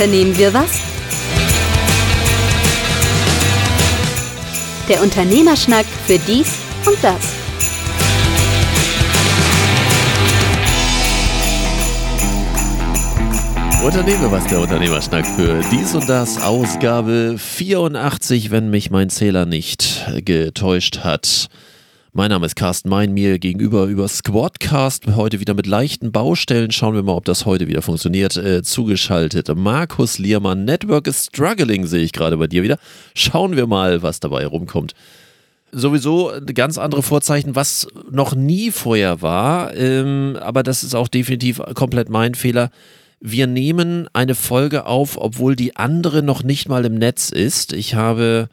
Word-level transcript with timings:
unternehmen 0.00 0.38
wir 0.38 0.54
was? 0.54 0.80
Der 4.88 5.02
Unternehmerschnack 5.02 5.84
für 6.06 6.18
dies 6.20 6.54
und 6.86 6.96
das. 7.02 7.20
Unternehme 13.84 14.30
was 14.30 14.46
der 14.46 14.60
Unternehmerschnack 14.60 15.26
für 15.26 15.60
dies 15.70 15.94
und 15.94 16.08
das 16.08 16.40
Ausgabe 16.40 17.36
84, 17.36 18.50
wenn 18.50 18.70
mich 18.70 18.90
mein 18.90 19.10
Zähler 19.10 19.44
nicht 19.44 20.06
getäuscht 20.24 21.00
hat. 21.00 21.48
Mein 22.12 22.30
Name 22.30 22.44
ist 22.44 22.56
Carsten 22.56 22.88
Mein, 22.88 23.14
mir 23.14 23.38
gegenüber 23.38 23.84
über 23.84 24.08
Squadcast, 24.08 25.06
heute 25.14 25.38
wieder 25.38 25.54
mit 25.54 25.68
leichten 25.68 26.10
Baustellen. 26.10 26.72
Schauen 26.72 26.96
wir 26.96 27.04
mal, 27.04 27.12
ob 27.12 27.24
das 27.24 27.46
heute 27.46 27.68
wieder 27.68 27.82
funktioniert. 27.82 28.36
Äh, 28.36 28.64
zugeschaltet 28.64 29.48
Markus 29.54 30.18
Liermann, 30.18 30.64
Network 30.64 31.06
is 31.06 31.26
struggling, 31.26 31.86
sehe 31.86 32.02
ich 32.02 32.10
gerade 32.10 32.36
bei 32.36 32.48
dir 32.48 32.64
wieder. 32.64 32.78
Schauen 33.14 33.54
wir 33.54 33.68
mal, 33.68 34.02
was 34.02 34.18
dabei 34.18 34.44
rumkommt. 34.44 34.94
Sowieso 35.70 36.32
ganz 36.52 36.78
andere 36.78 37.04
Vorzeichen, 37.04 37.54
was 37.54 37.86
noch 38.10 38.34
nie 38.34 38.72
vorher 38.72 39.22
war, 39.22 39.72
ähm, 39.76 40.36
aber 40.40 40.64
das 40.64 40.82
ist 40.82 40.96
auch 40.96 41.06
definitiv 41.06 41.62
komplett 41.74 42.08
mein 42.08 42.34
Fehler. 42.34 42.72
Wir 43.20 43.46
nehmen 43.46 44.08
eine 44.14 44.34
Folge 44.34 44.84
auf, 44.86 45.16
obwohl 45.16 45.54
die 45.54 45.76
andere 45.76 46.24
noch 46.24 46.42
nicht 46.42 46.68
mal 46.68 46.84
im 46.84 46.96
Netz 46.96 47.30
ist. 47.30 47.72
Ich 47.72 47.94
habe 47.94 48.48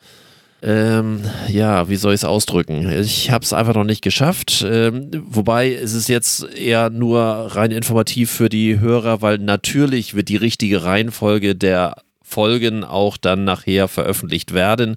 ähm, 0.64 1.22
ja, 1.50 1.88
wie 1.88 1.98
soll 1.98 2.14
ich 2.14 2.22
es 2.22 2.26
ausdrücken? 2.26 2.90
Ich 2.90 3.30
habe 3.30 3.44
es 3.44 3.54
einfach 3.54 3.76
noch 3.76 3.84
nicht 3.84 4.02
geschafft. 4.02 4.66
Ähm, 4.68 5.12
wobei 5.28 5.74
es 5.74 5.94
ist 5.94 6.10
jetzt 6.10 6.52
eher 6.56 6.90
nur 6.90 7.22
rein 7.22 7.72
informativ 7.72 8.32
für 8.32 8.50
die 8.50 8.80
Hörer, 8.80 9.22
weil 9.22 9.38
natürlich 9.38 10.16
wird 10.16 10.30
die 10.30 10.38
richtige 10.38 10.84
Reihenfolge 10.84 11.56
der 11.56 11.98
Folgen 12.24 12.84
auch 12.84 13.18
dann 13.18 13.44
nachher 13.44 13.88
veröffentlicht 13.88 14.54
werden. 14.54 14.96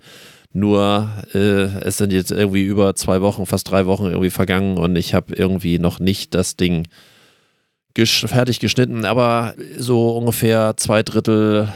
Nur 0.52 1.10
äh, 1.34 1.38
es 1.84 1.98
sind 1.98 2.12
jetzt 2.12 2.32
irgendwie 2.32 2.64
über 2.64 2.96
zwei 2.96 3.20
Wochen, 3.20 3.46
fast 3.46 3.70
drei 3.70 3.86
Wochen 3.86 4.06
irgendwie 4.06 4.30
vergangen 4.30 4.78
und 4.78 4.96
ich 4.96 5.14
habe 5.14 5.34
irgendwie 5.34 5.78
noch 5.78 6.00
nicht 6.00 6.34
das 6.34 6.56
Ding 6.56 6.88
gesch 7.94 8.26
fertig 8.26 8.60
geschnitten, 8.60 9.04
aber 9.04 9.54
so 9.78 10.16
ungefähr 10.16 10.74
zwei 10.76 11.02
Drittel, 11.02 11.68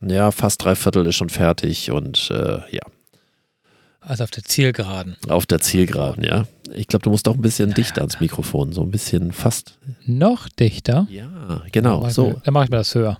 ja, 0.00 0.30
fast 0.30 0.64
drei 0.64 0.74
Viertel 0.74 1.06
ist 1.06 1.16
schon 1.16 1.28
fertig 1.28 1.90
und 1.90 2.30
äh, 2.32 2.60
ja. 2.70 2.82
Also 4.00 4.24
auf 4.24 4.30
der 4.30 4.44
Zielgeraden. 4.44 5.16
Auf 5.28 5.46
der 5.46 5.60
Zielgeraden, 5.60 6.24
ja. 6.24 6.46
Ich 6.74 6.86
glaube, 6.86 7.02
du 7.02 7.10
musst 7.10 7.26
auch 7.28 7.34
ein 7.34 7.42
bisschen 7.42 7.74
dichter 7.74 8.00
ans 8.02 8.20
Mikrofon, 8.20 8.72
so 8.72 8.82
ein 8.82 8.90
bisschen 8.90 9.32
fast. 9.32 9.78
Noch 10.06 10.48
dichter? 10.48 11.06
Ja, 11.10 11.62
genau. 11.72 12.02
Dann 12.02 12.10
so. 12.10 12.28
Mir, 12.28 12.42
dann 12.44 12.54
mache 12.54 12.64
ich 12.64 12.70
mir 12.70 12.76
das 12.76 12.94
höher. 12.94 13.18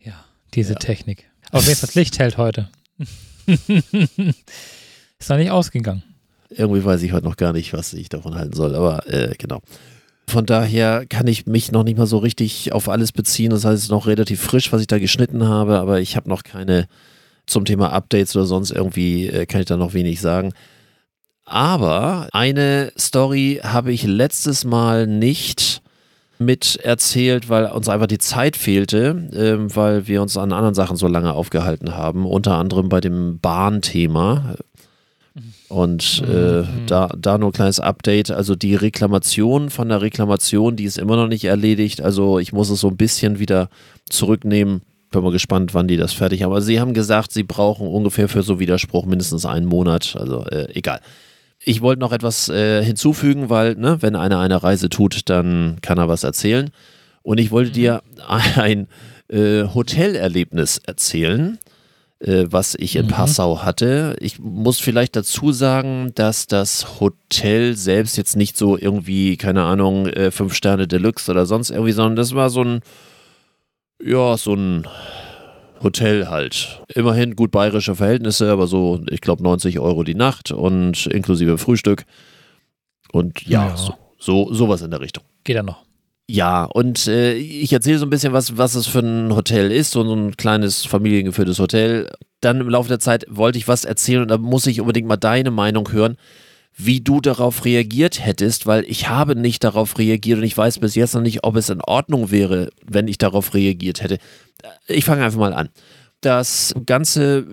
Ja, 0.00 0.24
diese 0.54 0.74
ja. 0.74 0.78
Technik. 0.78 1.28
Aber 1.50 1.66
wenn 1.66 1.76
das 1.80 1.94
Licht 1.94 2.18
hält 2.18 2.38
heute. 2.38 2.68
Ist 3.46 5.28
noch 5.28 5.36
nicht 5.36 5.50
ausgegangen. 5.50 6.02
Irgendwie 6.50 6.84
weiß 6.84 7.02
ich 7.02 7.12
heute 7.12 7.26
noch 7.26 7.36
gar 7.36 7.52
nicht, 7.52 7.72
was 7.72 7.94
ich 7.94 8.08
davon 8.08 8.34
halten 8.34 8.54
soll, 8.54 8.74
aber 8.74 9.08
äh, 9.08 9.34
genau. 9.38 9.60
Von 10.28 10.46
daher 10.46 11.04
kann 11.06 11.26
ich 11.26 11.46
mich 11.46 11.72
noch 11.72 11.82
nicht 11.82 11.98
mal 11.98 12.06
so 12.06 12.18
richtig 12.18 12.72
auf 12.72 12.88
alles 12.88 13.12
beziehen. 13.12 13.50
Das 13.50 13.64
heißt, 13.64 13.76
es 13.76 13.84
ist 13.84 13.90
noch 13.90 14.06
relativ 14.06 14.40
frisch, 14.40 14.72
was 14.72 14.80
ich 14.80 14.86
da 14.86 14.98
geschnitten 14.98 15.46
habe, 15.46 15.78
aber 15.78 16.00
ich 16.00 16.16
habe 16.16 16.28
noch 16.28 16.42
keine 16.42 16.86
zum 17.46 17.64
Thema 17.64 17.92
Updates 17.92 18.34
oder 18.36 18.46
sonst 18.46 18.70
irgendwie 18.70 19.28
äh, 19.28 19.46
kann 19.46 19.60
ich 19.60 19.66
da 19.66 19.76
noch 19.76 19.94
wenig 19.94 20.20
sagen. 20.20 20.52
Aber 21.44 22.28
eine 22.32 22.92
Story 22.98 23.60
habe 23.62 23.92
ich 23.92 24.04
letztes 24.04 24.64
Mal 24.64 25.06
nicht 25.06 25.82
mit 26.38 26.76
erzählt, 26.76 27.48
weil 27.48 27.66
uns 27.66 27.88
einfach 27.88 28.06
die 28.06 28.18
Zeit 28.18 28.56
fehlte, 28.56 29.28
äh, 29.32 29.76
weil 29.76 30.08
wir 30.08 30.22
uns 30.22 30.36
an 30.36 30.52
anderen 30.52 30.74
Sachen 30.74 30.96
so 30.96 31.06
lange 31.06 31.32
aufgehalten 31.32 31.94
haben, 31.94 32.26
unter 32.26 32.56
anderem 32.56 32.88
bei 32.88 33.00
dem 33.00 33.38
Bahnthema. 33.40 34.56
Und 35.68 36.22
äh, 36.28 36.62
mhm. 36.62 36.66
da, 36.86 37.08
da 37.16 37.38
nur 37.38 37.48
ein 37.48 37.54
kleines 37.54 37.80
Update. 37.80 38.30
Also 38.30 38.54
die 38.54 38.74
Reklamation 38.74 39.70
von 39.70 39.88
der 39.88 40.02
Reklamation, 40.02 40.76
die 40.76 40.84
ist 40.84 40.98
immer 40.98 41.16
noch 41.16 41.28
nicht 41.28 41.44
erledigt. 41.44 42.02
Also 42.02 42.38
ich 42.38 42.52
muss 42.52 42.68
es 42.68 42.80
so 42.80 42.88
ein 42.88 42.98
bisschen 42.98 43.38
wieder 43.38 43.70
zurücknehmen 44.10 44.82
bin 45.12 45.22
mal 45.22 45.32
gespannt, 45.32 45.74
wann 45.74 45.88
die 45.88 45.96
das 45.96 46.12
fertig 46.12 46.42
haben. 46.42 46.50
Aber 46.50 46.60
sie 46.60 46.80
haben 46.80 46.94
gesagt, 46.94 47.32
sie 47.32 47.44
brauchen 47.44 47.86
ungefähr 47.86 48.28
für 48.28 48.42
so 48.42 48.58
Widerspruch 48.58 49.06
mindestens 49.06 49.46
einen 49.46 49.66
Monat. 49.66 50.16
Also 50.18 50.44
äh, 50.46 50.68
egal. 50.74 51.00
Ich 51.64 51.80
wollte 51.80 52.00
noch 52.00 52.12
etwas 52.12 52.48
äh, 52.48 52.84
hinzufügen, 52.84 53.48
weil, 53.48 53.76
ne, 53.76 53.98
wenn 54.00 54.16
einer 54.16 54.40
eine 54.40 54.62
Reise 54.62 54.88
tut, 54.88 55.28
dann 55.30 55.76
kann 55.80 55.98
er 55.98 56.08
was 56.08 56.24
erzählen. 56.24 56.70
Und 57.22 57.38
ich 57.38 57.52
wollte 57.52 57.70
dir 57.70 58.02
ein 58.56 58.88
äh, 59.28 59.64
Hotelerlebnis 59.72 60.78
erzählen, 60.78 61.58
äh, 62.18 62.46
was 62.48 62.74
ich 62.74 62.96
in 62.96 63.06
mhm. 63.06 63.10
Passau 63.10 63.62
hatte. 63.62 64.16
Ich 64.20 64.38
muss 64.38 64.80
vielleicht 64.80 65.14
dazu 65.16 65.52
sagen, 65.52 66.12
dass 66.14 66.46
das 66.46 67.00
Hotel 67.00 67.76
selbst 67.76 68.16
jetzt 68.16 68.36
nicht 68.36 68.56
so 68.56 68.76
irgendwie, 68.76 69.36
keine 69.36 69.62
Ahnung, 69.62 70.06
äh, 70.06 70.30
fünf 70.30 70.54
Sterne 70.54 70.88
Deluxe 70.88 71.30
oder 71.30 71.46
sonst 71.46 71.70
irgendwie, 71.70 71.92
sondern 71.92 72.16
das 72.16 72.34
war 72.34 72.50
so 72.50 72.62
ein 72.62 72.80
ja, 74.04 74.36
so 74.36 74.54
ein 74.54 74.86
Hotel 75.82 76.28
halt. 76.28 76.82
Immerhin 76.94 77.36
gut 77.36 77.50
bayerische 77.50 77.94
Verhältnisse, 77.94 78.50
aber 78.50 78.66
so, 78.66 79.00
ich 79.10 79.20
glaube, 79.20 79.42
90 79.42 79.80
Euro 79.80 80.04
die 80.04 80.14
Nacht 80.14 80.50
und 80.52 81.06
inklusive 81.06 81.58
Frühstück. 81.58 82.04
Und 83.12 83.42
ja, 83.46 83.68
ja. 83.68 83.76
So, 83.76 83.94
so, 84.18 84.52
sowas 84.52 84.82
in 84.82 84.90
der 84.90 85.00
Richtung. 85.00 85.24
Geht 85.44 85.56
ja 85.56 85.62
noch. 85.62 85.82
Ja, 86.28 86.64
und 86.64 87.08
äh, 87.08 87.34
ich 87.34 87.72
erzähle 87.72 87.98
so 87.98 88.06
ein 88.06 88.10
bisschen, 88.10 88.32
was, 88.32 88.56
was 88.56 88.74
es 88.74 88.86
für 88.86 89.00
ein 89.00 89.34
Hotel 89.34 89.70
ist, 89.70 89.90
so 89.90 90.02
ein 90.02 90.36
kleines 90.36 90.86
familiengeführtes 90.86 91.58
Hotel. 91.58 92.10
Dann 92.40 92.60
im 92.60 92.68
Laufe 92.68 92.88
der 92.88 93.00
Zeit 93.00 93.26
wollte 93.28 93.58
ich 93.58 93.68
was 93.68 93.84
erzählen 93.84 94.22
und 94.22 94.28
da 94.28 94.38
muss 94.38 94.66
ich 94.66 94.80
unbedingt 94.80 95.08
mal 95.08 95.16
deine 95.16 95.50
Meinung 95.50 95.90
hören 95.92 96.16
wie 96.76 97.00
du 97.00 97.20
darauf 97.20 97.64
reagiert 97.64 98.24
hättest, 98.24 98.66
weil 98.66 98.84
ich 98.84 99.08
habe 99.08 99.36
nicht 99.36 99.62
darauf 99.64 99.98
reagiert 99.98 100.38
und 100.38 100.44
ich 100.44 100.56
weiß 100.56 100.78
bis 100.78 100.94
jetzt 100.94 101.14
noch 101.14 101.22
nicht, 101.22 101.44
ob 101.44 101.56
es 101.56 101.68
in 101.68 101.80
Ordnung 101.82 102.30
wäre, 102.30 102.70
wenn 102.84 103.08
ich 103.08 103.18
darauf 103.18 103.54
reagiert 103.54 104.02
hätte. 104.02 104.18
Ich 104.86 105.04
fange 105.04 105.24
einfach 105.24 105.38
mal 105.38 105.52
an. 105.52 105.68
Das 106.22 106.72
Ganze 106.86 107.46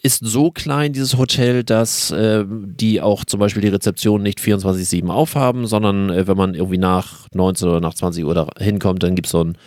ist 0.00 0.24
so 0.24 0.52
klein, 0.52 0.92
dieses 0.92 1.18
Hotel, 1.18 1.64
dass 1.64 2.12
äh, 2.12 2.44
die 2.48 3.00
auch 3.00 3.24
zum 3.24 3.40
Beispiel 3.40 3.62
die 3.62 3.68
Rezeption 3.68 4.22
nicht 4.22 4.38
24-7 4.38 5.08
aufhaben, 5.08 5.66
sondern 5.66 6.08
äh, 6.08 6.26
wenn 6.28 6.36
man 6.36 6.54
irgendwie 6.54 6.78
nach 6.78 7.26
19 7.34 7.68
oder 7.68 7.80
nach 7.80 7.94
20 7.94 8.24
Uhr 8.24 8.34
da 8.34 8.48
hinkommt, 8.58 9.02
dann 9.02 9.16
gibt 9.16 9.26
es 9.26 9.32
so 9.32 9.42
ein 9.42 9.58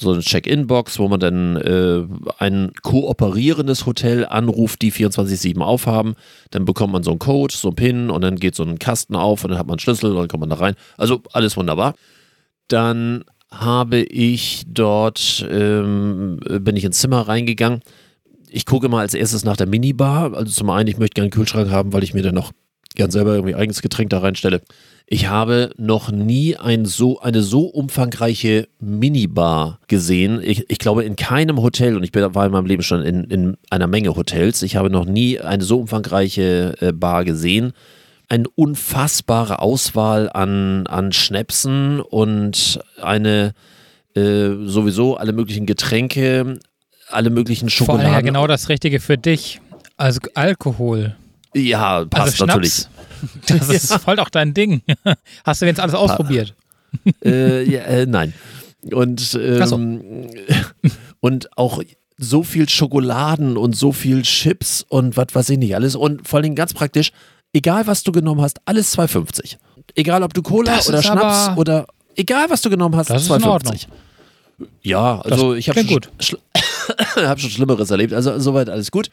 so 0.00 0.12
eine 0.12 0.20
Check-in-Box, 0.20 0.98
wo 0.98 1.08
man 1.08 1.20
dann 1.20 1.56
äh, 1.56 2.04
ein 2.38 2.72
kooperierendes 2.82 3.86
Hotel 3.86 4.24
anruft, 4.26 4.82
die 4.82 4.92
24-7 4.92 5.60
aufhaben. 5.60 6.14
Dann 6.50 6.64
bekommt 6.64 6.92
man 6.92 7.02
so 7.02 7.10
einen 7.10 7.18
Code, 7.18 7.54
so 7.54 7.68
einen 7.68 7.76
PIN 7.76 8.10
und 8.10 8.22
dann 8.22 8.36
geht 8.36 8.54
so 8.54 8.62
ein 8.62 8.78
Kasten 8.78 9.16
auf 9.16 9.44
und 9.44 9.50
dann 9.50 9.58
hat 9.58 9.66
man 9.66 9.74
einen 9.74 9.80
Schlüssel 9.80 10.10
und 10.10 10.16
dann 10.16 10.28
kommt 10.28 10.40
man 10.40 10.50
da 10.50 10.56
rein. 10.56 10.74
Also 10.96 11.22
alles 11.32 11.56
wunderbar. 11.56 11.94
Dann 12.68 13.24
habe 13.50 14.00
ich 14.00 14.64
dort, 14.68 15.46
ähm, 15.50 16.38
bin 16.60 16.76
ich 16.76 16.84
ins 16.84 16.98
Zimmer 16.98 17.22
reingegangen. 17.22 17.80
Ich 18.50 18.66
gucke 18.66 18.88
mal 18.88 19.00
als 19.00 19.14
erstes 19.14 19.44
nach 19.44 19.56
der 19.56 19.66
Minibar. 19.66 20.34
Also 20.34 20.52
zum 20.52 20.70
einen, 20.70 20.88
ich 20.88 20.98
möchte 20.98 21.14
gerne 21.14 21.26
einen 21.26 21.32
Kühlschrank 21.32 21.70
haben, 21.70 21.92
weil 21.92 22.02
ich 22.02 22.14
mir 22.14 22.22
dann 22.22 22.34
noch 22.34 22.52
gern 22.94 23.10
selber 23.10 23.34
irgendwie 23.34 23.54
eigenes 23.54 23.82
Getränk 23.82 24.10
da 24.10 24.18
reinstelle. 24.18 24.62
Ich 25.10 25.28
habe 25.28 25.70
noch 25.78 26.10
nie 26.10 26.56
ein 26.56 26.84
so, 26.84 27.18
eine 27.20 27.42
so 27.42 27.62
umfangreiche 27.62 28.68
Minibar 28.78 29.80
gesehen. 29.88 30.40
Ich, 30.42 30.68
ich 30.68 30.78
glaube, 30.78 31.02
in 31.04 31.16
keinem 31.16 31.62
Hotel, 31.62 31.96
und 31.96 32.02
ich 32.02 32.12
bin, 32.12 32.34
war 32.34 32.44
in 32.44 32.52
meinem 32.52 32.66
Leben 32.66 32.82
schon 32.82 33.02
in, 33.02 33.24
in 33.24 33.56
einer 33.70 33.86
Menge 33.86 34.14
Hotels, 34.16 34.62
ich 34.62 34.76
habe 34.76 34.90
noch 34.90 35.06
nie 35.06 35.40
eine 35.40 35.64
so 35.64 35.80
umfangreiche 35.80 36.74
äh, 36.80 36.92
Bar 36.92 37.24
gesehen. 37.24 37.72
Eine 38.28 38.50
unfassbare 38.54 39.62
Auswahl 39.62 40.28
an, 40.30 40.86
an 40.86 41.12
Schnäpsen 41.12 42.00
und 42.00 42.78
eine 43.00 43.54
äh, 44.14 44.50
sowieso 44.64 45.16
alle 45.16 45.32
möglichen 45.32 45.64
Getränke, 45.64 46.58
alle 47.08 47.30
möglichen 47.30 47.70
Schokoladen. 47.70 48.02
Vor 48.02 48.14
allem 48.14 48.26
ja 48.26 48.30
genau 48.30 48.46
das 48.46 48.68
Richtige 48.68 49.00
für 49.00 49.16
dich. 49.16 49.62
Also 49.96 50.20
Alkohol. 50.34 51.16
Ja, 51.54 52.04
passt 52.04 52.40
also 52.40 52.46
natürlich. 52.46 52.86
Das 53.48 53.68
ist 53.68 53.90
ja. 53.90 53.98
voll 53.98 54.20
auch 54.20 54.28
dein 54.28 54.54
Ding. 54.54 54.82
Hast 55.44 55.60
du 55.60 55.66
jetzt 55.66 55.80
alles 55.80 55.94
ausprobiert? 55.94 56.54
Äh, 57.24 57.68
ja, 57.68 57.80
äh, 57.80 58.06
nein. 58.06 58.32
Und, 58.92 59.36
ähm, 59.42 59.66
so. 59.66 59.76
und 61.20 61.58
auch 61.58 61.82
so 62.16 62.44
viel 62.44 62.68
Schokoladen 62.68 63.56
und 63.56 63.74
so 63.74 63.90
viel 63.90 64.22
Chips 64.22 64.84
und 64.88 65.16
was 65.16 65.26
weiß 65.32 65.50
ich 65.50 65.58
nicht 65.58 65.74
alles. 65.74 65.96
Und 65.96 66.28
vor 66.28 66.38
allem 66.38 66.54
ganz 66.54 66.74
praktisch, 66.74 67.10
egal 67.52 67.88
was 67.88 68.04
du 68.04 68.12
genommen 68.12 68.40
hast, 68.40 68.60
alles 68.66 68.96
2,50. 68.96 69.56
Egal 69.96 70.22
ob 70.22 70.32
du 70.32 70.42
Cola 70.42 70.76
das 70.76 70.88
oder 70.88 71.02
Schnaps 71.02 71.56
oder 71.58 71.86
egal 72.14 72.50
was 72.50 72.62
du 72.62 72.70
genommen 72.70 72.94
hast, 72.94 73.10
2,50. 73.10 73.88
Ja, 74.82 75.20
also 75.22 75.54
das 75.54 75.58
ich 75.58 75.68
habe 75.68 75.84
schon, 76.20 76.38
hab 77.16 77.40
schon 77.40 77.50
Schlimmeres 77.50 77.90
erlebt. 77.90 78.12
Also 78.12 78.38
soweit 78.38 78.68
alles 78.68 78.92
gut 78.92 79.10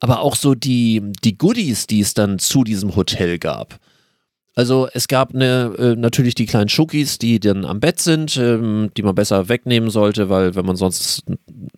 aber 0.00 0.20
auch 0.20 0.36
so 0.36 0.54
die, 0.54 1.02
die 1.24 1.38
Goodies, 1.38 1.86
die 1.86 2.00
es 2.00 2.14
dann 2.14 2.38
zu 2.38 2.64
diesem 2.64 2.96
Hotel 2.96 3.38
gab. 3.38 3.78
Also 4.54 4.88
es 4.94 5.06
gab 5.06 5.34
eine, 5.34 5.74
äh, 5.78 5.96
natürlich 5.96 6.34
die 6.34 6.46
kleinen 6.46 6.70
Schokis, 6.70 7.18
die 7.18 7.40
dann 7.40 7.66
am 7.66 7.78
Bett 7.78 8.00
sind, 8.00 8.38
ähm, 8.38 8.90
die 8.96 9.02
man 9.02 9.14
besser 9.14 9.50
wegnehmen 9.50 9.90
sollte, 9.90 10.30
weil 10.30 10.54
wenn 10.54 10.64
man 10.64 10.76
sonst 10.76 11.24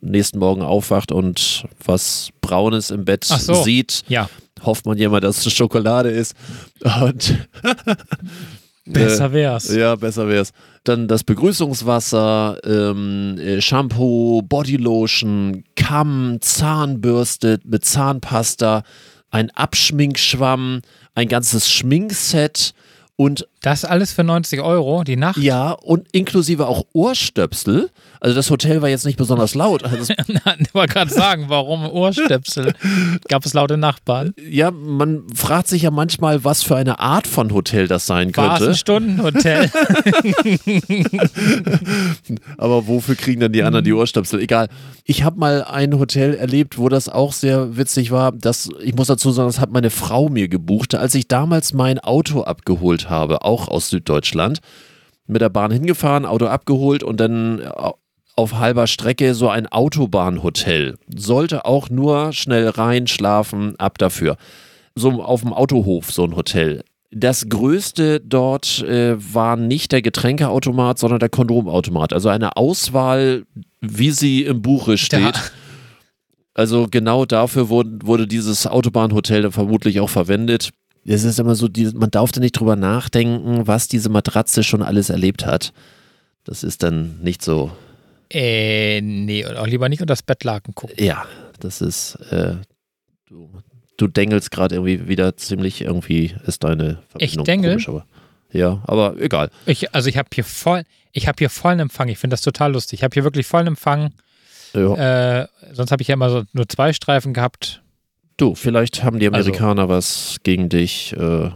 nächsten 0.00 0.38
Morgen 0.38 0.62
aufwacht 0.62 1.10
und 1.10 1.64
was 1.84 2.30
Braunes 2.40 2.90
im 2.90 3.04
Bett 3.04 3.24
so. 3.24 3.62
sieht, 3.64 4.04
Ja, 4.08 4.30
hofft 4.62 4.86
man 4.86 4.96
ja 4.96 5.08
mal, 5.08 5.20
dass 5.20 5.44
es 5.44 5.52
Schokolade 5.52 6.10
ist. 6.10 6.36
Und 7.02 7.48
besser 8.92 9.32
wär's. 9.32 9.74
ja, 9.74 9.94
besser 9.96 10.28
wär's. 10.28 10.52
Dann 10.84 11.08
das 11.08 11.24
Begrüßungswasser, 11.24 12.58
ähm, 12.64 13.36
äh, 13.38 13.60
Shampoo, 13.60 14.42
Bodylotion, 14.42 15.64
Kamm, 15.76 16.38
Zahnbürste 16.40 17.58
mit 17.64 17.84
Zahnpasta, 17.84 18.82
ein 19.30 19.50
Abschminkschwamm, 19.50 20.80
ein 21.14 21.28
ganzes 21.28 21.70
Schminkset 21.70 22.72
und 23.16 23.46
Das 23.62 23.84
alles 23.84 24.12
für 24.12 24.24
90 24.24 24.60
Euro 24.60 25.02
die 25.04 25.16
Nacht? 25.16 25.38
ja, 25.38 25.72
und 25.72 26.06
inklusive 26.12 26.66
auch 26.66 26.84
Ohrstöpsel. 26.92 27.90
Also 28.20 28.34
das 28.34 28.50
Hotel 28.50 28.82
war 28.82 28.88
jetzt 28.88 29.06
nicht 29.06 29.18
besonders 29.18 29.54
laut. 29.54 29.84
Also, 29.84 30.12
ich 30.28 30.74
wollte 30.74 30.92
gerade 30.92 31.12
sagen, 31.12 31.44
warum 31.48 31.88
Ohrstöpsel? 31.88 32.74
Gab 33.28 33.44
es 33.44 33.54
laute 33.54 33.76
Nachbarn? 33.76 34.34
ja, 34.48 34.70
man 34.70 35.24
fragt 35.34 35.68
sich 35.68 35.82
ja 35.82 35.90
manchmal, 35.90 36.44
was 36.44 36.62
für 36.62 36.76
eine 36.76 36.98
Art 37.00 37.26
von 37.26 37.52
Hotel 37.52 37.88
das 37.88 38.06
sein 38.06 38.34
War 38.36 38.54
es 38.54 38.60
ein 38.60 38.66
könnte. 38.66 38.78
Stundenhotel? 38.78 39.70
Aber 42.58 42.86
wofür 42.86 43.14
kriegen 43.14 43.40
dann 43.40 43.52
die 43.52 43.62
anderen 43.62 43.84
die 43.84 43.92
Ohrstöpsel? 43.92 44.40
Egal. 44.40 44.68
Ich 45.04 45.22
habe 45.22 45.38
mal 45.38 45.64
ein 45.64 45.98
Hotel 45.98 46.34
erlebt, 46.34 46.78
wo 46.78 46.88
das 46.88 47.08
auch 47.08 47.32
sehr 47.32 47.76
witzig 47.76 48.10
war. 48.10 48.32
Das, 48.32 48.68
ich 48.82 48.94
muss 48.94 49.06
dazu 49.06 49.30
sagen, 49.30 49.48
das 49.48 49.60
hat 49.60 49.70
meine 49.70 49.90
Frau 49.90 50.28
mir 50.28 50.48
gebucht, 50.48 50.94
als 50.94 51.14
ich 51.14 51.28
damals 51.28 51.72
mein 51.72 51.98
Auto 51.98 52.42
abgeholt 52.42 53.08
habe, 53.08 53.44
auch 53.44 53.68
aus 53.68 53.90
Süddeutschland. 53.90 54.60
Mit 55.26 55.42
der 55.42 55.50
Bahn 55.50 55.70
hingefahren, 55.70 56.24
Auto 56.24 56.46
abgeholt 56.46 57.02
und 57.02 57.20
dann 57.20 57.60
auf 58.38 58.54
halber 58.54 58.86
Strecke 58.86 59.34
so 59.34 59.48
ein 59.48 59.66
Autobahnhotel. 59.66 60.96
Sollte 61.14 61.64
auch 61.64 61.90
nur 61.90 62.32
schnell 62.32 62.68
rein, 62.68 63.08
schlafen, 63.08 63.74
ab 63.78 63.98
dafür. 63.98 64.36
So 64.94 65.22
auf 65.22 65.40
dem 65.40 65.52
Autohof, 65.52 66.12
so 66.12 66.22
ein 66.24 66.36
Hotel. 66.36 66.84
Das 67.10 67.48
größte 67.48 68.20
dort 68.20 68.82
äh, 68.84 69.16
war 69.34 69.56
nicht 69.56 69.90
der 69.90 70.02
Getränkeautomat, 70.02 71.00
sondern 71.00 71.18
der 71.18 71.30
Kondomautomat. 71.30 72.12
Also 72.12 72.28
eine 72.28 72.56
Auswahl, 72.56 73.44
wie 73.80 74.12
sie 74.12 74.44
im 74.44 74.62
Buche 74.62 74.98
steht. 74.98 75.20
Ja. 75.20 75.42
Also 76.54 76.86
genau 76.88 77.24
dafür 77.24 77.68
wurde, 77.68 77.98
wurde 78.04 78.28
dieses 78.28 78.66
Autobahnhotel 78.68 79.50
vermutlich 79.50 79.98
auch 79.98 80.10
verwendet. 80.10 80.70
Es 81.04 81.24
ist 81.24 81.40
immer 81.40 81.56
so, 81.56 81.66
die, 81.66 81.86
man 81.86 82.10
darf 82.10 82.30
da 82.30 82.40
nicht 82.40 82.52
drüber 82.52 82.76
nachdenken, 82.76 83.66
was 83.66 83.88
diese 83.88 84.10
Matratze 84.10 84.62
schon 84.62 84.82
alles 84.82 85.10
erlebt 85.10 85.44
hat. 85.44 85.72
Das 86.44 86.62
ist 86.62 86.82
dann 86.82 87.18
nicht 87.22 87.42
so, 87.42 87.72
äh, 88.30 89.00
nee, 89.00 89.44
und 89.44 89.56
auch 89.56 89.66
lieber 89.66 89.88
nicht 89.88 90.00
unter 90.00 90.12
das 90.12 90.22
Bettlaken 90.22 90.74
gucken. 90.74 90.96
ja, 91.02 91.24
das 91.60 91.80
ist, 91.80 92.16
äh, 92.30 92.56
du, 93.26 93.50
du 93.96 94.06
dengelst 94.06 94.50
gerade 94.50 94.76
irgendwie 94.76 95.08
wieder 95.08 95.36
ziemlich, 95.36 95.80
irgendwie 95.82 96.34
ist 96.46 96.64
deine 96.64 96.98
Verbindung 97.08 97.44
dengel? 97.44 97.70
komisch, 97.72 97.88
aber 97.88 98.06
ja, 98.52 98.82
aber 98.86 99.16
egal. 99.20 99.50
Ich, 99.66 99.94
also 99.94 100.08
ich 100.08 100.16
habe 100.16 100.28
hier 100.34 100.44
voll, 100.44 100.84
ich 101.12 101.26
habe 101.28 101.36
hier 101.38 101.50
vollen 101.50 101.80
Empfang. 101.80 102.08
Ich 102.08 102.18
finde 102.18 102.34
das 102.34 102.40
total 102.40 102.72
lustig. 102.72 103.00
Ich 103.00 103.04
habe 103.04 103.12
hier 103.12 103.24
wirklich 103.24 103.46
vollen 103.46 103.66
Empfang. 103.66 104.12
Ja. 104.74 105.40
Äh, 105.42 105.48
sonst 105.72 105.90
habe 105.90 106.00
ich 106.02 106.08
ja 106.08 106.14
immer 106.14 106.30
so 106.30 106.44
nur 106.52 106.68
zwei 106.68 106.92
Streifen 106.92 107.34
gehabt. 107.34 107.82
Du, 108.38 108.54
vielleicht 108.54 109.02
haben 109.02 109.18
die 109.18 109.26
Also- 109.28 109.50
Amerikaner 109.50 109.88
was 109.88 110.36
gegen 110.44 110.68
dich. 110.68 111.12
Äh, 111.14 111.50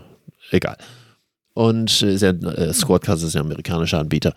egal. 0.50 0.76
Und 1.54 2.02
äh, 2.02 2.14
ist 2.14 2.22
ja, 2.22 2.30
äh, 2.30 2.72
Squadcast 2.74 3.22
ist 3.24 3.34
ja 3.34 3.40
ein 3.40 3.46
amerikanischer 3.46 3.98
Anbieter. 4.00 4.34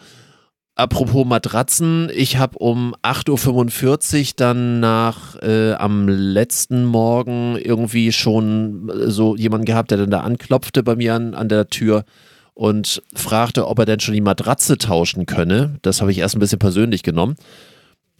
Apropos 0.77 1.25
Matratzen, 1.25 2.11
ich 2.13 2.35
habe 2.35 2.57
um 2.57 2.95
8.45 3.01 4.19
Uhr 4.19 4.33
dann 4.35 4.81
nach 4.81 5.41
äh, 5.41 5.71
am 5.71 6.09
letzten 6.09 6.83
Morgen 6.83 7.57
irgendwie 7.57 8.11
schon 8.11 8.89
äh, 8.89 9.09
so 9.09 9.37
jemanden 9.37 9.65
gehabt, 9.65 9.91
der 9.91 9.99
dann 9.99 10.11
da 10.11 10.19
anklopfte 10.19 10.83
bei 10.83 10.97
mir 10.97 11.13
an, 11.15 11.33
an 11.33 11.47
der 11.47 11.69
Tür 11.69 12.03
und 12.55 13.01
fragte, 13.13 13.67
ob 13.67 13.79
er 13.79 13.85
denn 13.85 14.01
schon 14.01 14.15
die 14.15 14.21
Matratze 14.21 14.77
tauschen 14.77 15.25
könne. 15.25 15.77
Das 15.81 16.01
habe 16.01 16.11
ich 16.11 16.17
erst 16.17 16.35
ein 16.35 16.39
bisschen 16.39 16.59
persönlich 16.59 17.03
genommen. 17.03 17.37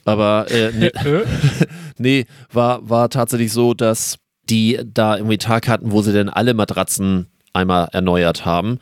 Aber 0.05 0.45
äh, 0.49 0.71
nee, 0.77 0.87
Äh, 0.87 1.25
Nee, 1.97 2.25
war, 2.53 2.89
war 2.89 3.09
tatsächlich 3.09 3.51
so, 3.51 3.73
dass 3.73 4.17
die 4.49 4.79
da 4.85 5.17
irgendwie 5.17 5.37
Tag 5.37 5.67
hatten, 5.67 5.91
wo 5.91 6.01
sie 6.01 6.13
denn 6.13 6.29
alle 6.29 6.53
Matratzen 6.53 7.27
einmal 7.51 7.89
erneuert 7.91 8.45
haben. 8.45 8.79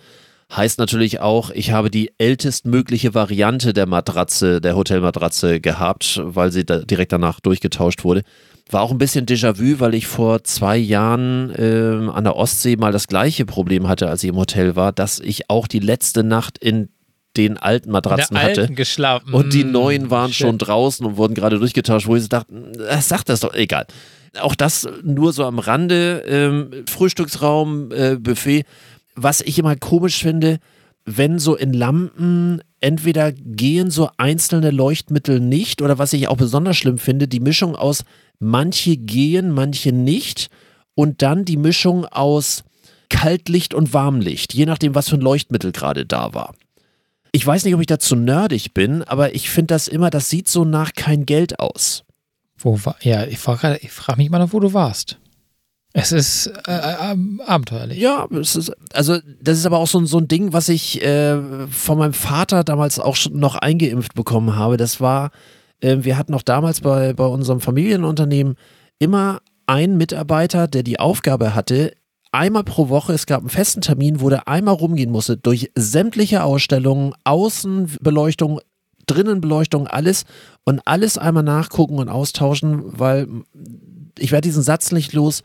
Heißt 0.55 0.77
natürlich 0.77 1.19
auch, 1.19 1.49
ich 1.49 1.71
habe 1.71 1.89
die 1.89 2.11
ältestmögliche 2.19 3.15
Variante 3.15 3.73
der 3.73 3.87
Matratze, 3.87 4.61
der 4.61 4.75
Hotelmatratze 4.75 5.59
gehabt, 5.59 6.21
weil 6.23 6.51
sie 6.51 6.63
da 6.63 6.79
direkt 6.79 7.11
danach 7.11 7.39
durchgetauscht 7.39 8.03
wurde. 8.03 8.21
War 8.69 8.81
auch 8.81 8.91
ein 8.91 8.99
bisschen 8.99 9.25
Déjà-vu, 9.25 9.79
weil 9.79 9.95
ich 9.95 10.05
vor 10.05 10.43
zwei 10.43 10.77
Jahren 10.77 11.51
ähm, 11.57 12.09
an 12.09 12.23
der 12.23 12.35
Ostsee 12.35 12.75
mal 12.75 12.91
das 12.91 13.07
gleiche 13.07 13.45
Problem 13.45 13.87
hatte, 13.87 14.09
als 14.09 14.23
ich 14.23 14.29
im 14.29 14.37
Hotel 14.37 14.75
war, 14.75 14.91
dass 14.91 15.19
ich 15.19 15.49
auch 15.49 15.67
die 15.67 15.79
letzte 15.79 16.23
Nacht 16.23 16.59
in 16.59 16.89
den 17.35 17.57
alten 17.57 17.89
Matratzen 17.91 18.37
hatte. 18.37 18.61
alten 18.61 18.75
geschlafen. 18.75 19.33
Und 19.33 19.53
die 19.53 19.63
neuen 19.63 20.11
waren 20.11 20.31
shit. 20.31 20.45
schon 20.45 20.57
draußen 20.59 21.03
und 21.05 21.17
wurden 21.17 21.33
gerade 21.33 21.57
durchgetauscht, 21.57 22.07
wo 22.07 22.15
ich 22.15 22.23
so 22.23 22.27
dachte, 22.27 22.53
äh, 22.87 23.01
sag 23.01 23.23
das 23.23 23.39
doch, 23.39 23.53
egal. 23.55 23.87
Auch 24.39 24.55
das 24.55 24.87
nur 25.03 25.33
so 25.33 25.45
am 25.45 25.59
Rande, 25.59 26.23
ähm, 26.27 26.69
Frühstücksraum, 26.87 27.91
äh, 27.91 28.17
Buffet. 28.19 28.65
Was 29.15 29.41
ich 29.41 29.59
immer 29.59 29.75
komisch 29.75 30.21
finde, 30.21 30.59
wenn 31.05 31.39
so 31.39 31.55
in 31.55 31.73
Lampen 31.73 32.61
entweder 32.79 33.31
gehen 33.31 33.91
so 33.91 34.09
einzelne 34.17 34.71
Leuchtmittel 34.71 35.39
nicht 35.39 35.81
oder 35.81 35.97
was 35.97 36.13
ich 36.13 36.27
auch 36.27 36.37
besonders 36.37 36.77
schlimm 36.77 36.97
finde, 36.97 37.27
die 37.27 37.39
Mischung 37.39 37.75
aus 37.75 38.03
manche 38.39 38.97
gehen, 38.97 39.51
manche 39.51 39.91
nicht 39.91 40.49
und 40.95 41.21
dann 41.21 41.45
die 41.45 41.57
Mischung 41.57 42.05
aus 42.05 42.63
Kaltlicht 43.09 43.73
und 43.73 43.93
Warmlicht, 43.93 44.53
je 44.53 44.65
nachdem, 44.65 44.95
was 44.95 45.09
für 45.09 45.15
ein 45.15 45.21
Leuchtmittel 45.21 45.71
gerade 45.71 46.05
da 46.05 46.33
war. 46.33 46.55
Ich 47.31 47.45
weiß 47.45 47.65
nicht, 47.65 47.73
ob 47.73 47.81
ich 47.81 47.87
dazu 47.87 48.15
nerdig 48.15 48.73
bin, 48.73 49.03
aber 49.03 49.35
ich 49.35 49.49
finde 49.49 49.73
das 49.73 49.87
immer, 49.87 50.09
das 50.09 50.29
sieht 50.29 50.47
so 50.47 50.65
nach 50.65 50.93
kein 50.93 51.25
Geld 51.25 51.59
aus. 51.59 52.03
Wo 52.57 52.79
war, 52.85 52.95
ja, 53.01 53.25
ich 53.25 53.39
frage 53.39 53.79
ich 53.81 53.91
frag 53.91 54.17
mich 54.17 54.29
mal 54.29 54.53
wo 54.53 54.59
du 54.59 54.73
warst. 54.73 55.19
Es 55.95 56.11
ist 56.11 56.47
äh, 56.67 56.71
äh, 56.71 57.15
abenteuerlich. 57.45 57.99
Ja, 57.99 58.27
es 58.31 58.55
ist, 58.55 58.71
also 58.93 59.19
das 59.41 59.59
ist 59.59 59.65
aber 59.67 59.77
auch 59.77 59.87
so, 59.87 59.99
ein- 59.99 60.07
so 60.07 60.17
ein 60.17 60.27
Ding, 60.27 60.51
was 60.51 60.69
ich 60.69 61.01
äh, 61.03 61.67
von 61.67 61.99
meinem 61.99 62.13
Vater 62.13 62.63
damals 62.63 62.99
auch 62.99 63.15
schon 63.15 63.37
noch 63.37 63.55
eingeimpft 63.55 64.15
bekommen 64.15 64.55
habe. 64.55 64.77
Das 64.77 64.99
war, 64.99 65.29
äh, 65.81 65.97
wir 66.01 66.17
hatten 66.17 66.33
auch 66.33 66.41
damals 66.41 66.81
bei, 66.81 67.13
bei 67.13 67.25
unserem 67.25 67.61
Familienunternehmen 67.61 68.55
immer 68.97 69.41
einen 69.67 69.97
Mitarbeiter, 69.97 70.67
der 70.67 70.81
die 70.81 70.99
Aufgabe 70.99 71.53
hatte, 71.53 71.93
einmal 72.31 72.63
pro 72.63 72.89
Woche, 72.89 73.13
es 73.13 73.27
gab 73.27 73.41
einen 73.41 73.49
festen 73.49 73.81
Termin, 73.81 74.19
wo 74.19 74.29
der 74.29 74.47
einmal 74.47 74.73
rumgehen 74.73 75.11
musste, 75.11 75.37
durch 75.37 75.71
sämtliche 75.75 76.43
Ausstellungen, 76.43 77.13
Außenbeleuchtung, 77.23 78.59
Drinnenbeleuchtung, 79.05 79.85
alles 79.87 80.25
und 80.63 80.81
alles 80.85 81.19
einmal 81.19 81.43
nachgucken 81.43 81.99
und 81.99 82.09
austauschen, 82.09 82.81
weil 82.99 83.27
ich 84.17 84.31
werde 84.31 84.47
diesen 84.47 84.63
Satz 84.63 84.91
nicht 84.91 85.13
los. 85.13 85.43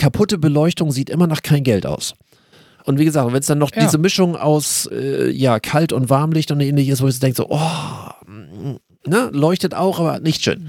Kaputte 0.00 0.38
Beleuchtung 0.38 0.90
sieht 0.92 1.10
immer 1.10 1.26
nach 1.26 1.42
kein 1.42 1.62
Geld 1.62 1.84
aus. 1.84 2.14
Und 2.84 2.98
wie 2.98 3.04
gesagt, 3.04 3.30
wenn 3.32 3.38
es 3.40 3.46
dann 3.46 3.58
noch 3.58 3.70
Ja. 3.76 3.82
diese 3.82 3.98
Mischung 3.98 4.34
aus 4.34 4.88
äh, 4.90 5.28
ja, 5.30 5.60
Kalt- 5.60 5.92
und 5.92 6.08
Warmlicht 6.08 6.50
und 6.50 6.60
ähnliches 6.60 6.94
ist, 6.94 7.02
wo 7.02 7.08
ich 7.08 7.14
so 7.16 7.20
denke, 7.20 7.36
so, 7.36 7.46
oh, 7.50 7.60
ne, 9.06 9.28
leuchtet 9.32 9.74
auch, 9.74 10.00
aber 10.00 10.20
nicht 10.20 10.42
schön. 10.42 10.66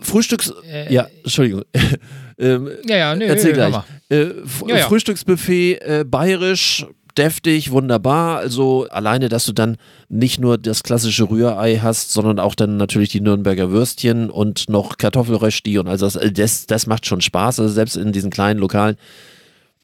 Frühstücks... 0.00 0.52
Äh, 0.68 0.92
ja, 0.92 1.06
Entschuldigung. 1.22 1.62
ähm, 2.38 2.70
Ja, 2.88 2.96
ja, 2.96 3.14
nee, 3.14 3.26
Erzähl 3.26 3.52
nee, 3.52 3.56
gleich. 3.56 3.74
äh, 4.10 4.24
Ja, 4.66 4.76
ja. 4.76 4.86
Frühstücksbuffet 4.88 5.78
äh, 5.82 6.04
bayerisch, 6.04 6.84
deftig, 7.18 7.70
wunderbar. 7.70 8.38
Also 8.38 8.86
alleine, 8.90 9.28
dass 9.28 9.46
du 9.46 9.52
dann 9.52 9.76
nicht 10.08 10.40
nur 10.40 10.58
das 10.58 10.82
klassische 10.82 11.28
Rührei 11.28 11.78
hast, 11.82 12.12
sondern 12.12 12.38
auch 12.38 12.54
dann 12.54 12.76
natürlich 12.76 13.08
die 13.08 13.20
Nürnberger 13.20 13.70
Würstchen 13.70 14.30
und 14.30 14.68
noch 14.68 14.98
Kartoffelrösti 14.98 15.78
und 15.78 15.88
also 15.88 16.06
das, 16.06 16.16
äh, 16.16 16.32
das, 16.32 16.66
das 16.66 16.86
macht 16.86 17.06
schon 17.06 17.20
Spaß, 17.20 17.60
also 17.60 17.72
selbst 17.72 17.96
in 17.96 18.12
diesen 18.12 18.30
kleinen 18.30 18.60
Lokalen. 18.60 18.96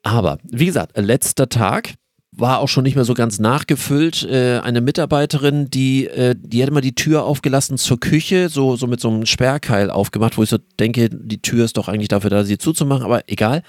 Aber 0.02 0.38
wie 0.44 0.66
gesagt, 0.66 0.96
letzter 0.96 1.48
Tag 1.48 1.94
war 2.34 2.60
auch 2.60 2.68
schon 2.68 2.84
nicht 2.84 2.94
mehr 2.94 3.04
so 3.04 3.14
ganz 3.14 3.38
nachgefüllt. 3.38 4.24
Äh, 4.24 4.60
eine 4.60 4.80
Mitarbeiterin, 4.80 5.68
die, 5.68 6.06
äh, 6.06 6.34
die 6.38 6.62
hat 6.62 6.70
immer 6.70 6.80
die 6.80 6.94
Tür 6.94 7.24
aufgelassen 7.24 7.76
zur 7.76 8.00
Küche, 8.00 8.48
so, 8.48 8.76
so 8.76 8.86
mit 8.86 9.00
so 9.00 9.10
einem 9.10 9.26
Sperrkeil 9.26 9.90
aufgemacht, 9.90 10.38
wo 10.38 10.42
ich 10.42 10.48
so 10.48 10.58
denke, 10.80 11.10
die 11.10 11.42
Tür 11.42 11.64
ist 11.64 11.76
doch 11.76 11.88
eigentlich 11.88 12.08
dafür 12.08 12.30
da, 12.30 12.44
sie 12.44 12.58
zuzumachen, 12.58 13.04
aber 13.04 13.28
egal. 13.28 13.62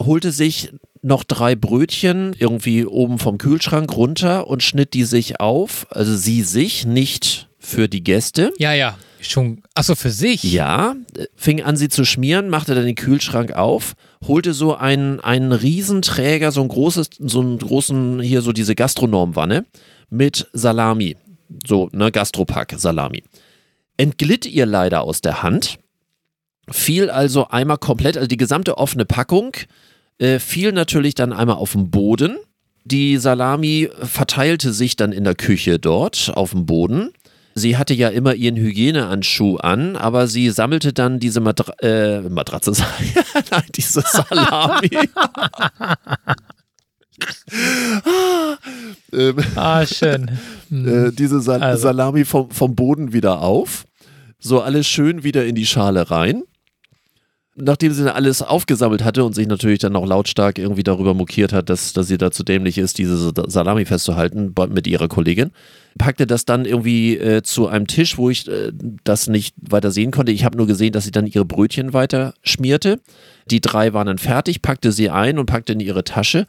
Holte 0.00 0.32
sich 0.32 0.72
noch 1.02 1.24
drei 1.24 1.54
Brötchen 1.54 2.34
irgendwie 2.38 2.86
oben 2.86 3.18
vom 3.18 3.38
Kühlschrank 3.38 3.94
runter 3.96 4.46
und 4.46 4.62
schnitt 4.62 4.94
die 4.94 5.04
sich 5.04 5.40
auf. 5.40 5.86
Also 5.90 6.16
sie 6.16 6.42
sich, 6.42 6.86
nicht 6.86 7.48
für 7.58 7.88
die 7.88 8.02
Gäste. 8.02 8.52
Ja, 8.58 8.72
ja, 8.72 8.96
Schon, 9.22 9.62
achso, 9.74 9.94
für 9.94 10.10
sich? 10.10 10.42
Ja, 10.42 10.96
fing 11.36 11.62
an, 11.62 11.76
sie 11.76 11.88
zu 11.88 12.04
schmieren, 12.04 12.48
machte 12.48 12.74
dann 12.74 12.84
den 12.84 12.96
Kühlschrank 12.96 13.52
auf, 13.52 13.94
holte 14.26 14.52
so 14.52 14.74
einen, 14.74 15.20
einen 15.20 15.52
Riesenträger, 15.52 16.50
so 16.50 16.60
ein 16.60 16.68
großes, 16.68 17.10
so 17.18 17.40
einen 17.40 17.58
großen, 17.58 18.20
hier 18.20 18.42
so 18.42 18.52
diese 18.52 18.74
Gastronomwanne 18.74 19.64
mit 20.10 20.48
Salami. 20.52 21.16
So, 21.66 21.88
ne, 21.92 22.10
Gastropack, 22.10 22.74
Salami. 22.76 23.22
Entglitt 23.96 24.46
ihr 24.46 24.66
leider 24.66 25.02
aus 25.02 25.20
der 25.20 25.42
Hand, 25.42 25.78
fiel 26.68 27.10
also 27.10 27.48
einmal 27.48 27.78
komplett, 27.78 28.16
also 28.16 28.26
die 28.26 28.36
gesamte 28.36 28.78
offene 28.78 29.04
Packung, 29.04 29.56
äh, 30.18 30.38
fiel 30.38 30.72
natürlich 30.72 31.14
dann 31.14 31.32
einmal 31.32 31.56
auf 31.56 31.72
den 31.72 31.90
Boden. 31.90 32.36
Die 32.84 33.16
Salami 33.16 33.88
verteilte 34.02 34.72
sich 34.72 34.96
dann 34.96 35.12
in 35.12 35.24
der 35.24 35.34
Küche 35.34 35.78
dort 35.78 36.32
auf 36.34 36.50
dem 36.50 36.66
Boden. 36.66 37.10
Sie 37.54 37.76
hatte 37.76 37.94
ja 37.94 38.08
immer 38.08 38.34
ihren 38.34 38.56
Hygieneanschuh 38.56 39.56
an, 39.58 39.96
aber 39.96 40.26
sie 40.26 40.50
sammelte 40.50 40.92
dann 40.92 41.20
diese 41.20 41.40
Matra 41.40 41.72
äh, 41.82 42.22
Matratze, 42.22 42.72
nein, 43.50 43.64
diese 43.74 44.00
Salami. 44.00 44.90
ähm, 49.12 49.36
ah, 49.54 49.84
schön. 49.86 50.30
Hm. 50.70 51.08
Äh, 51.08 51.12
diese 51.12 51.40
Sal 51.40 51.62
also. 51.62 51.82
Salami 51.82 52.24
vom, 52.24 52.50
vom 52.50 52.74
Boden 52.74 53.12
wieder 53.12 53.42
auf. 53.42 53.84
So 54.38 54.62
alles 54.62 54.88
schön 54.88 55.22
wieder 55.22 55.44
in 55.44 55.54
die 55.54 55.66
Schale 55.66 56.10
rein 56.10 56.42
nachdem 57.54 57.92
sie 57.92 58.12
alles 58.12 58.40
aufgesammelt 58.40 59.04
hatte 59.04 59.24
und 59.24 59.34
sich 59.34 59.46
natürlich 59.46 59.78
dann 59.80 59.94
auch 59.96 60.06
lautstark 60.06 60.58
irgendwie 60.58 60.82
darüber 60.82 61.12
mokiert 61.12 61.52
hat, 61.52 61.68
dass, 61.68 61.92
dass 61.92 62.08
sie 62.08 62.16
da 62.16 62.30
zu 62.30 62.44
dämlich 62.44 62.78
ist, 62.78 62.98
diese 62.98 63.32
Salami 63.46 63.84
festzuhalten 63.84 64.54
mit 64.70 64.86
ihrer 64.86 65.08
Kollegin, 65.08 65.50
packte 65.98 66.26
das 66.26 66.46
dann 66.46 66.64
irgendwie 66.64 67.18
äh, 67.18 67.42
zu 67.42 67.68
einem 67.68 67.86
Tisch, 67.86 68.16
wo 68.16 68.30
ich 68.30 68.48
äh, 68.48 68.72
das 69.04 69.28
nicht 69.28 69.54
weiter 69.60 69.90
sehen 69.90 70.10
konnte. 70.10 70.32
Ich 70.32 70.44
habe 70.44 70.56
nur 70.56 70.66
gesehen, 70.66 70.92
dass 70.92 71.04
sie 71.04 71.10
dann 71.10 71.26
ihre 71.26 71.44
Brötchen 71.44 71.92
weiter 71.92 72.34
schmierte. 72.42 73.00
Die 73.50 73.60
drei 73.60 73.92
waren 73.92 74.06
dann 74.06 74.18
fertig, 74.18 74.62
packte 74.62 74.90
sie 74.92 75.10
ein 75.10 75.38
und 75.38 75.46
packte 75.46 75.74
in 75.74 75.80
ihre 75.80 76.04
Tasche 76.04 76.46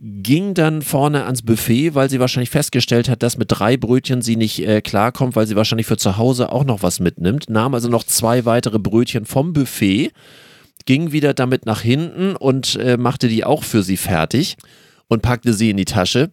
ging 0.00 0.54
dann 0.54 0.82
vorne 0.82 1.24
ans 1.24 1.42
Buffet, 1.42 1.94
weil 1.94 2.08
sie 2.08 2.20
wahrscheinlich 2.20 2.50
festgestellt 2.50 3.08
hat, 3.08 3.22
dass 3.22 3.36
mit 3.36 3.48
drei 3.50 3.76
Brötchen 3.76 4.22
sie 4.22 4.36
nicht 4.36 4.64
äh, 4.64 4.80
klarkommt, 4.80 5.34
weil 5.34 5.46
sie 5.46 5.56
wahrscheinlich 5.56 5.86
für 5.86 5.96
zu 5.96 6.16
Hause 6.16 6.52
auch 6.52 6.64
noch 6.64 6.82
was 6.82 7.00
mitnimmt. 7.00 7.50
Nahm 7.50 7.74
also 7.74 7.88
noch 7.88 8.04
zwei 8.04 8.44
weitere 8.44 8.78
Brötchen 8.78 9.26
vom 9.26 9.52
Buffet, 9.52 10.12
ging 10.86 11.10
wieder 11.10 11.34
damit 11.34 11.66
nach 11.66 11.80
hinten 11.80 12.36
und 12.36 12.76
äh, 12.76 12.96
machte 12.96 13.28
die 13.28 13.44
auch 13.44 13.64
für 13.64 13.82
sie 13.82 13.96
fertig 13.96 14.56
und 15.08 15.22
packte 15.22 15.52
sie 15.52 15.70
in 15.70 15.76
die 15.76 15.84
Tasche. 15.84 16.30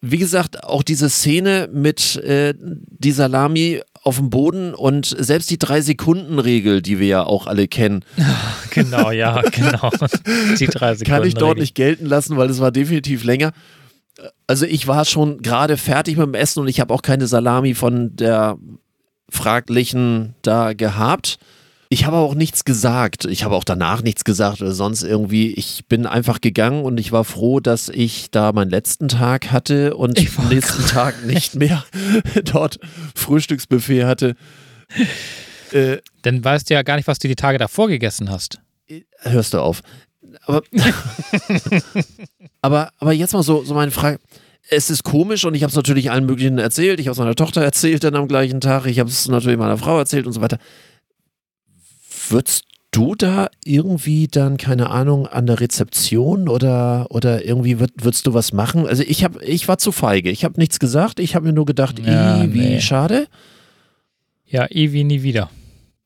Wie 0.00 0.18
gesagt, 0.18 0.64
auch 0.64 0.82
diese 0.82 1.08
Szene 1.08 1.68
mit 1.72 2.16
äh, 2.16 2.54
die 2.58 3.12
Salami 3.12 3.80
auf 4.02 4.16
dem 4.16 4.30
Boden 4.30 4.74
und 4.74 5.06
selbst 5.06 5.50
die 5.50 5.58
Drei-Sekunden-Regel, 5.58 6.82
die 6.82 6.98
wir 6.98 7.06
ja 7.06 7.24
auch 7.24 7.46
alle 7.46 7.68
kennen. 7.68 8.04
genau, 8.70 9.10
ja, 9.10 9.42
genau. 9.42 9.90
Die 10.58 10.66
drei 10.66 10.94
Sekunden. 10.94 11.04
Kann 11.04 11.26
ich 11.26 11.34
dort 11.34 11.58
nicht 11.58 11.74
gelten 11.74 12.06
lassen, 12.06 12.36
weil 12.36 12.48
es 12.48 12.60
war 12.60 12.72
definitiv 12.72 13.24
länger. 13.24 13.52
Also 14.46 14.66
ich 14.66 14.86
war 14.86 15.04
schon 15.04 15.42
gerade 15.42 15.76
fertig 15.76 16.16
mit 16.16 16.26
dem 16.26 16.34
Essen 16.34 16.60
und 16.60 16.68
ich 16.68 16.80
habe 16.80 16.92
auch 16.92 17.02
keine 17.02 17.26
Salami 17.26 17.74
von 17.74 18.16
der 18.16 18.58
fraglichen 19.30 20.34
da 20.42 20.72
gehabt. 20.72 21.38
Ich 21.92 22.06
habe 22.06 22.18
auch 22.18 22.34
nichts 22.36 22.64
gesagt. 22.64 23.24
Ich 23.24 23.42
habe 23.42 23.56
auch 23.56 23.64
danach 23.64 24.00
nichts 24.02 24.22
gesagt 24.22 24.62
oder 24.62 24.70
sonst 24.70 25.02
irgendwie. 25.02 25.52
Ich 25.54 25.86
bin 25.88 26.06
einfach 26.06 26.40
gegangen 26.40 26.84
und 26.84 27.00
ich 27.00 27.10
war 27.10 27.24
froh, 27.24 27.58
dass 27.58 27.88
ich 27.88 28.30
da 28.30 28.52
meinen 28.52 28.70
letzten 28.70 29.08
Tag 29.08 29.50
hatte 29.50 29.96
und 29.96 30.16
am 30.38 30.48
nächsten 30.48 30.86
Tag 30.86 31.26
nicht 31.26 31.56
mehr 31.56 31.84
dort 32.44 32.78
Frühstücksbuffet 33.16 34.04
hatte. 34.04 34.36
Äh, 35.72 35.96
Dann 36.22 36.44
weißt 36.44 36.70
du 36.70 36.74
ja 36.74 36.82
gar 36.82 36.94
nicht, 36.94 37.08
was 37.08 37.18
du 37.18 37.26
die 37.26 37.34
Tage 37.34 37.58
davor 37.58 37.88
gegessen 37.88 38.30
hast. 38.30 38.60
Hörst 39.22 39.54
du 39.54 39.58
auf. 39.58 39.82
Aber, 40.46 40.62
aber, 42.62 42.92
aber 42.98 43.12
jetzt 43.12 43.32
mal 43.32 43.42
so, 43.42 43.64
so 43.64 43.74
meine 43.74 43.90
Frage 43.90 44.20
es 44.68 44.88
ist 44.90 45.02
komisch 45.02 45.44
und 45.44 45.54
ich 45.54 45.64
habe 45.64 45.70
es 45.70 45.76
natürlich 45.76 46.12
allen 46.12 46.26
möglichen 46.26 46.58
erzählt. 46.58 47.00
Ich 47.00 47.06
habe 47.06 47.12
es 47.12 47.18
meiner 47.18 47.34
Tochter 47.34 47.62
erzählt 47.62 48.04
dann 48.04 48.14
am 48.14 48.28
gleichen 48.28 48.60
Tag. 48.60 48.86
Ich 48.86 49.00
habe 49.00 49.10
es 49.10 49.26
natürlich 49.26 49.58
meiner 49.58 49.78
Frau 49.78 49.98
erzählt 49.98 50.26
und 50.26 50.32
so 50.32 50.40
weiter. 50.40 50.58
Würdest 52.30 52.64
du 52.90 53.14
da 53.14 53.48
irgendwie 53.64 54.28
dann, 54.28 54.56
keine 54.56 54.90
Ahnung, 54.90 55.26
an 55.26 55.46
der 55.46 55.60
Rezeption 55.60 56.48
oder, 56.48 57.06
oder 57.10 57.44
irgendwie 57.44 57.78
würd, 57.78 57.92
würdest 58.02 58.26
du 58.26 58.34
was 58.34 58.52
machen? 58.52 58.86
Also 58.86 59.02
ich 59.06 59.22
habe, 59.24 59.44
ich 59.44 59.68
war 59.68 59.78
zu 59.78 59.92
feige. 59.92 60.30
Ich 60.30 60.44
habe 60.44 60.58
nichts 60.58 60.78
gesagt. 60.78 61.20
Ich 61.20 61.34
habe 61.34 61.46
mir 61.46 61.52
nur 61.52 61.66
gedacht, 61.66 61.98
ja, 61.98 62.42
wie 62.52 62.58
nee. 62.58 62.80
schade. 62.80 63.26
Ja, 64.46 64.66
eh 64.68 64.92
wie 64.92 65.04
nie 65.04 65.22
wieder. 65.22 65.50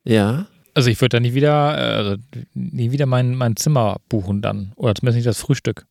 Ja. 0.04 0.47
Also 0.75 0.90
ich 0.90 1.00
würde 1.00 1.16
da 1.16 1.21
nie 1.21 1.35
wieder, 1.35 1.54
also 1.54 2.16
nie 2.54 2.90
wieder 2.90 3.07
mein, 3.07 3.35
mein 3.35 3.57
Zimmer 3.57 3.97
buchen 4.09 4.43
dann. 4.43 4.73
Oder 4.76 4.95
zumindest 4.95 5.16
nicht 5.16 5.26
das 5.26 5.40
Frühstück. 5.40 5.87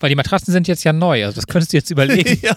Weil 0.00 0.08
die 0.08 0.16
Matratzen 0.16 0.52
sind 0.52 0.66
jetzt 0.66 0.84
ja 0.84 0.92
neu, 0.92 1.24
also 1.24 1.36
das 1.36 1.46
könntest 1.46 1.72
du 1.72 1.76
jetzt 1.76 1.90
überlegen. 1.90 2.40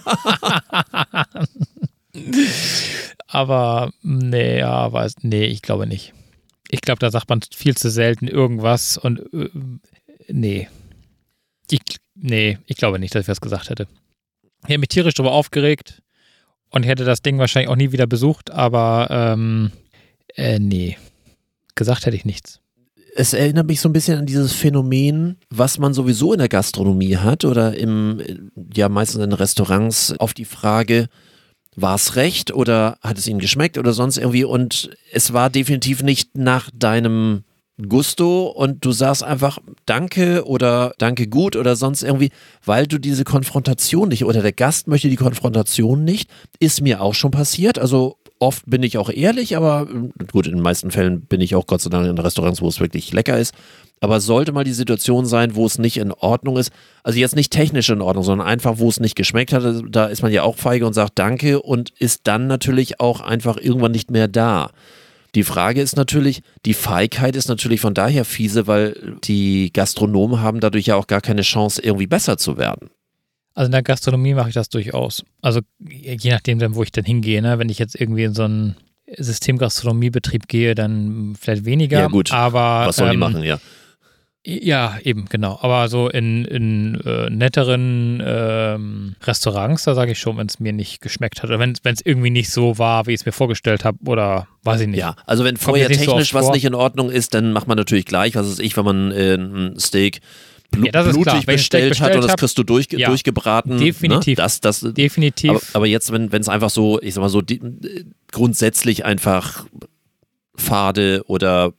Aber 3.27 3.91
nee, 4.01 4.59
ja, 4.59 4.91
weiß, 4.91 5.15
nee, 5.21 5.45
ich 5.45 5.61
glaube 5.61 5.87
nicht. 5.87 6.13
Ich 6.69 6.81
glaube, 6.81 6.99
da 6.99 7.11
sagt 7.11 7.29
man 7.29 7.41
viel 7.53 7.75
zu 7.75 7.89
selten 7.89 8.27
irgendwas 8.27 8.97
und 8.97 9.21
äh, 9.33 9.49
nee. 10.27 10.67
Ich, 11.69 11.81
nee, 12.15 12.57
ich 12.65 12.77
glaube 12.77 12.99
nicht, 12.99 13.13
dass 13.13 13.21
ich 13.21 13.27
das 13.27 13.41
gesagt 13.41 13.69
hätte. 13.69 13.87
Ich 14.63 14.69
hätte 14.69 14.79
mich 14.79 14.89
tierisch 14.89 15.13
darüber 15.13 15.33
aufgeregt 15.33 16.01
und 16.69 16.83
hätte 16.83 17.05
das 17.05 17.21
Ding 17.21 17.39
wahrscheinlich 17.39 17.69
auch 17.69 17.75
nie 17.75 17.91
wieder 17.91 18.07
besucht, 18.07 18.51
aber 18.51 19.07
ähm, 19.09 19.71
äh, 20.35 20.59
nee. 20.59 20.97
Gesagt 21.75 22.05
hätte 22.05 22.15
ich 22.15 22.25
nichts. 22.25 22.59
Es 23.15 23.33
erinnert 23.33 23.67
mich 23.67 23.81
so 23.81 23.89
ein 23.89 23.93
bisschen 23.93 24.19
an 24.19 24.25
dieses 24.25 24.53
Phänomen, 24.53 25.37
was 25.49 25.79
man 25.79 25.93
sowieso 25.93 26.33
in 26.33 26.39
der 26.39 26.49
Gastronomie 26.49 27.17
hat 27.17 27.45
oder 27.45 27.75
im, 27.75 28.51
ja 28.73 28.89
meistens 28.89 29.23
in 29.23 29.33
Restaurants 29.33 30.13
auf 30.19 30.33
die 30.33 30.45
Frage, 30.45 31.07
war 31.77 31.95
es 31.95 32.15
recht 32.15 32.53
oder 32.53 32.97
hat 33.01 33.17
es 33.17 33.27
ihnen 33.27 33.39
geschmeckt 33.39 33.77
oder 33.77 33.93
sonst 33.93 34.17
irgendwie 34.17 34.43
und 34.43 34.89
es 35.13 35.31
war 35.31 35.49
definitiv 35.49 36.01
nicht 36.01 36.35
nach 36.35 36.69
deinem 36.73 37.43
Gusto 37.87 38.47
und 38.47 38.83
du 38.83 38.91
sagst 38.91 39.23
einfach 39.23 39.59
Danke 39.85 40.45
oder 40.47 40.93
Danke 40.97 41.27
gut 41.27 41.55
oder 41.55 41.75
sonst 41.75 42.01
irgendwie, 42.01 42.31
weil 42.65 42.87
du 42.87 42.97
diese 42.97 43.23
Konfrontation 43.23 44.09
nicht 44.09 44.25
oder 44.25 44.41
der 44.41 44.51
Gast 44.51 44.87
möchte 44.87 45.09
die 45.09 45.15
Konfrontation 45.15 46.03
nicht, 46.03 46.29
ist 46.59 46.81
mir 46.81 47.01
auch 47.01 47.13
schon 47.13 47.29
passiert. 47.29 47.77
Also 47.77 48.17
oft 48.39 48.63
bin 48.65 48.81
ich 48.81 48.97
auch 48.97 49.11
ehrlich, 49.11 49.55
aber 49.55 49.87
gut, 50.31 50.47
in 50.47 50.53
den 50.53 50.63
meisten 50.63 50.89
Fällen 50.89 51.21
bin 51.21 51.41
ich 51.41 51.53
auch 51.53 51.67
Gott 51.67 51.81
sei 51.81 51.91
Dank 51.91 52.07
in 52.07 52.17
Restaurants, 52.17 52.61
wo 52.61 52.67
es 52.67 52.79
wirklich 52.79 53.13
lecker 53.13 53.37
ist. 53.37 53.53
Aber 53.99 54.19
sollte 54.19 54.51
mal 54.51 54.63
die 54.63 54.73
Situation 54.73 55.25
sein, 55.25 55.55
wo 55.55 55.65
es 55.65 55.79
nicht 55.79 55.97
in 55.97 56.11
Ordnung 56.11 56.57
ist, 56.57 56.71
also 57.03 57.17
jetzt 57.17 57.35
nicht 57.35 57.51
technisch 57.51 57.89
in 57.89 58.01
Ordnung, 58.01 58.23
sondern 58.23 58.47
einfach, 58.47 58.77
wo 58.77 58.89
es 58.89 58.99
nicht 58.99 59.15
geschmeckt 59.15 59.53
hat, 59.53 59.63
da 59.89 60.05
ist 60.05 60.21
man 60.21 60.31
ja 60.31 60.43
auch 60.43 60.55
feige 60.55 60.85
und 60.85 60.93
sagt 60.93 61.17
Danke 61.17 61.61
und 61.61 61.91
ist 61.97 62.21
dann 62.25 62.47
natürlich 62.47 62.99
auch 62.99 63.21
einfach 63.21 63.57
irgendwann 63.57 63.91
nicht 63.91 64.11
mehr 64.11 64.27
da. 64.27 64.69
Die 65.35 65.43
Frage 65.43 65.81
ist 65.81 65.97
natürlich, 65.97 66.41
die 66.65 66.73
Feigheit 66.73 67.35
ist 67.35 67.47
natürlich 67.47 67.81
von 67.81 67.93
daher 67.93 68.23
fiese, 68.23 68.67
weil 68.67 69.17
die 69.23 69.71
Gastronomen 69.73 70.41
haben 70.41 70.59
dadurch 70.59 70.87
ja 70.87 70.95
auch 70.95 71.07
gar 71.07 71.21
keine 71.21 71.41
Chance, 71.41 71.81
irgendwie 71.81 72.07
besser 72.07 72.37
zu 72.37 72.57
werden. 72.57 72.89
Also 73.53 73.67
in 73.67 73.71
der 73.71 73.83
Gastronomie 73.83 74.35
mache 74.35 74.49
ich 74.49 74.53
das 74.53 74.69
durchaus. 74.69 75.23
Also 75.41 75.61
je 75.79 76.29
nachdem, 76.29 76.75
wo 76.75 76.83
ich 76.83 76.91
dann 76.91 77.05
hingehe. 77.05 77.41
Ne? 77.41 77.57
Wenn 77.57 77.69
ich 77.69 77.79
jetzt 77.79 77.99
irgendwie 77.99 78.23
in 78.23 78.35
so 78.35 78.43
einen 78.43 78.75
Systemgastronomiebetrieb 79.15 80.47
gehe, 80.47 80.75
dann 80.75 81.35
vielleicht 81.39 81.65
weniger. 81.65 81.99
Ja 81.99 82.07
gut, 82.07 82.31
aber, 82.31 82.87
was 82.87 82.97
sollen 82.97 83.09
ähm, 83.09 83.13
die 83.13 83.17
machen, 83.17 83.43
ja. 83.43 83.59
Ja, 84.49 84.97
eben, 85.03 85.25
genau. 85.25 85.59
Aber 85.61 85.89
so 85.89 86.07
in, 86.07 86.45
in 86.45 87.01
äh, 87.01 87.29
netteren 87.29 88.23
ähm, 88.25 89.15
Restaurants, 89.21 89.83
da 89.83 89.93
sage 89.93 90.13
ich 90.13 90.19
schon, 90.19 90.37
wenn 90.37 90.47
es 90.47 90.61
mir 90.61 90.71
nicht 90.71 91.01
geschmeckt 91.01 91.43
hat. 91.43 91.49
Oder 91.49 91.59
wenn 91.59 91.73
es 91.83 91.99
irgendwie 92.01 92.29
nicht 92.29 92.49
so 92.49 92.77
war, 92.77 93.07
wie 93.07 93.13
ich 93.13 93.19
es 93.19 93.25
mir 93.25 93.33
vorgestellt 93.33 93.83
habe, 93.83 93.97
oder 94.05 94.47
weiß 94.63 94.79
ich 94.79 94.87
nicht. 94.87 94.99
Ja, 94.99 95.17
also 95.25 95.43
wenn 95.43 95.57
vorher 95.57 95.89
technisch 95.89 96.29
so 96.29 96.37
was 96.37 96.45
vor. 96.45 96.53
nicht 96.53 96.63
in 96.63 96.75
Ordnung 96.75 97.09
ist, 97.09 97.33
dann 97.33 97.51
macht 97.51 97.67
man 97.67 97.75
natürlich 97.75 98.05
gleich, 98.05 98.35
was 98.35 98.47
ist 98.47 98.61
ich, 98.61 98.77
wenn 98.77 98.85
man 98.85 99.11
äh, 99.11 99.35
ein 99.35 99.77
Steak 99.77 100.21
bl 100.71 100.85
ja, 100.85 101.03
blutig 101.03 101.45
bestellt, 101.45 101.89
bestellt, 101.89 101.99
hat 101.99 102.15
und 102.15 102.23
das 102.23 102.37
kriegst 102.37 102.57
du 102.57 102.63
durch, 102.63 102.87
ja, 102.91 103.09
durchgebraten. 103.09 103.75
Ne? 103.75 103.83
Definitiv. 103.83 104.37
Ne? 104.37 104.43
Das, 104.43 104.61
das, 104.61 104.79
definitiv. 104.79 105.49
Aber, 105.49 105.61
aber 105.73 105.87
jetzt, 105.87 106.09
wenn 106.13 106.31
es 106.31 106.47
einfach 106.47 106.69
so, 106.69 107.01
ich 107.01 107.15
sag 107.15 107.21
mal 107.21 107.27
so, 107.27 107.41
die, 107.41 107.59
grundsätzlich 108.31 109.03
einfach 109.03 109.65
fade 110.55 111.23
oder 111.27 111.73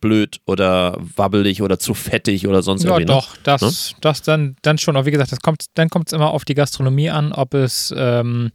blöd 0.00 0.40
oder 0.46 0.96
wabbelig 1.16 1.62
oder 1.62 1.78
zu 1.78 1.94
fettig 1.94 2.46
oder 2.46 2.62
sonst 2.62 2.84
ja, 2.84 2.90
irgendwie. 2.90 3.12
Ja, 3.12 3.20
doch, 3.20 3.36
das, 3.42 3.62
ne? 3.92 3.98
das 4.00 4.22
dann, 4.22 4.56
dann 4.62 4.78
schon. 4.78 4.96
Aber 4.96 5.06
wie 5.06 5.10
gesagt, 5.10 5.32
das 5.32 5.40
kommt, 5.40 5.66
dann 5.74 5.88
kommt 5.88 6.08
es 6.08 6.12
immer 6.12 6.30
auf 6.30 6.44
die 6.44 6.54
Gastronomie 6.54 7.10
an, 7.10 7.32
ob 7.32 7.54
es, 7.54 7.92
ähm, 7.96 8.50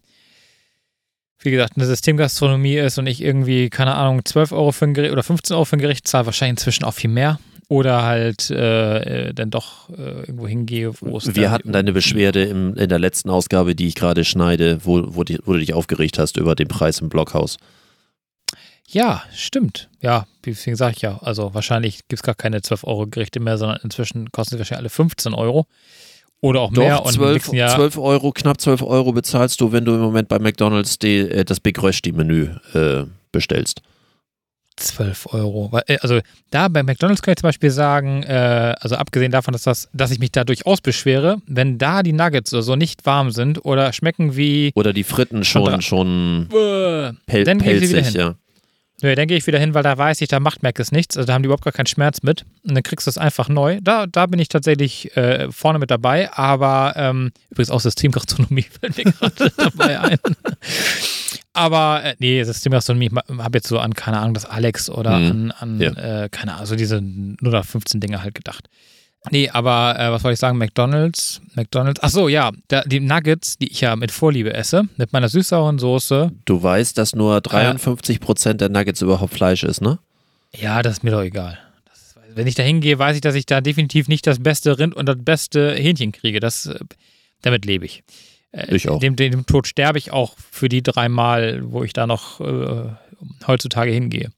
wie 1.40 1.52
gesagt, 1.52 1.74
eine 1.76 1.86
Systemgastronomie 1.86 2.78
ist 2.78 2.98
und 2.98 3.08
ich 3.08 3.22
irgendwie, 3.22 3.70
keine 3.70 3.96
Ahnung, 3.96 4.26
12 4.26 4.52
Euro 4.52 4.72
für 4.72 4.86
ein 4.86 4.94
Gericht 4.94 5.14
oder 5.14 5.24
15 5.24 5.56
Euro 5.56 5.66
für 5.66 5.78
ein 5.78 5.82
Gericht 5.82 6.08
zahle, 6.08 6.26
wahrscheinlich 6.26 6.60
inzwischen 6.60 6.86
auch 6.86 6.94
viel 6.94 7.10
mehr. 7.10 7.40
Oder 7.68 8.04
halt 8.04 8.52
äh, 8.52 9.34
dann 9.34 9.50
doch 9.50 9.90
äh, 9.90 10.20
irgendwo 10.20 10.48
hingehe, 10.48 10.92
wo 11.02 11.18
es. 11.18 11.36
Wir 11.36 11.50
hatten 11.50 11.72
deine 11.72 11.94
Beschwerde 11.94 12.44
im, 12.44 12.76
in 12.76 12.90
der 12.90 13.00
letzten 13.00 13.32
Ausgabe, 13.32 13.74
die 13.74 13.88
ich 13.88 13.96
gerade 13.96 14.24
schneide, 14.24 14.80
wo, 14.84 15.04
wo, 15.16 15.24
die, 15.24 15.40
wo 15.46 15.54
du 15.54 15.60
dich 15.60 15.74
aufgeregt 15.74 16.20
hast 16.20 16.38
über 16.38 16.54
den 16.54 16.68
Preis 16.68 17.02
im 17.02 17.10
Blockhaus. 17.10 17.58
Ja, 18.88 19.24
stimmt. 19.34 19.90
Ja, 20.02 20.26
deswegen 20.46 20.76
sage 20.76 20.94
ich 20.96 21.02
ja. 21.02 21.18
Also 21.22 21.54
wahrscheinlich 21.54 22.08
gibt 22.08 22.20
es 22.20 22.24
gar 22.24 22.36
keine 22.36 22.60
12-Euro-Gerichte 22.60 23.40
mehr, 23.40 23.58
sondern 23.58 23.80
inzwischen 23.84 24.32
kosten 24.32 24.56
sie 24.56 24.60
wahrscheinlich 24.60 24.80
alle 24.82 24.90
15 24.90 25.34
Euro. 25.34 25.66
Oder 26.42 26.62
auch 26.62 26.72
mehr. 26.72 26.98
Doch, 26.98 27.12
12, 27.12 27.54
Jahr 27.54 27.76
12 27.76 27.98
Euro, 27.98 28.32
knapp 28.32 28.62
12 28.62 28.84
Euro 28.84 29.12
bezahlst 29.14 29.60
du, 29.62 29.72
wenn 29.72 29.86
du 29.86 29.96
im 29.96 30.02
Moment 30.02 30.28
bei 30.28 30.38
McDonalds 30.38 31.00
die, 31.00 31.18
äh, 31.20 31.44
das 31.46 31.60
Big 31.60 31.82
Rösti-Menü 31.82 32.50
äh, 32.74 33.06
bestellst. 33.32 33.82
12 34.78 35.28
Euro. 35.34 35.72
Äh, 35.88 35.98
Also 36.02 36.20
da 36.52 36.68
bei 36.68 36.84
McDonalds 36.84 37.22
kann 37.22 37.32
ich 37.32 37.38
zum 37.38 37.48
Beispiel 37.48 37.72
sagen, 37.72 38.24
äh, 38.24 38.76
also 38.80 38.96
abgesehen 38.96 39.32
davon, 39.32 39.54
dass, 39.54 39.64
das, 39.64 39.90
dass 39.94 40.12
ich 40.12 40.20
mich 40.20 40.32
da 40.32 40.44
durchaus 40.44 40.82
beschwere, 40.82 41.42
wenn 41.48 41.78
da 41.78 42.04
die 42.04 42.14
Nuggets 42.14 42.54
oder 42.54 42.62
so 42.62 42.76
nicht 42.76 43.06
warm 43.06 43.32
sind 43.32 43.64
oder 43.66 43.92
schmecken 43.94 44.36
wie 44.36 44.72
Oder 44.76 44.94
die 44.94 45.04
Fritten 45.06 45.44
schon, 45.46 45.82
schon 45.82 46.50
äh, 46.52 47.14
pel 47.26 47.46
pelzig, 47.58 48.06
hin. 48.08 48.14
ja. 48.14 48.36
Nö, 49.02 49.14
dann 49.14 49.28
gehe 49.28 49.38
ich 49.38 49.46
wieder 49.46 49.60
hin, 49.60 49.74
weil 49.74 49.84
da 49.84 49.98
weiß 49.98 50.22
ich, 50.22 50.30
da 50.30 50.40
macht 50.40 50.64
Mac 50.64 50.80
es 50.80 50.92
nichts. 50.94 51.18
Also 51.18 51.28
da 51.28 51.34
haben 51.34 51.42
die 51.44 51.48
überhaupt 51.48 51.66
gar 51.66 51.74
keinen 51.74 51.86
Schmerz 51.88 52.24
mit. 52.24 52.46
Und 52.64 52.76
dann 52.76 52.84
kriegst 52.84 53.08
du 53.08 53.10
es 53.10 53.18
einfach 53.18 53.50
neu. 53.50 53.80
Da, 53.82 54.08
da 54.08 54.26
bin 54.26 54.40
ich 54.40 54.48
tatsächlich 54.48 55.16
äh, 55.18 55.52
vorne 55.52 55.80
mit 55.80 55.92
dabei. 55.92 56.32
Aber 56.32 56.94
ähm, 56.96 57.32
übrigens 57.50 57.72
auch 57.72 57.82
Systemgastronomie 57.82 58.62
fällt 58.80 58.98
mir 58.98 59.12
gerade 59.12 59.52
dabei 59.58 60.00
ein. 60.00 60.18
Aber 61.54 62.04
äh, 62.04 62.16
nee, 62.20 62.44
Systemgastronomie, 62.44 63.10
ich 63.12 63.38
habe 63.38 63.58
jetzt 63.58 63.68
so 63.68 63.80
an, 63.80 63.94
keine 63.94 64.20
Ahnung, 64.20 64.34
das 64.34 64.46
Alex 64.46 64.90
oder 64.90 65.18
Mhm. 65.20 65.32
an, 65.32 65.52
an 65.52 65.82
Ja. 65.82 66.24
äh, 66.24 66.30
keine 66.30 66.52
Ahnung, 66.54 66.62
also 66.62 66.76
diese 66.76 67.02
15 67.02 68.00
Dinge 68.02 68.22
halt 68.22 68.36
gedacht. 68.36 68.68
Nee, 69.32 69.50
aber 69.50 69.96
äh, 70.00 70.12
was 70.12 70.24
wollte 70.24 70.34
ich 70.34 70.40
sagen? 70.40 70.58
McDonalds, 70.58 71.42
McDonalds. 71.56 72.00
Ach 72.04 72.10
so, 72.10 72.28
ja, 72.28 72.52
da, 72.68 72.82
die 72.84 73.00
Nuggets, 73.00 73.58
die 73.58 73.72
ich 73.72 73.82
ja 73.82 73.96
mit 73.96 74.12
Vorliebe 74.12 74.54
esse, 74.54 74.84
mit 74.98 75.14
meiner 75.14 75.30
süß-sauren 75.30 75.80
Soße. 75.80 76.32
Du 76.46 76.62
weißt, 76.62 76.98
dass 76.98 77.16
nur 77.16 77.42
53 77.42 78.20
Prozent 78.20 78.62
der 78.62 78.70
Nuggets 78.70 79.02
überhaupt 79.02 79.34
Fleisch 79.34 79.64
ist, 79.64 79.82
ne? 79.82 80.00
Ja, 80.56 80.82
das 80.82 80.94
ist 80.98 81.04
mir 81.04 81.12
doch 81.12 81.22
egal. 81.22 81.58
Das, 81.86 82.16
wenn 82.36 82.48
ich 82.48 82.56
da 82.56 82.64
hingehe, 82.64 82.98
weiß 83.00 83.16
ich, 83.16 83.22
dass 83.22 83.36
ich 83.36 83.46
da 83.46 83.62
definitiv 83.62 84.08
nicht 84.08 84.26
das 84.28 84.40
beste 84.40 84.78
Rind 84.80 84.96
und 84.96 85.06
das 85.08 85.18
beste 85.20 85.74
Hähnchen 85.74 86.12
kriege. 86.12 86.40
Das, 86.40 86.68
äh, 86.68 86.80
damit 87.42 87.66
lebe 87.66 87.86
ich. 87.86 88.04
Äh, 88.52 88.76
Ich 88.76 88.88
auch. 88.90 89.00
Dem, 89.00 89.16
dem, 89.16 89.32
dem 89.32 89.46
Tod 89.46 89.68
sterbe 89.68 89.98
ich 89.98 90.12
auch 90.12 90.36
für 90.52 90.70
die 90.70 90.84
dreimal, 90.84 91.62
wo 91.64 91.84
ich 91.84 91.94
da 91.94 92.08
noch 92.08 92.40
äh, 92.42 92.90
heutzutage 93.48 93.92
hingehe. 93.92 94.30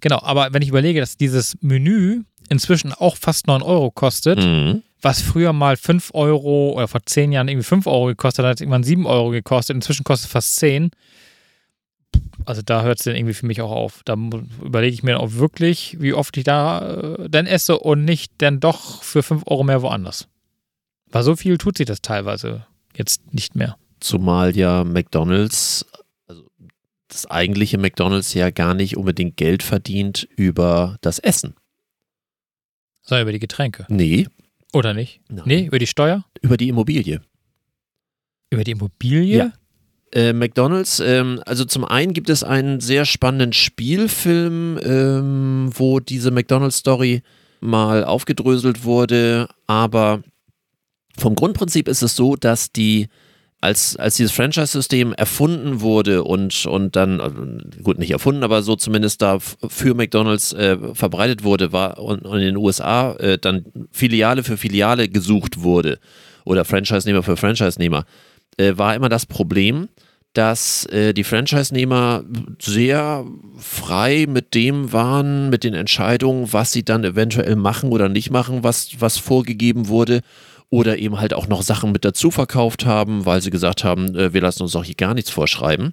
Genau, 0.00 0.20
aber 0.22 0.52
wenn 0.52 0.60
ich 0.60 0.68
überlege, 0.68 1.00
dass 1.00 1.16
dieses 1.16 1.56
Menü 1.62 2.24
inzwischen 2.48 2.92
auch 2.92 3.16
fast 3.16 3.46
9 3.46 3.62
Euro 3.62 3.90
kostet, 3.90 4.38
Mhm. 4.38 4.82
was 5.02 5.20
früher 5.22 5.52
mal 5.52 5.76
5 5.76 6.10
Euro 6.14 6.72
oder 6.74 6.88
vor 6.88 7.00
10 7.04 7.32
Jahren 7.32 7.48
irgendwie 7.48 7.64
5 7.66 7.86
Euro 7.86 8.06
gekostet 8.06 8.44
hat, 8.44 8.50
hat 8.50 8.56
es 8.56 8.60
irgendwann 8.62 8.84
7 8.84 9.06
Euro 9.06 9.30
gekostet, 9.30 9.74
inzwischen 9.76 10.04
kostet 10.04 10.26
es 10.28 10.32
fast 10.32 10.56
10. 10.56 10.90
Also 12.46 12.62
da 12.62 12.82
hört 12.82 12.98
es 12.98 13.04
dann 13.04 13.16
irgendwie 13.16 13.34
für 13.34 13.46
mich 13.46 13.60
auch 13.60 13.70
auf. 13.70 14.02
Da 14.04 14.14
überlege 14.62 14.94
ich 14.94 15.02
mir 15.02 15.18
auch 15.20 15.32
wirklich, 15.32 15.96
wie 16.00 16.12
oft 16.14 16.36
ich 16.36 16.44
da 16.44 17.16
äh, 17.18 17.28
dann 17.28 17.46
esse 17.46 17.78
und 17.78 18.04
nicht 18.04 18.32
dann 18.38 18.60
doch 18.60 19.02
für 19.02 19.22
5 19.22 19.44
Euro 19.46 19.64
mehr 19.64 19.82
woanders. 19.82 20.28
Weil 21.10 21.22
so 21.22 21.36
viel 21.36 21.58
tut 21.58 21.76
sich 21.78 21.86
das 21.86 22.02
teilweise 22.02 22.66
jetzt 22.96 23.32
nicht 23.32 23.54
mehr. 23.56 23.76
Zumal 24.00 24.56
ja 24.56 24.84
McDonalds, 24.84 25.86
also 26.26 26.44
das 27.08 27.26
eigentliche 27.30 27.78
McDonalds 27.78 28.34
ja 28.34 28.50
gar 28.50 28.74
nicht 28.74 28.96
unbedingt 28.96 29.36
Geld 29.36 29.62
verdient 29.62 30.28
über 30.36 30.98
das 31.00 31.18
Essen. 31.18 31.54
Sondern 33.04 33.22
über 33.22 33.32
die 33.32 33.38
Getränke. 33.38 33.86
Nee, 33.88 34.26
Oder 34.72 34.92
nicht? 34.94 35.20
Nein. 35.28 35.44
Nee, 35.46 35.66
über 35.66 35.78
die 35.78 35.86
Steuer? 35.86 36.24
über 36.40 36.56
die 36.56 36.68
Immobilie. 36.68 37.20
Über 38.50 38.64
die 38.64 38.72
Immobilie? 38.72 39.36
Ja. 39.36 39.52
Äh, 40.12 40.32
McDonalds, 40.32 41.00
ähm, 41.00 41.40
also 41.44 41.64
zum 41.64 41.84
einen 41.84 42.12
gibt 42.12 42.30
es 42.30 42.42
einen 42.44 42.80
sehr 42.80 43.04
spannenden 43.04 43.52
Spielfilm, 43.52 44.78
ähm, 44.82 45.70
wo 45.74 46.00
diese 46.00 46.30
McDonalds-Story 46.30 47.22
mal 47.60 48.04
aufgedröselt 48.04 48.84
wurde, 48.84 49.48
aber 49.66 50.22
vom 51.16 51.34
Grundprinzip 51.34 51.88
ist 51.88 52.02
es 52.02 52.14
so, 52.16 52.36
dass 52.36 52.72
die 52.72 53.08
als, 53.64 53.96
als 53.96 54.16
dieses 54.16 54.32
Franchise-System 54.32 55.14
erfunden 55.14 55.80
wurde 55.80 56.22
und, 56.22 56.66
und 56.66 56.96
dann, 56.96 57.18
äh, 57.18 57.82
gut, 57.82 57.98
nicht 57.98 58.10
erfunden, 58.10 58.44
aber 58.44 58.62
so 58.62 58.76
zumindest 58.76 59.22
da 59.22 59.38
für 59.40 59.94
McDonalds 59.94 60.52
äh, 60.52 60.76
verbreitet 60.92 61.44
wurde, 61.44 61.72
war 61.72 61.98
und, 61.98 62.26
und 62.26 62.38
in 62.38 62.44
den 62.44 62.56
USA 62.58 63.14
äh, 63.14 63.38
dann 63.38 63.64
Filiale 63.90 64.42
für 64.42 64.58
Filiale 64.58 65.08
gesucht 65.08 65.62
wurde 65.62 65.98
oder 66.44 66.66
Franchise-Nehmer 66.66 67.22
für 67.22 67.38
Franchise-Nehmer, 67.38 68.04
äh, 68.58 68.74
war 68.76 68.94
immer 68.94 69.08
das 69.08 69.24
Problem, 69.24 69.88
dass 70.34 70.84
äh, 70.86 71.14
die 71.14 71.24
Franchise-Nehmer 71.24 72.24
sehr 72.60 73.24
frei 73.56 74.26
mit 74.28 74.54
dem 74.54 74.92
waren, 74.92 75.48
mit 75.48 75.64
den 75.64 75.74
Entscheidungen, 75.74 76.52
was 76.52 76.72
sie 76.72 76.84
dann 76.84 77.02
eventuell 77.04 77.56
machen 77.56 77.92
oder 77.92 78.10
nicht 78.10 78.30
machen, 78.30 78.62
was, 78.62 79.00
was 79.00 79.16
vorgegeben 79.16 79.88
wurde. 79.88 80.20
Oder 80.74 80.98
eben 80.98 81.20
halt 81.20 81.34
auch 81.34 81.46
noch 81.46 81.62
Sachen 81.62 81.92
mit 81.92 82.04
dazu 82.04 82.32
verkauft 82.32 82.84
haben, 82.84 83.26
weil 83.26 83.40
sie 83.40 83.50
gesagt 83.50 83.84
haben, 83.84 84.12
äh, 84.16 84.34
wir 84.34 84.40
lassen 84.40 84.64
uns 84.64 84.72
doch 84.72 84.82
hier 84.82 84.96
gar 84.96 85.14
nichts 85.14 85.30
vorschreiben. 85.30 85.92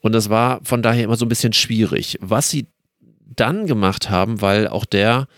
Und 0.00 0.10
das 0.10 0.28
war 0.28 0.58
von 0.64 0.82
daher 0.82 1.04
immer 1.04 1.14
so 1.14 1.24
ein 1.24 1.28
bisschen 1.28 1.52
schwierig. 1.52 2.18
Was 2.20 2.50
sie 2.50 2.66
dann 3.36 3.68
gemacht 3.68 4.10
haben, 4.10 4.40
weil 4.40 4.66
auch 4.66 4.86
der, 4.86 5.28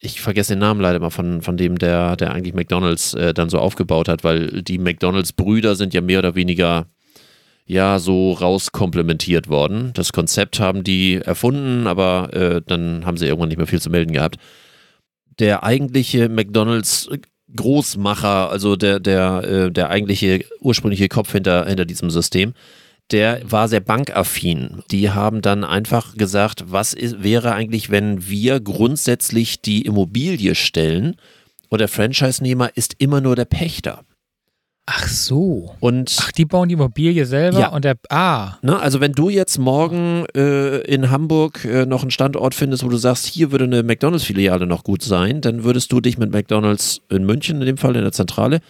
ich 0.00 0.20
vergesse 0.20 0.54
den 0.54 0.58
Namen 0.58 0.80
leider 0.80 0.98
mal 0.98 1.10
von, 1.10 1.42
von 1.42 1.56
dem, 1.56 1.78
der, 1.78 2.16
der 2.16 2.32
eigentlich 2.32 2.54
McDonalds 2.54 3.14
äh, 3.14 3.32
dann 3.32 3.50
so 3.50 3.60
aufgebaut 3.60 4.08
hat, 4.08 4.24
weil 4.24 4.64
die 4.64 4.78
McDonalds-Brüder 4.78 5.76
sind 5.76 5.94
ja 5.94 6.00
mehr 6.00 6.18
oder 6.18 6.34
weniger 6.34 6.86
ja 7.66 8.00
so 8.00 8.32
rauskomplementiert 8.32 9.48
worden. 9.48 9.92
Das 9.94 10.12
Konzept 10.12 10.58
haben 10.58 10.82
die 10.82 11.20
erfunden, 11.24 11.86
aber 11.86 12.34
äh, 12.34 12.62
dann 12.66 13.06
haben 13.06 13.16
sie 13.16 13.26
irgendwann 13.26 13.50
nicht 13.50 13.58
mehr 13.58 13.68
viel 13.68 13.80
zu 13.80 13.90
melden 13.90 14.12
gehabt. 14.12 14.38
Der 15.38 15.62
eigentliche 15.62 16.28
McDonalds 16.28 17.08
Großmacher, 17.54 18.50
also 18.50 18.76
der, 18.76 19.00
der, 19.00 19.44
äh, 19.44 19.72
der 19.72 19.90
eigentliche 19.90 20.44
ursprüngliche 20.60 21.08
Kopf 21.08 21.32
hinter, 21.32 21.66
hinter 21.66 21.84
diesem 21.84 22.10
System, 22.10 22.54
der 23.10 23.40
war 23.44 23.68
sehr 23.68 23.80
bankaffin. 23.80 24.82
Die 24.90 25.10
haben 25.10 25.40
dann 25.40 25.64
einfach 25.64 26.14
gesagt, 26.14 26.64
was 26.66 26.92
ist, 26.92 27.22
wäre 27.22 27.52
eigentlich, 27.52 27.90
wenn 27.90 28.28
wir 28.28 28.60
grundsätzlich 28.60 29.62
die 29.62 29.82
Immobilie 29.82 30.54
stellen 30.54 31.16
und 31.70 31.80
der 31.80 31.88
Franchise-Nehmer 31.88 32.70
ist 32.74 32.96
immer 32.98 33.20
nur 33.20 33.36
der 33.36 33.46
Pächter. 33.46 34.04
Ach 34.90 35.06
so. 35.06 35.74
Und 35.80 36.16
Ach, 36.18 36.32
die 36.32 36.46
bauen 36.46 36.70
die 36.70 36.72
Immobilie 36.72 37.26
selber 37.26 37.58
Ja. 37.60 37.68
und 37.68 37.84
der. 37.84 37.96
Ah. 38.08 38.54
Ne, 38.62 38.78
also 38.80 39.00
wenn 39.00 39.12
du 39.12 39.28
jetzt 39.28 39.58
morgen 39.58 40.24
äh, 40.34 40.78
in 40.78 41.10
Hamburg 41.10 41.62
äh, 41.66 41.84
noch 41.84 42.00
einen 42.00 42.10
Standort 42.10 42.54
findest, 42.54 42.84
wo 42.84 42.88
du 42.88 42.96
sagst, 42.96 43.26
hier 43.26 43.52
würde 43.52 43.64
eine 43.64 43.82
McDonalds-Filiale 43.82 44.66
noch 44.66 44.84
gut 44.84 45.02
sein, 45.02 45.42
dann 45.42 45.62
würdest 45.62 45.92
du 45.92 46.00
dich 46.00 46.16
mit 46.16 46.32
McDonalds 46.32 47.02
in 47.10 47.26
München, 47.26 47.60
in 47.60 47.66
dem 47.66 47.76
Fall 47.76 47.96
in 47.96 48.02
der 48.02 48.12
Zentrale, 48.12 48.60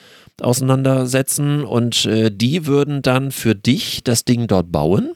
auseinandersetzen 0.40 1.64
und 1.64 2.04
äh, 2.07 2.31
die 2.33 2.66
würden 2.66 3.00
dann 3.02 3.31
für 3.31 3.54
dich 3.54 4.02
das 4.02 4.24
Ding 4.24 4.46
dort 4.48 4.72
bauen. 4.72 5.12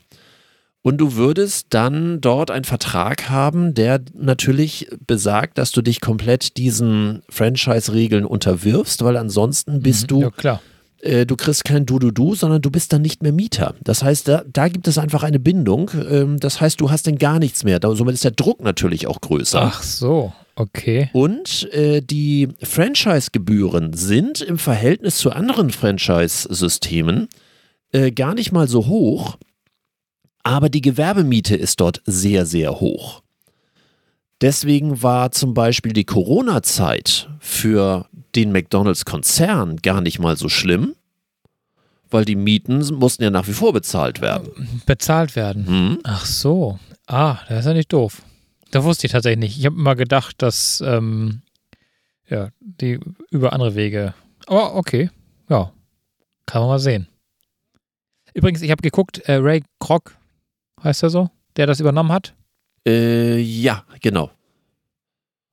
Und 0.85 0.99
du 0.99 1.15
würdest 1.15 1.69
dann 1.71 2.21
dort 2.21 2.51
einen 2.51 2.65
Vertrag 2.65 3.29
haben, 3.31 3.73
der 3.73 4.01
natürlich 4.15 4.89
besagt, 5.07 5.59
dass 5.59 5.71
du 5.71 5.81
dich 5.81 6.01
komplett 6.01 6.57
diesen 6.57 7.23
Franchise-Regeln 7.29 8.25
unterwirfst, 8.25 9.03
weil 9.05 9.17
ansonsten 9.17 9.81
bist 9.81 10.05
Mhm. 10.05 10.07
du 10.09 10.21
Ja, 10.23 10.31
klar. 10.31 10.61
Äh, 11.03 11.27
du 11.27 11.37
kriegst 11.37 11.65
kein 11.65 11.85
Du-Du-Du, 11.85 12.35
sondern 12.35 12.63
du 12.63 12.71
bist 12.71 12.93
dann 12.93 13.03
nicht 13.03 13.23
mehr 13.23 13.33
Mieter. 13.33 13.75
Das 13.83 14.03
heißt, 14.03 14.29
da, 14.29 14.45
da 14.51 14.69
gibt 14.69 14.89
es 14.89 14.99
einfach 14.99 15.23
eine 15.25 15.41
Bindung. 15.41 15.91
Ähm, 16.09 16.39
das 16.39 16.61
heißt, 16.61 16.81
du 16.81 16.91
hast 16.91 17.07
dann 17.07 17.19
gar 17.19 17.39
nichts 17.39 17.65
mehr. 17.65 17.81
Da, 17.81 17.95
somit 17.95 18.15
ist 18.15 18.25
der 18.25 18.31
Druck 18.31 18.63
natürlich 18.63 19.07
auch 19.07 19.21
größer. 19.21 19.61
Ach 19.61 19.83
so. 19.83 20.33
Okay. 20.55 21.11
Und 21.13 21.73
äh, 21.73 22.03
die 22.03 22.49
Franchise-Gebühren 22.63 23.95
sind 23.95 24.41
im 24.41 24.59
Verhältnis 24.59 25.17
zu 25.17 25.33
anderen 25.33 25.71
Franchise-Systemen 25.71 27.29
äh, 27.93 28.11
gar 28.11 28.35
nicht 28.35 28.53
mal 28.53 28.69
so 28.69 28.87
hoch, 28.87 29.39
aber 30.43 30.69
die 30.69 30.83
Gewerbemiete 30.83 31.57
ist 31.57 31.81
dort 31.81 32.03
sehr, 32.05 32.47
sehr 32.47 32.81
hoch. 32.81 33.23
Deswegen 34.41 35.03
war 35.03 35.31
zum 35.31 35.55
Beispiel 35.55 35.93
die 35.93 36.05
Corona-Zeit 36.05 37.31
für 37.39 38.07
den 38.35 38.53
McDonalds-Konzern 38.53 39.77
gar 39.77 40.01
nicht 40.01 40.19
mal 40.19 40.37
so 40.37 40.49
schlimm, 40.49 40.95
weil 42.11 42.25
die 42.25 42.37
Mieten 42.37 42.79
mussten 42.95 43.23
ja 43.23 43.31
nach 43.31 43.47
wie 43.47 43.53
vor 43.53 43.73
bezahlt 43.73 44.21
werden. 44.21 44.83
Bezahlt 44.87 45.37
werden. 45.37 45.67
Hm? 45.67 45.99
Ach 46.05 46.25
so. 46.27 46.79
Ah, 47.07 47.39
das 47.49 47.61
ist 47.61 47.67
ja 47.67 47.75
nicht 47.75 47.93
doof. 47.93 48.23
Da 48.71 48.85
wusste 48.85 49.07
ich 49.07 49.13
tatsächlich 49.13 49.39
nicht. 49.39 49.59
Ich 49.59 49.67
habe 49.67 49.77
immer 49.77 49.97
gedacht, 49.97 50.41
dass 50.41 50.83
ähm, 50.87 51.43
ja, 52.29 52.49
die 52.61 52.99
über 53.31 53.53
andere 53.53 53.75
Wege. 53.75 54.15
Aber 54.47 54.75
okay. 54.75 55.11
Ja. 55.49 55.73
Kann 56.47 56.63
man 56.63 56.71
mal 56.71 56.79
sehen. 56.79 57.07
Übrigens, 58.35 58.63
ich 58.63 58.71
habe 58.71 58.83
geguckt, 58.83 59.19
äh, 59.29 59.35
Ray 59.35 59.63
Kroc, 59.79 60.17
heißt 60.83 61.03
er 61.03 61.11
so, 61.11 61.31
der 61.57 61.67
das 61.67 61.81
übernommen 61.81 62.13
hat. 62.13 62.35
Äh, 62.87 63.39
ja, 63.39 63.85
genau. 64.01 64.31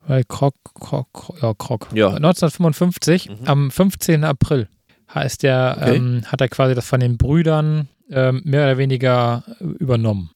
Ray 0.07 0.23
Kroc, 0.27 0.55
Kroc, 0.73 1.07
Kroc, 1.13 1.41
ja, 1.41 1.53
Kroc. 1.53 1.87
Ja. 1.93 2.07
1955, 2.09 3.29
Mhm. 3.29 3.35
am 3.45 3.71
15. 3.71 4.23
April, 4.23 4.67
heißt 5.13 5.43
der, 5.43 5.77
Okay. 5.79 5.95
ähm, 5.97 6.23
hat 6.25 6.41
er 6.41 6.47
quasi 6.49 6.73
das 6.75 6.85
von 6.87 6.99
den 6.99 7.17
Brüdern 7.17 7.89
ähm, 8.11 8.41
mehr 8.43 8.63
oder 8.63 8.77
weniger 8.77 9.43
äh, 9.59 9.63
übernommen. 9.63 10.31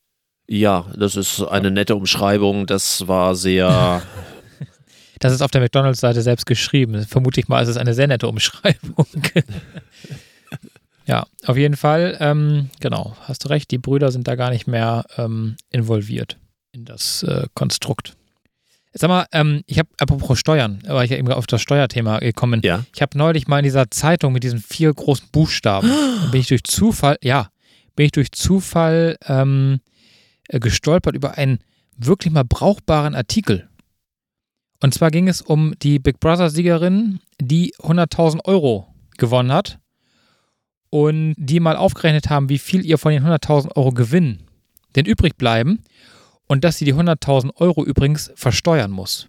Ja, 0.47 0.85
das 0.95 1.15
ist 1.15 1.41
eine 1.41 1.71
nette 1.71 1.95
Umschreibung. 1.95 2.67
Das 2.67 3.07
war 3.07 3.35
sehr. 3.35 4.01
Das 5.19 5.31
ist 5.31 5.41
auf 5.41 5.51
der 5.51 5.61
McDonalds-Seite 5.61 6.21
selbst 6.21 6.45
geschrieben. 6.45 7.01
Vermute 7.05 7.39
ich 7.39 7.47
mal, 7.47 7.63
es 7.63 7.69
ist 7.69 7.77
eine 7.77 7.93
sehr 7.93 8.07
nette 8.07 8.27
Umschreibung. 8.27 9.05
ja, 11.05 11.25
auf 11.45 11.55
jeden 11.55 11.77
Fall, 11.77 12.17
ähm, 12.19 12.69
genau, 12.81 13.15
hast 13.21 13.45
du 13.45 13.49
recht, 13.49 13.71
die 13.71 13.77
Brüder 13.77 14.11
sind 14.11 14.27
da 14.27 14.35
gar 14.35 14.49
nicht 14.49 14.67
mehr 14.67 15.05
ähm, 15.17 15.55
involviert 15.69 16.37
in 16.73 16.83
das 16.83 17.23
äh, 17.23 17.47
Konstrukt. 17.53 18.17
Sag 18.95 19.07
mal, 19.07 19.25
ähm, 19.31 19.63
ich 19.65 19.79
habe, 19.79 19.89
apropos 19.97 20.37
Steuern, 20.37 20.79
weil 20.85 21.05
ich 21.05 21.11
ja 21.11 21.17
eben 21.17 21.31
auf 21.31 21.47
das 21.47 21.61
Steuerthema 21.61 22.19
gekommen 22.19 22.61
bin. 22.61 22.69
Ja. 22.69 22.85
Ich 22.93 23.01
habe 23.01 23.17
neulich 23.17 23.47
mal 23.47 23.59
in 23.59 23.63
dieser 23.63 23.89
Zeitung 23.89 24.33
mit 24.33 24.43
diesen 24.43 24.59
vier 24.59 24.93
großen 24.93 25.29
Buchstaben, 25.31 25.89
da 25.89 26.27
bin 26.31 26.41
ich 26.41 26.47
durch 26.47 26.63
Zufall, 26.63 27.17
ja, 27.23 27.49
bin 27.95 28.05
ich 28.05 28.11
durch 28.11 28.31
Zufall 28.31 29.17
ähm, 29.27 29.79
äh, 30.47 30.59
gestolpert 30.59 31.15
über 31.15 31.37
einen 31.37 31.59
wirklich 31.97 32.31
mal 32.31 32.43
brauchbaren 32.43 33.15
Artikel. 33.15 33.67
Und 34.81 34.93
zwar 34.93 35.09
ging 35.09 35.27
es 35.27 35.41
um 35.41 35.73
die 35.81 35.97
Big 35.97 36.19
Brother-Siegerin, 36.19 37.19
die 37.41 37.73
100.000 37.75 38.45
Euro 38.45 38.93
gewonnen 39.17 39.51
hat 39.51 39.79
und 40.89 41.33
die 41.37 41.59
mal 41.59 41.77
aufgerechnet 41.77 42.29
haben, 42.29 42.49
wie 42.49 42.59
viel 42.59 42.85
ihr 42.85 42.97
von 42.97 43.11
den 43.11 43.23
100.000 43.23 43.75
Euro 43.75 43.91
Gewinn 43.91 44.43
denn 44.95 45.05
übrig 45.05 45.37
bleiben 45.37 45.79
und 46.47 46.63
dass 46.63 46.77
sie 46.77 46.85
die 46.85 46.93
100.000 46.93 47.55
Euro 47.55 47.83
übrigens 47.85 48.31
versteuern 48.35 48.91
muss. 48.91 49.27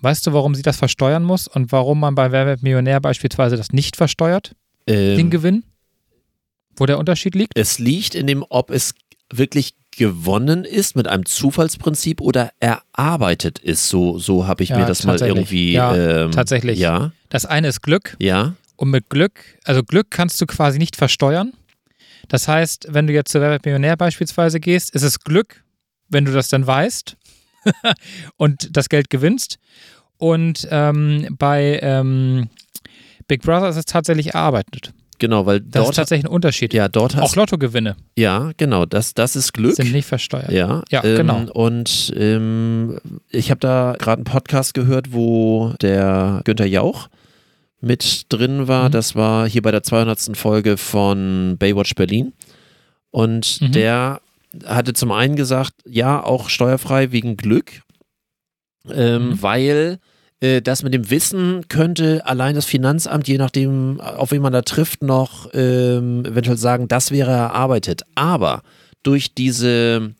Weißt 0.00 0.26
du, 0.26 0.32
warum 0.32 0.54
sie 0.54 0.62
das 0.62 0.76
versteuern 0.76 1.22
muss 1.22 1.46
und 1.46 1.70
warum 1.72 2.00
man 2.00 2.14
bei 2.14 2.32
Wer 2.32 2.46
wird 2.46 2.62
Millionär 2.62 3.00
beispielsweise 3.00 3.56
das 3.56 3.72
nicht 3.72 3.96
versteuert, 3.96 4.54
den 4.88 5.18
Ähm, 5.20 5.30
Gewinn? 5.30 5.62
Wo 6.76 6.86
der 6.86 6.98
Unterschied 6.98 7.34
liegt? 7.34 7.52
es 7.56 7.78
liegt 7.78 8.14
in 8.14 8.26
dem, 8.26 8.44
ob 8.48 8.70
es 8.70 8.94
wirklich 9.32 9.74
gewonnen 9.92 10.64
ist 10.64 10.96
mit 10.96 11.06
einem 11.06 11.26
Zufallsprinzip 11.26 12.20
oder 12.20 12.50
erarbeitet 12.60 13.58
ist. 13.58 13.88
So, 13.88 14.18
so 14.18 14.46
habe 14.46 14.62
ich 14.62 14.70
Ja, 14.70 14.78
mir 14.78 14.86
das 14.86 15.04
mal 15.04 15.20
irgendwie. 15.20 15.72
Ja, 15.72 15.94
ähm, 16.24 16.30
tatsächlich. 16.32 16.78
Ja, 16.78 17.12
Das 17.28 17.44
eine 17.46 17.68
ist 17.68 17.82
Glück 17.82 18.16
ja. 18.18 18.54
und 18.76 18.90
mit 18.90 19.10
Glück, 19.10 19.40
also 19.64 19.82
Glück 19.82 20.10
kannst 20.10 20.40
du 20.40 20.46
quasi 20.46 20.78
nicht 20.78 20.96
versteuern. 20.96 21.52
Das 22.28 22.48
heißt, 22.48 22.86
wenn 22.90 23.06
du 23.06 23.12
jetzt 23.12 23.30
zu 23.32 23.40
Wer 23.40 23.50
wird 23.50 23.64
Millionär 23.66 23.96
beispielsweise 23.96 24.58
gehst, 24.60 24.94
ist 24.94 25.02
es 25.02 25.20
Glück, 25.20 25.62
wenn 26.12 26.24
du 26.24 26.32
das 26.32 26.48
dann 26.48 26.66
weißt 26.66 27.16
und 28.36 28.76
das 28.76 28.88
Geld 28.88 29.10
gewinnst. 29.10 29.58
Und 30.18 30.68
ähm, 30.70 31.34
bei 31.38 31.80
ähm, 31.82 32.48
Big 33.26 33.42
Brother 33.42 33.68
ist 33.68 33.76
es 33.76 33.84
tatsächlich 33.86 34.34
erarbeitet. 34.34 34.92
Genau, 35.18 35.46
weil 35.46 35.60
Das 35.60 35.82
ist 35.82 35.86
dort. 35.86 35.96
tatsächlich 35.96 36.24
ein 36.24 36.32
Unterschied. 36.34 36.74
Ja, 36.74 36.88
dort 36.88 37.16
Auch 37.16 37.22
hast 37.22 37.36
Lottogewinne 37.36 37.96
Ja, 38.18 38.50
genau, 38.56 38.86
das, 38.86 39.14
das 39.14 39.36
ist 39.36 39.52
Glück. 39.52 39.76
sind 39.76 39.92
nicht 39.92 40.06
versteuert. 40.06 40.50
Ja, 40.50 40.82
Ja, 40.90 41.04
ähm, 41.04 41.16
genau. 41.16 41.44
Und 41.52 42.12
ähm, 42.16 42.98
ich 43.30 43.50
habe 43.50 43.60
da 43.60 43.94
gerade 43.98 44.18
einen 44.18 44.24
Podcast 44.24 44.74
gehört, 44.74 45.12
wo 45.12 45.74
der 45.80 46.40
Günther 46.44 46.66
Jauch 46.66 47.08
mit 47.80 48.26
drin 48.32 48.66
war. 48.68 48.88
Mhm. 48.88 48.92
Das 48.92 49.14
war 49.14 49.48
hier 49.48 49.62
bei 49.62 49.70
der 49.70 49.82
200. 49.84 50.36
Folge 50.36 50.76
von 50.76 51.56
Baywatch 51.58 51.94
Berlin. 51.94 52.32
Und 53.12 53.60
Mhm. 53.60 53.72
der 53.72 54.20
hatte 54.66 54.92
zum 54.92 55.12
einen 55.12 55.36
gesagt, 55.36 55.72
ja, 55.86 56.22
auch 56.22 56.48
steuerfrei 56.48 57.12
wegen 57.12 57.36
Glück, 57.36 57.82
ähm, 58.90 59.30
Mhm. 59.30 59.42
weil 59.42 59.98
äh, 60.40 60.60
das 60.60 60.82
mit 60.82 60.92
dem 60.92 61.08
Wissen 61.10 61.68
könnte 61.68 62.26
allein 62.26 62.54
das 62.56 62.64
Finanzamt, 62.64 63.28
je 63.28 63.38
nachdem, 63.38 64.00
auf 64.00 64.32
wen 64.32 64.42
man 64.42 64.52
da 64.52 64.62
trifft, 64.62 65.02
noch 65.02 65.48
ähm, 65.54 66.24
eventuell 66.24 66.56
sagen, 66.56 66.88
das 66.88 67.10
wäre 67.12 67.30
erarbeitet. 67.30 68.02
Aber 68.16 68.62
durch 69.04 69.34
diese 69.34 70.14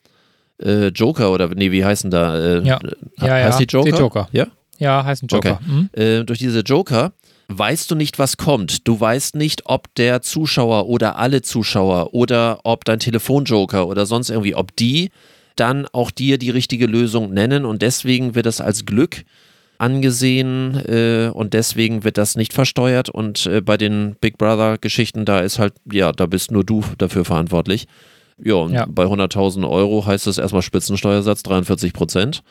äh, 0.62 0.88
Joker 0.88 1.32
oder 1.32 1.48
nee, 1.48 1.72
wie 1.72 1.84
heißen 1.84 2.10
da? 2.10 2.36
Äh, 2.38 2.62
Ja. 2.64 2.78
Ja, 3.18 3.38
ja, 3.38 3.44
heißt 3.46 3.58
die 3.60 3.64
Joker? 3.64 3.90
die 3.90 3.98
Joker. 3.98 4.28
Ja. 4.32 4.46
Ja, 4.78 5.04
heißt 5.04 5.24
ein 5.24 5.28
Joker. 5.28 5.60
Mhm. 5.66 5.90
Äh, 5.92 6.22
durch 6.24 6.38
diese 6.38 6.60
Joker 6.60 7.12
weißt 7.58 7.90
du 7.90 7.94
nicht, 7.94 8.18
was 8.18 8.36
kommt. 8.36 8.86
Du 8.88 8.98
weißt 8.98 9.34
nicht, 9.36 9.62
ob 9.66 9.94
der 9.94 10.22
Zuschauer 10.22 10.86
oder 10.88 11.16
alle 11.16 11.42
Zuschauer 11.42 12.14
oder 12.14 12.60
ob 12.64 12.84
dein 12.84 12.98
Telefonjoker 12.98 13.86
oder 13.86 14.06
sonst 14.06 14.30
irgendwie, 14.30 14.54
ob 14.54 14.74
die 14.76 15.10
dann 15.56 15.86
auch 15.92 16.10
dir 16.10 16.38
die 16.38 16.50
richtige 16.50 16.86
Lösung 16.86 17.32
nennen 17.32 17.64
und 17.64 17.82
deswegen 17.82 18.34
wird 18.34 18.46
das 18.46 18.60
als 18.60 18.86
Glück 18.86 19.24
angesehen 19.78 20.76
äh, 20.86 21.30
und 21.32 21.54
deswegen 21.54 22.04
wird 22.04 22.16
das 22.16 22.36
nicht 22.36 22.52
versteuert 22.52 23.08
und 23.10 23.46
äh, 23.46 23.60
bei 23.60 23.76
den 23.76 24.16
Big 24.20 24.38
Brother 24.38 24.78
Geschichten 24.78 25.24
da 25.24 25.40
ist 25.40 25.58
halt, 25.58 25.74
ja, 25.90 26.12
da 26.12 26.26
bist 26.26 26.52
nur 26.52 26.64
du 26.64 26.84
dafür 26.98 27.24
verantwortlich. 27.24 27.86
Ja, 28.42 28.54
und 28.54 28.72
Ja. 28.72 28.86
bei 28.88 29.04
100.000 29.04 29.68
Euro 29.68 30.06
heißt 30.06 30.26
es 30.26 30.38
erstmal 30.38 30.62
Spitzensteuersatz 30.62 31.42
43 31.42 31.92
Prozent. 31.92 32.42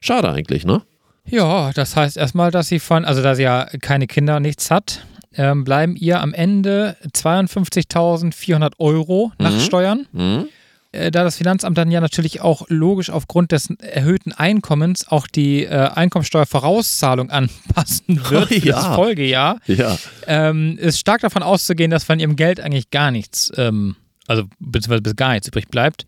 Schade 0.00 0.30
eigentlich, 0.30 0.64
ne? 0.64 0.82
Ja, 1.28 1.72
das 1.72 1.96
heißt 1.96 2.16
erstmal, 2.16 2.50
dass 2.50 2.68
sie 2.68 2.78
von, 2.80 3.04
also 3.04 3.22
da 3.22 3.34
sie 3.34 3.42
ja 3.42 3.66
keine 3.80 4.06
Kinder, 4.06 4.40
nichts 4.40 4.70
hat, 4.70 5.04
ähm, 5.36 5.64
bleiben 5.64 5.96
ihr 5.96 6.20
am 6.20 6.32
Ende 6.32 6.96
52.400 7.12 8.72
Euro 8.78 9.32
nach 9.38 9.52
Mhm. 9.52 9.60
Steuern. 9.60 10.06
Mhm. 10.12 10.48
Äh, 10.92 11.10
da 11.10 11.24
das 11.24 11.36
Finanzamt 11.36 11.76
dann 11.76 11.90
ja 11.90 12.00
natürlich 12.00 12.40
auch 12.40 12.64
logisch 12.68 13.10
aufgrund 13.10 13.52
des 13.52 13.68
erhöhten 13.80 14.32
Einkommens 14.32 15.08
auch 15.08 15.26
die 15.26 15.64
äh, 15.64 15.90
Einkommensteuervorauszahlung 15.94 17.30
anpassen 17.30 18.20
wird 18.30 18.48
für 18.48 18.54
Ja. 18.68 18.76
das 18.76 18.86
Folgejahr, 18.94 19.58
Ja. 19.66 19.98
ähm, 20.26 20.78
ist 20.78 20.98
stark 21.00 21.20
davon 21.22 21.42
auszugehen, 21.42 21.90
dass 21.90 22.04
von 22.04 22.18
ihrem 22.20 22.36
Geld 22.36 22.60
eigentlich 22.60 22.90
gar 22.90 23.10
nichts, 23.10 23.52
ähm, 23.56 23.96
also 24.26 24.44
beziehungsweise 24.58 25.02
bis 25.02 25.16
gar 25.16 25.32
nichts 25.32 25.48
übrig 25.48 25.68
bleibt. 25.68 26.06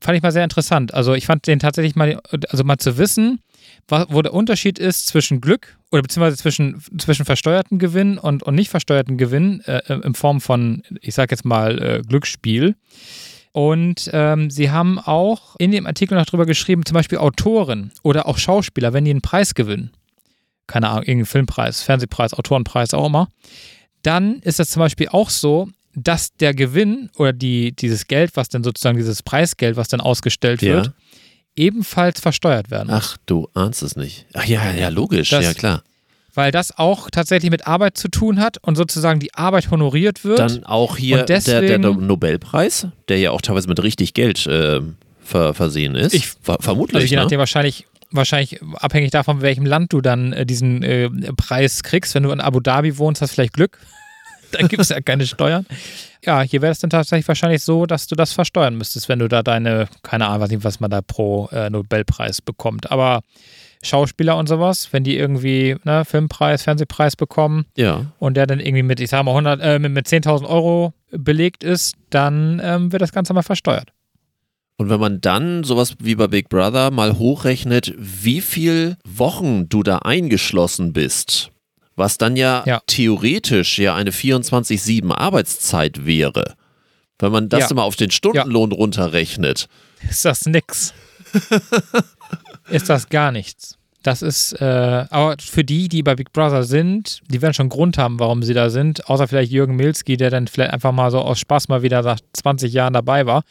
Fand 0.00 0.16
ich 0.16 0.22
mal 0.22 0.32
sehr 0.32 0.44
interessant. 0.44 0.92
Also 0.92 1.14
ich 1.14 1.26
fand 1.26 1.46
den 1.46 1.60
tatsächlich 1.60 1.94
mal, 1.96 2.18
also 2.48 2.64
mal 2.64 2.78
zu 2.78 2.98
wissen, 2.98 3.40
wo 3.88 4.22
der 4.22 4.32
Unterschied 4.34 4.78
ist 4.78 5.06
zwischen 5.06 5.40
Glück 5.40 5.76
oder 5.92 6.02
beziehungsweise 6.02 6.36
zwischen, 6.36 6.82
zwischen 6.98 7.24
versteuerten 7.24 7.78
Gewinn 7.78 8.18
und, 8.18 8.42
und 8.42 8.54
nicht 8.54 8.70
versteuerten 8.70 9.18
Gewinn 9.18 9.60
äh, 9.66 9.80
in 10.02 10.14
Form 10.14 10.40
von, 10.40 10.82
ich 11.00 11.14
sag 11.14 11.30
jetzt 11.30 11.44
mal, 11.44 11.80
äh, 11.82 12.02
Glücksspiel. 12.06 12.76
Und 13.52 14.10
ähm, 14.12 14.50
sie 14.50 14.70
haben 14.70 14.98
auch 14.98 15.54
in 15.58 15.70
dem 15.70 15.86
Artikel 15.86 16.18
noch 16.18 16.26
drüber 16.26 16.46
geschrieben, 16.46 16.84
zum 16.84 16.94
Beispiel 16.94 17.18
Autoren 17.18 17.92
oder 18.02 18.26
auch 18.26 18.38
Schauspieler, 18.38 18.92
wenn 18.92 19.04
die 19.04 19.12
einen 19.12 19.20
Preis 19.22 19.54
gewinnen, 19.54 19.90
keine 20.66 20.88
Ahnung, 20.88 21.02
irgendeinen 21.02 21.26
Filmpreis, 21.26 21.82
Fernsehpreis, 21.82 22.34
Autorenpreis, 22.34 22.94
auch 22.94 23.06
immer, 23.06 23.28
dann 24.02 24.40
ist 24.40 24.58
das 24.58 24.70
zum 24.70 24.80
Beispiel 24.80 25.08
auch 25.08 25.30
so, 25.30 25.68
dass 25.94 26.34
der 26.34 26.52
Gewinn 26.54 27.10
oder 27.16 27.32
die, 27.32 27.70
dieses 27.70 28.08
Geld, 28.08 28.32
was 28.34 28.48
dann 28.48 28.64
sozusagen 28.64 28.96
dieses 28.96 29.22
Preisgeld, 29.22 29.76
was 29.76 29.86
dann 29.86 30.00
ausgestellt 30.00 30.60
Ja. 30.62 30.74
wird, 30.74 30.92
ebenfalls 31.56 32.20
versteuert 32.20 32.70
werden. 32.70 32.88
Ach, 32.90 33.16
du 33.26 33.48
ahnst 33.54 33.82
es 33.82 33.96
nicht. 33.96 34.26
Ach 34.34 34.44
ja, 34.44 34.72
ja, 34.72 34.88
logisch, 34.88 35.30
Das- 35.30 35.44
ja 35.44 35.54
klar. 35.54 35.82
Weil 36.36 36.50
das 36.50 36.76
auch 36.76 37.10
tatsächlich 37.10 37.52
mit 37.52 37.68
Arbeit 37.68 37.96
zu 37.96 38.08
tun 38.08 38.40
hat 38.40 38.58
und 38.60 38.74
sozusagen 38.74 39.20
die 39.20 39.32
Arbeit 39.34 39.70
honoriert 39.70 40.24
wird. 40.24 40.40
Dann 40.40 40.64
auch 40.64 40.96
hier 40.96 41.20
Und 41.20 41.28
der, 41.28 41.38
der, 41.40 41.60
deswegen- 41.60 42.06
Nobelpreis, 42.08 42.88
der 43.08 43.18
ja 43.20 43.30
auch 43.30 43.40
teilweise 43.40 43.68
mit 43.68 43.80
richtig 43.80 44.14
Geld 44.14 44.44
äh, 44.48 44.80
ver, 45.22 45.54
versehen 45.54 45.94
ist. 45.94 46.12
Ich- 46.12 46.26
Ver, 46.42 46.58
vermutlich. 46.60 46.96
also 47.02 47.06
je 47.08 47.16
ne? 47.16 47.22
nachdem 47.22 47.38
wahrscheinlich, 47.38 47.86
wahrscheinlich 48.10 48.60
abhängig 48.80 49.12
davon, 49.12 49.42
welchem 49.42 49.64
Land 49.64 49.92
du 49.92 50.00
dann 50.00 50.32
äh, 50.32 50.44
diesen 50.44 50.82
äh, 50.82 51.08
Preis 51.36 51.84
kriegst. 51.84 52.16
Wenn 52.16 52.24
du 52.24 52.32
in 52.32 52.40
Abu 52.40 52.58
Dhabi 52.58 52.98
wohnst, 52.98 53.22
hast 53.22 53.30
du 53.30 53.34
vielleicht 53.34 53.52
Glück. 53.52 53.78
Dann 54.54 54.68
gibt 54.68 54.80
es 54.82 54.88
ja 54.90 55.00
keine 55.00 55.26
Steuern. 55.26 55.66
Ja, 56.26 56.40
hier 56.40 56.62
wäre 56.62 56.72
es 56.72 56.78
dann 56.78 56.88
tatsächlich 56.88 57.28
wahrscheinlich 57.28 57.62
so, 57.62 57.84
dass 57.84 58.06
du 58.06 58.14
das 58.14 58.32
versteuern 58.32 58.76
müsstest, 58.78 59.10
wenn 59.10 59.18
du 59.18 59.28
da 59.28 59.42
deine, 59.42 59.88
keine 60.02 60.26
Ahnung, 60.26 60.48
nicht, 60.48 60.64
was 60.64 60.80
man 60.80 60.90
da 60.90 61.02
pro 61.02 61.50
äh, 61.52 61.68
Nobelpreis 61.68 62.40
bekommt. 62.40 62.90
Aber 62.90 63.20
Schauspieler 63.82 64.38
und 64.38 64.48
sowas, 64.48 64.88
wenn 64.92 65.04
die 65.04 65.18
irgendwie 65.18 65.76
ne, 65.84 66.06
Filmpreis, 66.06 66.62
Fernsehpreis 66.62 67.16
bekommen 67.16 67.66
Ja. 67.76 68.06
und 68.18 68.38
der 68.38 68.46
dann 68.46 68.58
irgendwie 68.58 68.82
mit, 68.82 69.00
ich 69.00 69.10
sag 69.10 69.22
mal, 69.24 69.32
100, 69.32 69.60
äh, 69.60 69.78
mit, 69.78 69.92
mit 69.92 70.06
10.000 70.06 70.48
Euro 70.48 70.94
belegt 71.10 71.62
ist, 71.62 71.94
dann 72.08 72.58
ähm, 72.64 72.90
wird 72.90 73.02
das 73.02 73.12
Ganze 73.12 73.34
mal 73.34 73.42
versteuert. 73.42 73.92
Und 74.78 74.88
wenn 74.88 75.00
man 75.00 75.20
dann 75.20 75.62
sowas 75.62 75.94
wie 76.00 76.14
bei 76.14 76.26
Big 76.26 76.48
Brother 76.48 76.90
mal 76.90 77.18
hochrechnet, 77.18 77.92
wie 77.98 78.40
viel 78.40 78.96
Wochen 79.04 79.68
du 79.68 79.82
da 79.82 79.98
eingeschlossen 79.98 80.92
bist, 80.94 81.50
was 81.96 82.18
dann 82.18 82.36
ja, 82.36 82.62
Ja. 82.66 82.80
theoretisch 82.86 83.78
ja 83.78 83.94
eine 83.94 84.10
24-7 84.12 85.12
Arbeitszeit 85.12 86.04
wäre. 86.06 86.54
Wenn 87.18 87.32
man 87.32 87.48
das 87.48 87.70
Ja. 87.70 87.76
mal 87.76 87.82
auf 87.82 87.96
den 87.96 88.10
Stundenlohn 88.10 88.72
runterrechnet. 88.72 89.68
ist 90.08 90.24
das 90.24 90.46
nix. 90.46 90.92
ist 92.68 92.88
das 92.88 93.08
gar 93.08 93.32
nichts. 93.32 93.76
Das 94.02 94.20
ist, 94.20 94.52
äh, 94.60 95.06
aber 95.08 95.36
für 95.40 95.64
die, 95.64 95.88
die 95.88 96.02
bei 96.02 96.14
Big 96.14 96.32
Brother 96.32 96.62
sind, 96.64 97.20
die 97.30 97.40
werden 97.40 97.54
schon 97.54 97.64
einen 97.64 97.70
Grund 97.70 97.96
haben, 97.96 98.18
warum 98.20 98.42
sie 98.42 98.52
da 98.52 98.68
sind. 98.68 99.08
Außer 99.08 99.26
vielleicht 99.28 99.50
Jürgen 99.50 99.76
Milski, 99.76 100.18
der 100.18 100.28
dann 100.30 100.46
vielleicht 100.46 100.72
einfach 100.72 100.92
mal 100.92 101.10
so 101.10 101.20
aus 101.20 101.38
Spaß 101.38 101.68
mal 101.68 101.82
wieder 101.82 102.02
nach 102.02 102.18
20 102.34 102.70
Jahren 102.72 102.92
dabei 102.92 103.24
war. 103.24 103.44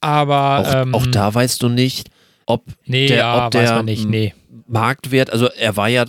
Aber 0.00 0.60
Auch, 0.66 0.74
ähm, 0.82 0.94
auch 0.94 1.06
da 1.06 1.34
weißt 1.34 1.62
du 1.62 1.68
nicht, 1.68 2.08
ob 2.46 2.64
nee, 2.86 3.08
der- 3.08 3.16
ja, 3.18 3.46
ob 3.46 3.50
der, 3.50 3.82
nicht, 3.82 4.08
nee. 4.08 4.32
Marktwert, 4.66 5.30
also 5.30 5.46
er 5.48 5.76
war 5.76 5.88
ja 5.88 6.06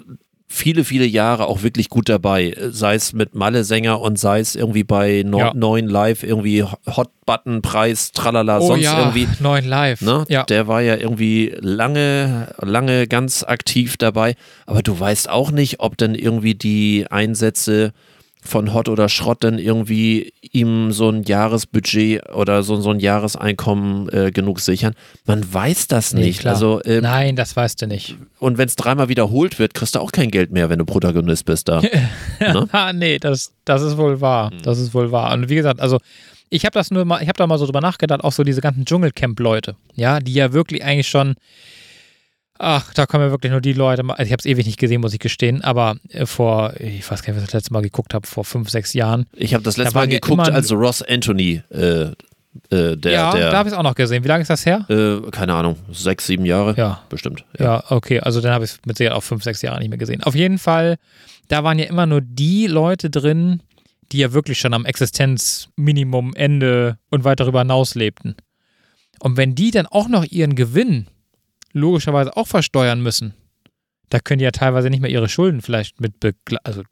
viele, 0.51 0.83
viele 0.83 1.05
Jahre 1.05 1.45
auch 1.47 1.61
wirklich 1.61 1.89
gut 1.89 2.09
dabei. 2.09 2.55
Sei 2.71 2.95
es 2.95 3.13
mit 3.13 3.35
Malle-Sänger 3.35 4.01
und 4.01 4.17
sei 4.17 4.39
es 4.39 4.55
irgendwie 4.55 4.83
bei 4.83 5.23
no 5.25 5.37
Ja. 5.37 5.53
9 5.53 5.87
Live, 5.87 6.23
irgendwie 6.23 6.63
Hot-Button-Preis, 6.63 8.11
tralala, 8.11 8.59
Oh 8.59 8.67
sonst 8.67 8.83
ja, 8.83 8.99
irgendwie. 8.99 9.27
neun 9.39 9.63
live. 9.65 10.01
Ne? 10.01 10.25
Ja. 10.27 10.43
Der 10.43 10.67
war 10.67 10.81
ja 10.81 10.95
irgendwie 10.95 11.53
lange, 11.59 12.53
lange 12.59 13.07
ganz 13.07 13.43
aktiv 13.43 13.95
dabei. 13.97 14.35
Aber 14.65 14.81
du 14.81 14.99
weißt 14.99 15.29
auch 15.29 15.51
nicht, 15.51 15.79
ob 15.79 15.97
dann 15.97 16.15
irgendwie 16.15 16.55
die 16.55 17.05
Einsätze 17.09 17.93
von 18.49 18.73
Hot 18.73 18.89
oder 18.89 19.07
Schrott 19.09 19.43
dann 19.43 19.59
irgendwie 19.59 20.33
ihm 20.51 20.91
so 20.91 21.09
ein 21.09 21.23
Jahresbudget 21.23 22.33
oder 22.33 22.63
so, 22.63 22.75
so 22.81 22.89
ein 22.89 22.99
Jahreseinkommen 22.99 24.09
äh, 24.09 24.31
genug 24.31 24.59
sichern. 24.59 24.93
Man 25.25 25.51
weiß 25.53 25.87
das 25.87 26.13
Nee, 26.13 26.21
nicht. 26.25 26.39
klar. 26.41 26.55
also, 26.55 26.81
ähm, 26.85 27.03
Nein, 27.03 27.35
das 27.35 27.55
weißt 27.55 27.81
du 27.81 27.87
nicht. 27.87 28.15
und 28.39 28.57
wenn 28.57 28.67
es 28.67 28.75
dreimal 28.75 29.09
wiederholt 29.09 29.59
wird, 29.59 29.73
kriegst 29.73 29.95
du 29.95 29.99
auch 29.99 30.11
kein 30.11 30.31
Geld 30.31 30.51
mehr, 30.51 30.69
wenn 30.69 30.79
du 30.79 30.85
Protagonist 30.85 31.45
bist 31.45 31.67
da. 31.69 31.81
Ne? 32.39 32.67
Ah, 32.71 32.93
nee, 32.93 33.19
das, 33.19 33.53
das 33.65 33.81
ist 33.81 33.97
wohl 33.97 34.21
wahr. 34.21 34.51
Hm. 34.51 34.61
Das 34.63 34.79
ist 34.79 34.93
wohl 34.93 35.11
wahr. 35.11 35.33
Und 35.33 35.49
wie 35.49 35.55
gesagt, 35.55 35.79
also 35.81 35.99
ich 36.49 36.65
habe 36.65 36.73
das 36.73 36.89
nur 36.89 37.05
mal, 37.05 37.21
ich 37.21 37.27
habe 37.27 37.37
da 37.37 37.45
mal 37.45 37.57
so 37.59 37.65
drüber 37.65 37.81
nachgedacht, 37.81 38.23
auch 38.23 38.31
so 38.31 38.43
diese 38.43 38.61
ganzen 38.61 38.85
Dschungelcamp-Leute, 38.85 39.75
ja, 39.95 40.19
die 40.19 40.33
ja 40.33 40.51
wirklich 40.53 40.83
eigentlich 40.83 41.07
schon, 41.07 41.35
ach, 42.59 42.93
da 42.93 43.05
kommen 43.07 43.23
ja 43.25 43.31
wirklich 43.31 43.51
nur 43.51 43.61
die 43.61 43.73
Leute, 43.73 44.03
also 44.07 44.23
ich 44.23 44.31
habe 44.31 44.39
es 44.39 44.45
ewig 44.45 44.65
nicht 44.67 44.77
gesehen, 44.77 45.01
muss 45.01 45.13
ich 45.13 45.19
gestehen, 45.19 45.63
aber 45.63 45.95
äh, 46.09 46.25
vor, 46.25 46.73
ich 46.79 47.09
weiß 47.09 47.23
gar 47.23 47.33
nicht, 47.33 47.37
was 47.37 47.43
ich 47.43 47.47
das 47.51 47.53
letzte 47.61 47.73
Mal 47.73 47.81
geguckt 47.81 48.13
habe, 48.13 48.27
vor 48.27 48.43
fünf, 48.45 48.69
sechs 48.69 48.93
Jahren. 48.93 49.25
Ich 49.33 49.53
habe 49.53 49.63
das 49.63 49.77
letzte 49.77 49.93
Da 49.93 49.99
Mal 50.01 50.11
ja 50.11 50.19
geguckt, 50.19 50.47
immer- 50.47 50.55
als 50.55 50.71
Ross 50.71 51.01
Anthony, 51.01 51.63
äh, 51.71 52.11
äh, 52.71 52.97
der, 52.97 53.11
ja, 53.11 53.31
der 53.31 53.51
da 53.51 53.57
habe 53.57 53.69
ich 53.69 53.73
es 53.73 53.79
auch 53.79 53.83
noch 53.83 53.95
gesehen. 53.95 54.23
Wie 54.23 54.27
lange 54.27 54.41
ist 54.41 54.49
das 54.49 54.65
her? 54.65 54.85
äh, 54.89 55.29
keine 55.31 55.53
Ahnung, 55.53 55.77
sechs, 55.91 56.27
sieben 56.27 56.45
Jahre? 56.45 56.75
Ja. 56.77 57.01
Bestimmt. 57.09 57.45
Ja, 57.57 57.83
okay, 57.89 58.19
also 58.19 58.41
dann 58.41 58.51
habe 58.53 58.65
ich 58.65 58.71
es 58.71 58.79
mit 58.85 58.97
Sicherheit 58.97 59.17
auch 59.17 59.23
fünf, 59.23 59.43
sechs 59.43 59.61
Jahre 59.61 59.79
nicht 59.79 59.89
mehr 59.89 59.97
gesehen. 59.97 60.21
Auf 60.23 60.35
jeden 60.35 60.57
Fall, 60.57 60.97
da 61.47 61.63
waren 61.63 61.79
ja 61.79 61.85
immer 61.85 62.05
nur 62.05 62.21
die 62.21 62.67
Leute 62.67 63.09
drin, 63.09 63.61
die 64.11 64.17
ja 64.17 64.33
wirklich 64.33 64.57
schon 64.59 64.73
am 64.73 64.85
Existenzminimum, 64.85 66.33
Ende 66.35 66.97
und 67.09 67.23
weit 67.23 67.39
darüber 67.39 67.59
hinaus 67.59 67.95
lebten. 67.95 68.35
Und 69.19 69.37
wenn 69.37 69.55
die 69.55 69.71
dann 69.71 69.85
auch 69.85 70.07
noch 70.07 70.25
ihren 70.25 70.55
Gewinn 70.55 71.07
logischerweise 71.73 72.35
auch 72.35 72.47
versteuern 72.47 73.01
müssen, 73.01 73.33
da 74.09 74.19
können 74.19 74.39
die 74.39 74.45
ja 74.45 74.51
teilweise 74.51 74.89
nicht 74.89 75.01
mehr 75.01 75.11
ihre 75.11 75.29
Schulden 75.29 75.61
vielleicht 75.61 76.01
mit 76.01 76.19
begleiten. 76.19 76.65
Also 76.65 76.83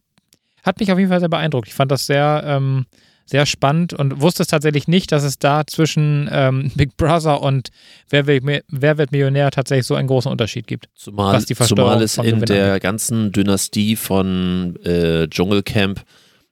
hat 0.64 0.80
mich 0.80 0.92
auf 0.92 1.00
jeden 1.00 1.10
Fall 1.10 1.20
sehr 1.20 1.30
beeindruckt. 1.30 1.68
Ich 1.68 1.74
fand 1.74 1.92
das 1.92 2.06
sehr, 2.06 2.44
ähm, 2.46 2.86
sehr 3.26 3.46
spannend 3.46 3.94
und 3.94 4.22
wusste 4.22 4.44
es 4.44 4.48
tatsächlich 4.48 4.88
nicht, 4.88 5.12
dass 5.12 5.24
es 5.24 5.40
da 5.40 5.66
zwischen 5.66 6.30
ähm, 6.32 6.72
Big 6.76 6.96
Brother 6.98 7.42
und 7.42 7.70
Wer 8.10 8.28
wird, 8.28 8.44
Wer 8.68 8.98
wird 8.98 9.12
Millionär 9.12 9.52
tatsächlich 9.52 9.86
so 9.86 9.96
einen 9.96 10.08
großen 10.08 10.32
Unterschied 10.32 10.68
gibt. 10.68 10.90
Zumal, 10.96 11.34
was 11.34 11.46
die 11.46 11.56
Versteuerung 11.56 12.08
zumal 12.08 12.28
es 12.28 12.34
in 12.34 12.42
der 12.42 12.80
ganzen 12.80 13.32
Dynastie 13.32 13.96
von 13.96 14.76
äh, 14.84 15.28
Dschungelcamp 15.28 16.04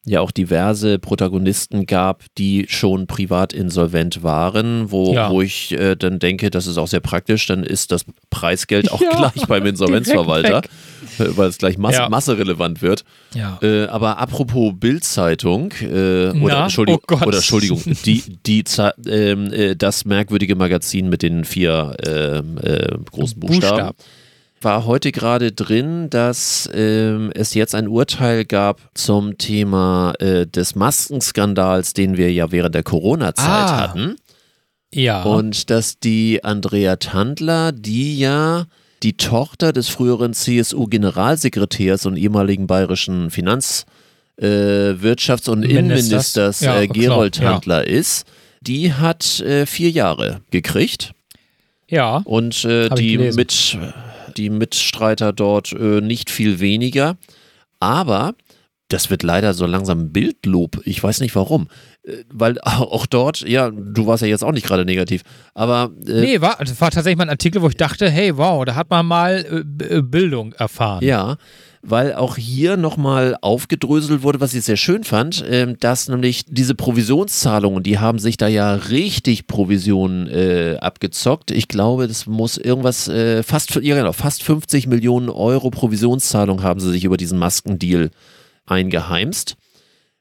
ja 0.07 0.21
auch 0.21 0.31
diverse 0.31 0.99
Protagonisten 0.99 1.85
gab, 1.87 2.23
die 2.37 2.65
schon 2.69 3.07
privat 3.07 3.53
insolvent 3.53 4.21
waren, 4.23 4.91
wo, 4.91 5.13
Ja. 5.13 5.31
wo 5.31 5.41
ich 5.41 5.71
äh, 5.71 5.95
dann 5.95 6.19
denke, 6.19 6.51
das 6.51 6.67
ist 6.67 6.77
auch 6.77 6.87
sehr 6.87 6.99
praktisch, 6.99 7.47
dann 7.47 7.63
ist 7.63 7.91
das 7.91 8.05
Preisgeld 8.29 8.91
auch 8.91 9.01
Ja, 9.01 9.31
gleich 9.31 9.47
beim 9.47 9.65
Insolvenzverwalter, 9.65 10.59
äh, 10.59 11.25
weil 11.35 11.49
es 11.49 11.57
gleich 11.57 11.77
masse, 11.77 11.97
Ja. 11.97 12.09
masserelevant 12.09 12.81
wird. 12.83 13.03
Äh, 13.61 13.85
aber 13.87 14.19
apropos 14.19 14.73
Bildzeitung 14.77 15.71
äh, 15.81 15.85
oder, 15.85 16.33
Na? 16.33 16.63
Entschuldigung, 16.63 17.01
Oh 17.11 17.25
oder 17.25 17.37
Entschuldigung, 17.37 17.81
die, 18.05 18.21
die 18.45 18.63
ähm, 19.07 19.51
äh, 19.51 19.75
das 19.75 20.05
merkwürdige 20.05 20.55
Magazin 20.55 21.09
mit 21.09 21.21
den 21.23 21.45
vier 21.45 21.95
ähm, 22.05 22.57
äh, 22.61 22.95
großen 23.11 23.39
Buchstaben 23.39 23.55
Buchstaben. 23.77 23.97
War 24.65 24.85
heute 24.85 25.11
gerade 25.13 25.51
drin, 25.53 26.09
dass 26.09 26.69
ähm, 26.73 27.31
es 27.33 27.53
jetzt 27.53 27.73
ein 27.75 27.87
Urteil 27.87 28.43
gab 28.43 28.81
zum 28.95 29.37
Thema 29.37 30.13
äh, 30.19 30.45
des 30.47 30.75
Maskenskandals, 30.75 31.93
den 31.93 32.17
wir 32.17 32.33
ja 32.33 32.51
während 32.51 32.75
der 32.75 32.83
Corona-Zeit 32.83 33.45
Ah. 33.47 33.77
hatten. 33.81 34.15
Ja. 34.93 35.23
Und 35.23 35.69
dass 35.69 35.99
die 35.99 36.43
Andrea 36.43 36.95
Tandler, 36.97 37.71
die 37.71 38.17
ja 38.19 38.65
die 39.03 39.17
Tochter 39.17 39.71
des 39.71 39.87
früheren 39.89 40.33
CSU-Generalsekretärs 40.33 42.05
und 42.05 42.17
ehemaligen 42.17 42.65
bayerischen 42.67 43.29
Finanz-, 43.29 43.85
äh, 44.37 44.45
Wirtschafts- 44.45 45.49
und 45.49 45.59
Ministers. 45.61 45.79
Innenministers 45.79 46.59
Ja, 46.61 46.81
äh, 46.81 46.87
Gerold 46.87 47.35
klar, 47.35 47.45
ja. 47.45 47.51
Tandler 47.53 47.87
ist, 47.87 48.25
die 48.61 48.93
hat 48.93 49.39
äh, 49.41 49.65
vier 49.65 49.89
Jahre 49.91 50.41
gekriegt. 50.49 51.11
ja. 51.87 52.17
Und 52.25 52.65
äh, 52.65 52.89
die, 52.89 53.17
mit, 53.17 53.77
die 54.37 54.49
Mitstreiter 54.49 55.33
dort 55.33 55.71
äh, 55.73 56.01
nicht 56.01 56.29
viel 56.29 56.59
weniger. 56.59 57.17
Aber 57.79 58.35
das 58.89 59.09
wird 59.09 59.23
leider 59.23 59.53
so 59.53 59.65
langsam 59.65 60.11
Bildlob. 60.11 60.81
Ich 60.85 61.03
weiß 61.03 61.19
nicht 61.21 61.35
warum. 61.35 61.67
Äh, 62.03 62.17
Weil 62.31 62.59
auch 62.61 63.05
dort, 63.05 63.41
ja, 63.41 63.71
du 63.71 64.05
warst 64.07 64.21
ja 64.21 64.27
jetzt 64.29 64.43
auch 64.43 64.51
nicht 64.51 64.65
gerade 64.65 64.85
negativ, 64.85 65.23
aber 65.53 65.91
äh, 66.07 66.21
Nee, 66.21 66.41
war, 66.41 66.57
das 66.59 66.79
war 66.79 66.91
tatsächlich 66.91 67.17
mal 67.17 67.23
ein 67.25 67.29
Artikel, 67.29 67.61
wo 67.61 67.67
ich 67.67 67.77
dachte, 67.77 68.09
hey, 68.09 68.37
wow, 68.37 68.63
da 68.65 68.75
hat 68.75 68.89
man 68.89 69.05
mal 69.05 69.65
äh, 69.81 69.97
äh, 69.97 70.01
Bildung 70.01 70.53
erfahren. 70.53 71.03
ja, 71.03 71.37
weil 71.87 72.13
auch 72.15 72.35
hier 72.37 72.77
nochmal 72.77 73.37
aufgedröselt 73.41 74.23
wurde, 74.23 74.39
was 74.41 74.53
ich 74.53 74.63
sehr 74.65 74.77
schön 74.77 75.03
fand, 75.03 75.43
ähm, 75.47 75.77
dass 75.79 76.07
nämlich 76.07 76.45
diese 76.47 76.75
Provisionszahlungen, 76.75 77.83
die 77.83 77.99
haben 77.99 78.19
sich 78.19 78.37
da 78.37 78.47
ja 78.47 78.73
richtig 78.75 79.47
Provisionen 79.47 80.27
äh, 80.27 80.77
abgezockt. 80.81 81.51
Ich 81.51 81.67
glaube, 81.67 82.07
das 82.07 82.25
muss 82.25 82.57
irgendwas, 82.57 83.07
äh, 83.07 83.43
fast, 83.43 83.75
ja 83.75 83.95
genau, 83.95 84.11
fast 84.13 84.43
50 84.43 84.87
Millionen 84.87 85.29
Euro 85.29 85.69
Provisionszahlung 85.69 86.63
haben 86.63 86.79
sie 86.79 86.91
sich 86.91 87.03
über 87.03 87.17
diesen 87.17 87.37
Maskendeal 87.37 88.09
eingeheimst. 88.65 89.55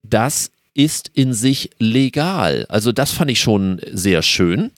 Das 0.03 0.50
ist 0.74 1.11
in 1.14 1.33
sich 1.33 1.70
legal. 1.79 2.66
Also 2.68 2.92
das 2.92 3.11
fand 3.12 3.31
ich 3.31 3.40
schon 3.40 3.81
sehr 3.92 4.22
schön, 4.22 4.70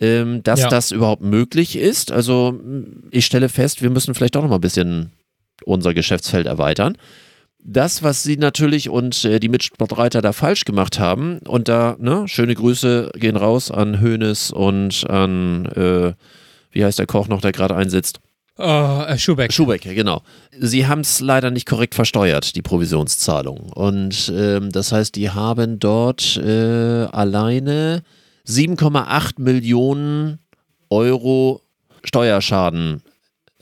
ähm, 0.00 0.42
dass 0.42 0.60
Ja. 0.60 0.68
das 0.68 0.90
überhaupt 0.92 1.22
möglich 1.22 1.76
ist. 1.76 2.12
Also 2.12 2.58
ich 3.10 3.26
stelle 3.26 3.48
fest, 3.48 3.82
wir 3.82 3.90
müssen 3.90 4.14
vielleicht 4.14 4.36
auch 4.36 4.42
noch 4.42 4.48
mal 4.48 4.54
ein 4.56 4.60
bisschen 4.62 5.10
unser 5.64 5.94
Geschäftsfeld 5.94 6.46
erweitern. 6.46 6.96
Das, 7.62 8.02
was 8.02 8.22
sie 8.22 8.36
natürlich 8.36 8.88
und 8.88 9.24
äh, 9.24 9.38
die 9.38 9.48
Mitstreiter 9.48 10.22
da 10.22 10.32
falsch 10.32 10.64
gemacht 10.64 10.98
haben, 10.98 11.40
und 11.46 11.68
da, 11.68 11.96
ne, 11.98 12.26
schöne 12.26 12.54
Grüße 12.54 13.12
gehen 13.16 13.36
raus 13.36 13.70
an 13.70 14.00
Hoeneß 14.00 14.50
und 14.52 15.08
an, 15.10 15.66
äh, 15.66 16.14
wie 16.70 16.84
heißt 16.84 16.98
der 16.98 17.06
Koch 17.06 17.28
noch, 17.28 17.42
der 17.42 17.52
gerade 17.52 17.76
einsitzt? 17.76 18.20
Oh, 18.62 19.04
äh, 19.06 19.18
Schubeck. 19.18 19.52
Schubeck, 19.52 19.82
genau. 19.82 20.22
Sie 20.58 20.86
haben 20.86 21.00
es 21.00 21.20
leider 21.20 21.50
nicht 21.50 21.66
korrekt 21.66 21.94
versteuert, 21.94 22.56
die 22.56 22.62
Provisionszahlung. 22.62 23.70
Und 23.72 24.30
ähm, 24.34 24.70
das 24.70 24.92
heißt, 24.92 25.16
die 25.16 25.30
haben 25.30 25.78
dort 25.78 26.36
äh, 26.36 27.06
alleine 27.10 28.02
7,8 28.46 29.40
Millionen 29.40 30.40
Euro 30.90 31.62
Steuerschaden 32.04 33.02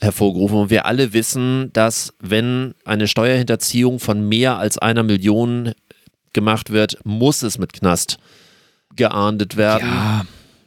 hervorgerufen. 0.01 0.57
Und 0.57 0.69
wir 0.69 0.85
alle 0.85 1.13
wissen, 1.13 1.71
dass 1.73 2.13
wenn 2.19 2.73
eine 2.85 3.07
Steuerhinterziehung 3.07 3.99
von 3.99 4.27
mehr 4.27 4.57
als 4.57 4.77
einer 4.77 5.03
Million 5.03 5.73
gemacht 6.33 6.71
wird, 6.71 6.97
muss 7.03 7.43
es 7.43 7.57
mit 7.57 7.73
Knast 7.73 8.17
geahndet 8.95 9.57
werden. 9.57 9.87
ja, 9.87 10.25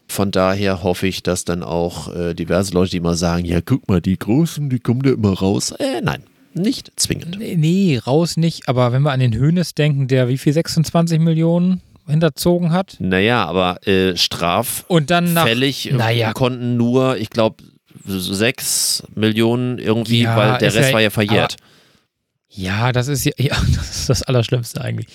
Von 0.08 0.30
daher 0.30 0.82
hoffe 0.82 1.06
ich, 1.06 1.22
dass 1.22 1.44
dann 1.44 1.62
auch 1.62 2.14
äh, 2.14 2.34
diverse 2.34 2.72
Leute, 2.72 2.90
die 2.92 2.96
immer 2.98 3.14
sagen, 3.14 3.44
ja, 3.44 3.60
guck 3.60 3.88
mal, 3.88 4.00
die 4.00 4.18
Großen, 4.18 4.68
die 4.68 4.80
kommen 4.80 5.02
da 5.02 5.10
immer 5.10 5.32
raus. 5.32 5.72
Äh, 5.72 6.00
nein, 6.02 6.22
nicht 6.54 6.92
zwingend. 6.96 7.38
nee, 7.38 7.56
nee, 7.56 7.98
raus 7.98 8.36
nicht. 8.36 8.68
Aber 8.68 8.92
wenn 8.92 9.02
wir 9.02 9.12
an 9.12 9.20
den 9.20 9.34
Hönes 9.34 9.74
denken, 9.74 10.08
der 10.08 10.28
wie 10.28 10.38
viel 10.38 10.52
26 10.52 11.18
Millionen 11.18 11.80
hinterzogen 12.06 12.72
hat 12.72 12.96
Naja, 12.98 13.44
aber 13.46 13.86
äh, 13.86 14.16
straffällig 14.16 14.84
und 14.88 15.10
dann 15.10 15.32
nach 15.32 15.46
naja. 15.92 16.32
konnten 16.32 16.76
nur, 16.76 17.16
ich 17.16 17.30
glaube, 17.30 17.62
sechs 18.04 19.02
Millionen 19.14 19.78
irgendwie, 19.78 20.22
Ja, 20.22 20.36
weil 20.36 20.58
der 20.58 20.74
Rest 20.74 20.88
ja- 20.88 20.94
war 20.94 21.00
ja 21.00 21.10
verjährt. 21.10 21.56
Ja, 22.48 22.92
das 22.92 23.08
ist 23.08 23.24
ja, 23.24 23.32
ja, 23.38 23.56
das 23.76 23.90
ist 24.00 24.08
das 24.08 24.22
Allerschlimmste 24.22 24.80
eigentlich. 24.80 25.06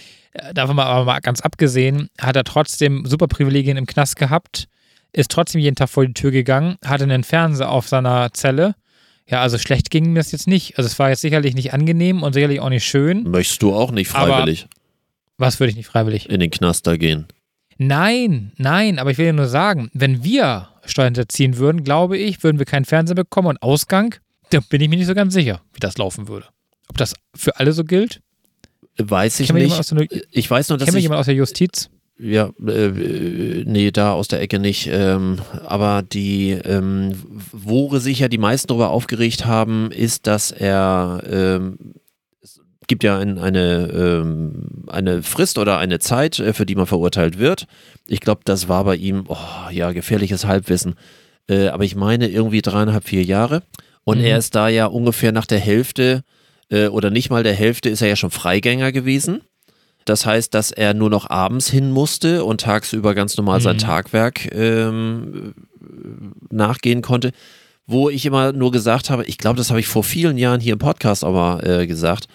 Davon 0.54 0.76
mal, 0.76 0.86
aber 0.86 1.06
mal 1.06 1.20
ganz 1.20 1.42
abgesehen, 1.42 2.10
hat 2.20 2.36
er 2.36 2.44
trotzdem 2.44 3.06
super 3.06 3.28
Privilegien 3.28 3.78
im 3.78 3.86
Knast 3.88 4.16
gehabt, 4.18 4.68
ist 5.14 5.32
trotzdem 5.32 5.62
jeden 5.62 5.76
Tag 5.76 5.90
vor 5.90 6.06
die 6.06 6.14
Tür 6.14 6.32
gegangen, 6.32 6.76
hatte 6.86 7.04
einen 7.06 7.24
Fernseher 7.24 7.70
auf 7.72 7.88
seiner 7.88 8.32
Zelle. 8.34 8.76
Ja, 9.30 9.42
also 9.42 9.58
schlecht 9.58 9.90
ging 9.90 10.14
mir 10.14 10.20
das 10.20 10.32
jetzt 10.32 10.48
nicht. 10.48 10.78
Also 10.78 10.88
es 10.88 10.98
war 11.00 11.10
jetzt 11.10 11.22
sicherlich 11.22 11.54
nicht 11.56 11.74
angenehm 11.74 12.24
und 12.24 12.34
sicherlich 12.34 12.60
auch 12.60 12.70
nicht 12.70 12.86
schön. 12.86 13.24
Möchtest 13.24 13.62
du 13.62 13.74
auch 13.74 13.92
nicht 13.92 14.14
Aber- 14.16 14.32
freiwillig 14.34 14.68
Was 15.38 15.60
würde 15.60 15.72
ich 15.72 15.76
nicht 15.78 15.88
freiwillig? 15.88 16.30
in 16.30 16.40
den 16.40 16.52
Knast 16.52 16.86
da 16.88 16.98
gehen? 16.98 17.26
Nein, 17.78 18.52
nein, 18.58 19.00
aber 19.00 19.12
ich 19.12 19.18
will 19.18 19.28
ja 19.28 19.34
nur 19.34 19.48
sagen, 19.48 19.90
wenn 19.94 20.24
wir 20.24 20.70
Steuern 20.90 21.08
hinterziehen 21.14 21.58
würden, 21.58 21.84
glaube 21.84 22.18
ich, 22.18 22.44
würden 22.44 22.60
wir 22.60 22.66
keinen 22.66 22.86
Fernseher 22.86 23.16
bekommen 23.16 23.50
und 23.50 23.62
Ausgang, 23.62 24.16
da 24.50 24.60
bin 24.60 24.82
ich 24.82 24.90
mir 24.90 24.98
nicht 24.98 25.08
so 25.08 25.16
ganz 25.16 25.34
sicher, 25.34 25.62
wie 25.74 25.80
das 25.80 25.98
laufen 25.98 26.28
würde. 26.28 26.48
Ob 26.90 26.98
das 26.98 27.14
für 27.36 27.58
alle 27.60 27.74
so 27.74 27.84
gilt? 27.84 28.22
Weiß 28.98 29.40
ich 29.40 29.54
nicht. 29.54 29.92
der, 29.92 30.08
Ich 30.32 30.50
weiß 30.50 30.70
nur, 30.70 30.78
dass 30.78 30.94
ich, 30.94 31.04
jemanden 31.04 31.20
aus 31.20 31.26
der 31.26 31.36
Justiz? 31.36 31.90
Ja, 32.20 32.50
äh, 32.66 33.64
nee, 33.66 33.92
da 33.92 34.14
aus 34.14 34.28
der 34.28 34.42
Ecke 34.42 34.58
nicht. 34.58 34.88
Ähm, 34.92 35.40
aber 35.66 36.02
die, 36.02 36.52
ähm, 36.52 37.14
worüber 37.52 38.00
sich 38.00 38.20
ja 38.20 38.28
die 38.28 38.40
meisten 38.40 38.70
darüber 38.70 38.90
aufgeregt 38.90 39.46
haben, 39.46 39.92
ist, 39.92 40.26
dass 40.26 40.52
er 40.52 41.22
ähm, 41.30 41.78
gibt 42.88 43.04
ja 43.04 43.18
ein, 43.20 43.38
eine, 43.38 43.90
ähm, 43.94 44.86
eine 44.88 45.22
Frist 45.24 45.58
oder 45.58 45.78
eine 45.78 46.00
Zeit, 46.00 46.40
äh, 46.40 46.54
für 46.54 46.66
die 46.66 46.76
man 46.76 46.86
verurteilt 46.86 47.38
wird. 47.40 47.68
Ich 48.08 48.20
glaube, 48.22 48.42
das 48.46 48.68
war 48.70 48.84
bei 48.86 48.96
ihm, 48.96 49.26
oh, 49.28 49.38
ja, 49.72 49.92
gefährliches 49.92 50.46
Halbwissen. 50.46 50.96
Äh, 51.50 51.68
aber 51.68 51.84
ich 51.84 51.96
meine 51.96 52.28
irgendwie 52.28 52.62
dreieinhalb, 52.62 53.04
vier 53.06 53.24
Jahre. 53.24 53.64
Und 54.04 54.20
Mhm. 54.20 54.26
er 54.26 54.38
ist 54.38 54.56
da 54.56 54.70
ja 54.70 54.86
ungefähr 54.86 55.32
nach 55.32 55.46
der 55.46 55.60
Hälfte 55.60 56.24
äh, 56.70 56.88
oder 56.88 57.10
nicht 57.10 57.30
mal 57.30 57.44
der 57.44 57.54
Hälfte 57.54 57.90
ist 57.90 58.02
er 58.02 58.10
ja 58.10 58.16
schon 58.16 58.32
Freigänger 58.32 58.92
gewesen. 58.92 59.42
Das 60.06 60.26
heißt, 60.26 60.54
dass 60.54 60.72
er 60.72 60.94
nur 60.94 61.10
noch 61.10 61.30
abends 61.30 61.70
hin 61.70 61.92
musste 61.92 62.44
und 62.46 62.62
tagsüber 62.62 63.14
ganz 63.14 63.36
normal 63.38 63.60
sein 63.62 63.76
Mhm. 63.76 63.82
Tagwerk 63.82 64.54
ähm, 64.54 65.54
nachgehen 66.50 67.02
konnte. 67.02 67.32
Wo 67.86 68.10
ich 68.10 68.26
immer 68.26 68.52
nur 68.52 68.72
gesagt 68.72 69.10
habe, 69.10 69.24
ich 69.26 69.38
glaube, 69.38 69.58
das 69.58 69.70
habe 69.70 69.80
ich 69.80 69.88
vor 69.88 70.04
vielen 70.04 70.38
Jahren 70.38 70.60
hier 70.60 70.74
im 70.74 70.80
Podcast 70.80 71.24
auch 71.24 71.32
mal 71.34 71.66
äh, 71.66 71.88
gesagt, 71.88 72.28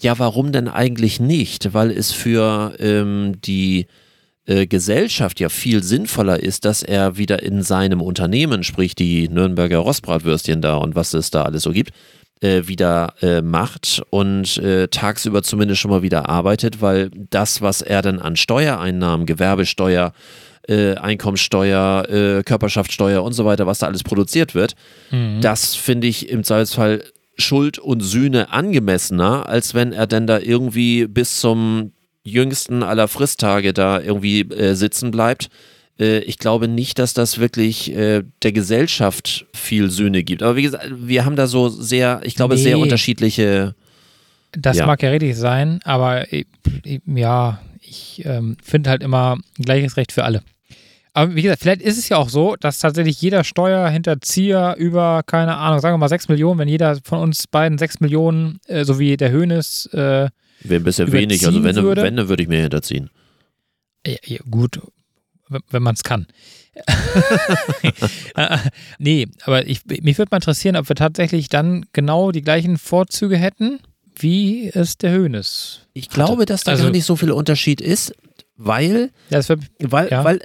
ja, 0.00 0.18
warum 0.18 0.52
denn 0.52 0.68
eigentlich 0.68 1.20
nicht? 1.20 1.72
Weil 1.74 1.90
es 1.90 2.12
für 2.12 2.74
ähm, 2.78 3.34
die 3.44 3.86
äh, 4.46 4.66
Gesellschaft 4.66 5.40
ja 5.40 5.48
viel 5.48 5.82
sinnvoller 5.82 6.40
ist, 6.40 6.64
dass 6.64 6.82
er 6.82 7.16
wieder 7.18 7.42
in 7.42 7.62
seinem 7.62 8.00
Unternehmen, 8.00 8.64
sprich 8.64 8.94
die 8.94 9.28
Nürnberger 9.28 9.78
Rostbratwürstchen 9.78 10.60
da 10.62 10.76
und 10.76 10.94
was 10.94 11.12
es 11.14 11.30
da 11.30 11.42
alles 11.44 11.62
so 11.62 11.72
gibt, 11.72 11.90
äh, 12.40 12.62
wieder 12.66 13.14
äh, 13.20 13.42
macht 13.42 14.02
und 14.10 14.56
äh, 14.56 14.88
tagsüber 14.88 15.42
zumindest 15.42 15.80
schon 15.80 15.90
mal 15.90 16.02
wieder 16.02 16.28
arbeitet, 16.30 16.80
weil 16.80 17.10
das, 17.28 17.60
was 17.60 17.82
er 17.82 18.00
dann 18.00 18.18
an 18.18 18.36
Steuereinnahmen, 18.36 19.26
Gewerbesteuer, 19.26 20.12
äh, 20.66 20.94
Einkommensteuer, 20.94 22.42
Körperschaftssteuer 22.44 23.22
und 23.22 23.32
so 23.34 23.44
weiter, 23.44 23.66
was 23.66 23.78
da 23.80 23.86
alles 23.86 24.02
produziert 24.02 24.54
wird, 24.54 24.74
Mhm. 25.10 25.40
das 25.42 25.74
finde 25.74 26.06
ich 26.06 26.28
im 26.30 26.44
Zweifelsfall 26.44 27.02
Schuld 27.40 27.78
und 27.78 28.00
Sühne 28.00 28.50
angemessener, 28.52 29.48
als 29.48 29.74
wenn 29.74 29.92
er 29.92 30.06
denn 30.06 30.26
da 30.26 30.38
irgendwie 30.38 31.06
bis 31.06 31.40
zum 31.40 31.92
jüngsten 32.22 32.82
aller 32.82 33.08
Fristtage 33.08 33.72
da 33.72 34.00
irgendwie 34.00 34.40
äh, 34.40 34.74
sitzen 34.74 35.10
bleibt. 35.10 35.48
Äh, 35.98 36.18
ich 36.20 36.38
glaube 36.38 36.68
nicht, 36.68 36.98
dass 36.98 37.14
das 37.14 37.38
wirklich 37.38 37.94
äh, 37.94 38.22
der 38.42 38.52
Gesellschaft 38.52 39.46
viel 39.54 39.90
Sühne 39.90 40.22
gibt. 40.22 40.42
Aber 40.42 40.56
wie 40.56 40.62
gesagt, 40.62 40.86
wir 40.94 41.24
haben 41.24 41.36
da 41.36 41.46
so 41.46 41.68
sehr, 41.68 42.20
ich 42.24 42.34
glaube, 42.34 42.56
sehr 42.58 42.76
Nee. 42.76 42.82
unterschiedliche. 42.82 43.74
Das 44.52 44.76
Ja. 44.76 44.86
mag 44.86 45.02
ja 45.02 45.10
richtig 45.10 45.36
sein, 45.36 45.80
aber 45.84 46.32
ich, 46.32 46.46
ja, 47.06 47.60
ich 47.80 48.22
ähm, 48.24 48.56
finde 48.62 48.90
halt 48.90 49.02
immer 49.02 49.38
gleiches 49.58 49.96
Recht 49.96 50.12
für 50.12 50.24
alle. 50.24 50.42
Aber 51.12 51.34
wie 51.34 51.42
gesagt, 51.42 51.60
vielleicht 51.62 51.82
ist 51.82 51.98
es 51.98 52.08
ja 52.08 52.16
auch 52.18 52.28
so, 52.28 52.56
dass 52.56 52.78
tatsächlich 52.78 53.20
jeder 53.20 53.42
Steuerhinterzieher 53.44 54.76
über, 54.78 55.22
keine 55.26 55.56
Ahnung, 55.56 55.80
sagen 55.80 55.94
wir 55.94 55.98
mal 55.98 56.08
6 56.08 56.28
Millionen, 56.28 56.58
wenn 56.60 56.68
jeder 56.68 56.98
von 57.04 57.18
uns 57.20 57.46
beiden 57.48 57.78
6 57.78 58.00
Millionen, 58.00 58.60
äh, 58.66 58.84
so 58.84 58.98
wie 58.98 59.16
der 59.16 59.32
Hönes, 59.32 59.86
äh, 59.92 60.28
Wäre 60.62 60.80
ein 60.80 60.84
bisschen 60.84 61.10
wenig. 61.12 61.46
Also 61.46 61.64
wenn, 61.64 61.76
würde? 61.76 62.02
wenn, 62.02 62.16
dann 62.16 62.28
würde 62.28 62.42
ich 62.42 62.48
mir 62.48 62.60
hinterziehen. 62.60 63.10
Ja, 64.06 64.14
ja, 64.24 64.38
gut, 64.50 64.80
wenn- 65.70 65.82
man 65.82 65.94
es 65.94 66.02
kann. 66.04 66.26
Nee, 68.98 69.28
aber 69.44 69.66
ich, 69.66 69.84
mich 69.86 70.18
würde 70.18 70.28
mal 70.30 70.36
interessieren, 70.38 70.76
ob 70.76 70.88
wir 70.88 70.96
tatsächlich 70.96 71.48
dann 71.48 71.86
genau 71.92 72.30
die 72.30 72.42
gleichen 72.42 72.78
Vorzüge 72.78 73.36
hätten, 73.36 73.80
wie 74.16 74.68
es 74.68 74.98
der 74.98 75.12
Hönes. 75.12 75.86
Ich 75.92 76.08
glaube, 76.08 76.46
dass 76.46 76.62
da 76.64 76.72
Also- 76.72 76.84
gar 76.84 76.90
nicht 76.90 77.04
so 77.04 77.16
viel 77.16 77.30
Unterschied 77.32 77.80
ist, 77.80 78.14
weil 78.56 79.10
Ja, 79.30 79.38
das 79.38 79.48
wird, 79.48 79.60
Weil, 79.80 80.08
Ja. 80.10 80.24
weil 80.24 80.40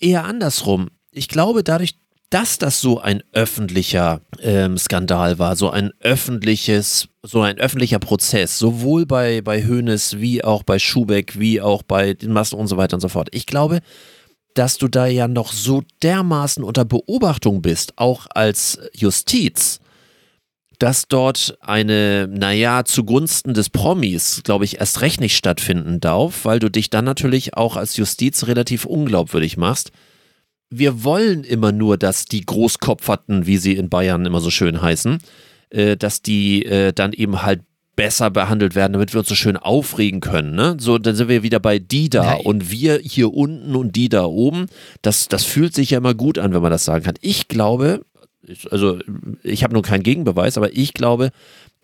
eher 0.00 0.24
andersrum. 0.24 0.88
Ich 1.10 1.28
glaube, 1.28 1.64
dadurch, 1.64 1.96
dass 2.30 2.58
das 2.58 2.80
so 2.80 3.00
ein 3.00 3.22
öffentlicher 3.32 4.20
ähm, 4.40 4.78
Skandal 4.78 5.38
war, 5.38 5.56
so 5.56 5.70
ein 5.70 5.92
öffentliches, 6.00 7.08
so 7.22 7.42
ein 7.42 7.58
öffentlicher 7.58 7.98
Prozess, 7.98 8.58
sowohl 8.58 9.06
bei, 9.06 9.42
bei 9.42 9.66
Hoeneß 9.66 10.18
wie 10.18 10.44
auch 10.44 10.62
bei 10.62 10.78
Schubeck, 10.78 11.38
wie 11.38 11.60
auch 11.60 11.82
bei 11.82 12.14
den 12.14 12.32
Massen 12.32 12.58
und 12.58 12.68
so 12.68 12.76
weiter 12.76 12.94
und 12.94 13.00
so 13.00 13.08
fort. 13.08 13.28
Ich 13.32 13.46
glaube, 13.46 13.80
dass 14.54 14.78
du 14.78 14.88
da 14.88 15.06
ja 15.06 15.28
noch 15.28 15.52
so 15.52 15.82
dermaßen 16.02 16.62
unter 16.64 16.84
Beobachtung 16.84 17.62
bist, 17.62 17.94
auch 17.96 18.26
als 18.30 18.78
Justiz, 18.94 19.80
dass 20.80 21.08
dort 21.08 21.58
eine, 21.60 22.26
naja, 22.26 22.84
zugunsten 22.86 23.52
des 23.52 23.68
Promis, 23.68 24.40
glaube 24.44 24.64
ich, 24.64 24.80
erst 24.80 25.02
recht 25.02 25.20
nicht 25.20 25.36
stattfinden 25.36 26.00
darf, 26.00 26.46
weil 26.46 26.58
du 26.58 26.70
dich 26.70 26.88
dann 26.88 27.04
natürlich 27.04 27.54
auch 27.54 27.76
als 27.76 27.98
Justiz 27.98 28.46
relativ 28.46 28.86
unglaubwürdig 28.86 29.58
machst. 29.58 29.92
Wir 30.70 31.04
wollen 31.04 31.44
immer 31.44 31.70
nur, 31.70 31.98
dass 31.98 32.24
die 32.24 32.40
Großkopferten, 32.40 33.46
wie 33.46 33.58
sie 33.58 33.76
in 33.76 33.90
Bayern 33.90 34.24
immer 34.24 34.40
so 34.40 34.48
schön 34.48 34.80
heißen, 34.80 35.18
äh, 35.68 35.98
dass 35.98 36.22
die 36.22 36.64
äh, 36.64 36.94
dann 36.94 37.12
eben 37.12 37.42
halt 37.42 37.60
besser 37.94 38.30
behandelt 38.30 38.74
werden, 38.74 38.94
damit 38.94 39.12
wir 39.12 39.18
uns 39.18 39.28
so 39.28 39.34
schön 39.34 39.58
aufregen 39.58 40.20
können. 40.20 40.54
Ne? 40.54 40.78
So, 40.80 40.96
dann 40.96 41.14
sind 41.14 41.28
wir 41.28 41.42
wieder 41.42 41.60
bei 41.60 41.78
die 41.78 42.08
da 42.08 42.36
Nein. 42.36 42.40
und 42.46 42.70
wir 42.70 42.98
hier 43.02 43.34
unten 43.34 43.76
und 43.76 43.96
die 43.96 44.08
da 44.08 44.24
oben. 44.24 44.66
Das, 45.02 45.28
das 45.28 45.44
fühlt 45.44 45.74
sich 45.74 45.90
ja 45.90 45.98
immer 45.98 46.14
gut 46.14 46.38
an, 46.38 46.54
wenn 46.54 46.62
man 46.62 46.70
das 46.70 46.86
sagen 46.86 47.04
kann. 47.04 47.16
Ich 47.20 47.48
glaube, 47.48 48.06
ich- 48.50 48.70
also 48.72 48.98
ich 49.42 49.62
habe 49.64 49.72
nur 49.74 49.82
keinen 49.82 50.02
Gegenbeweis, 50.02 50.56
aber 50.56 50.76
ich 50.76 50.92
glaube, 50.94 51.30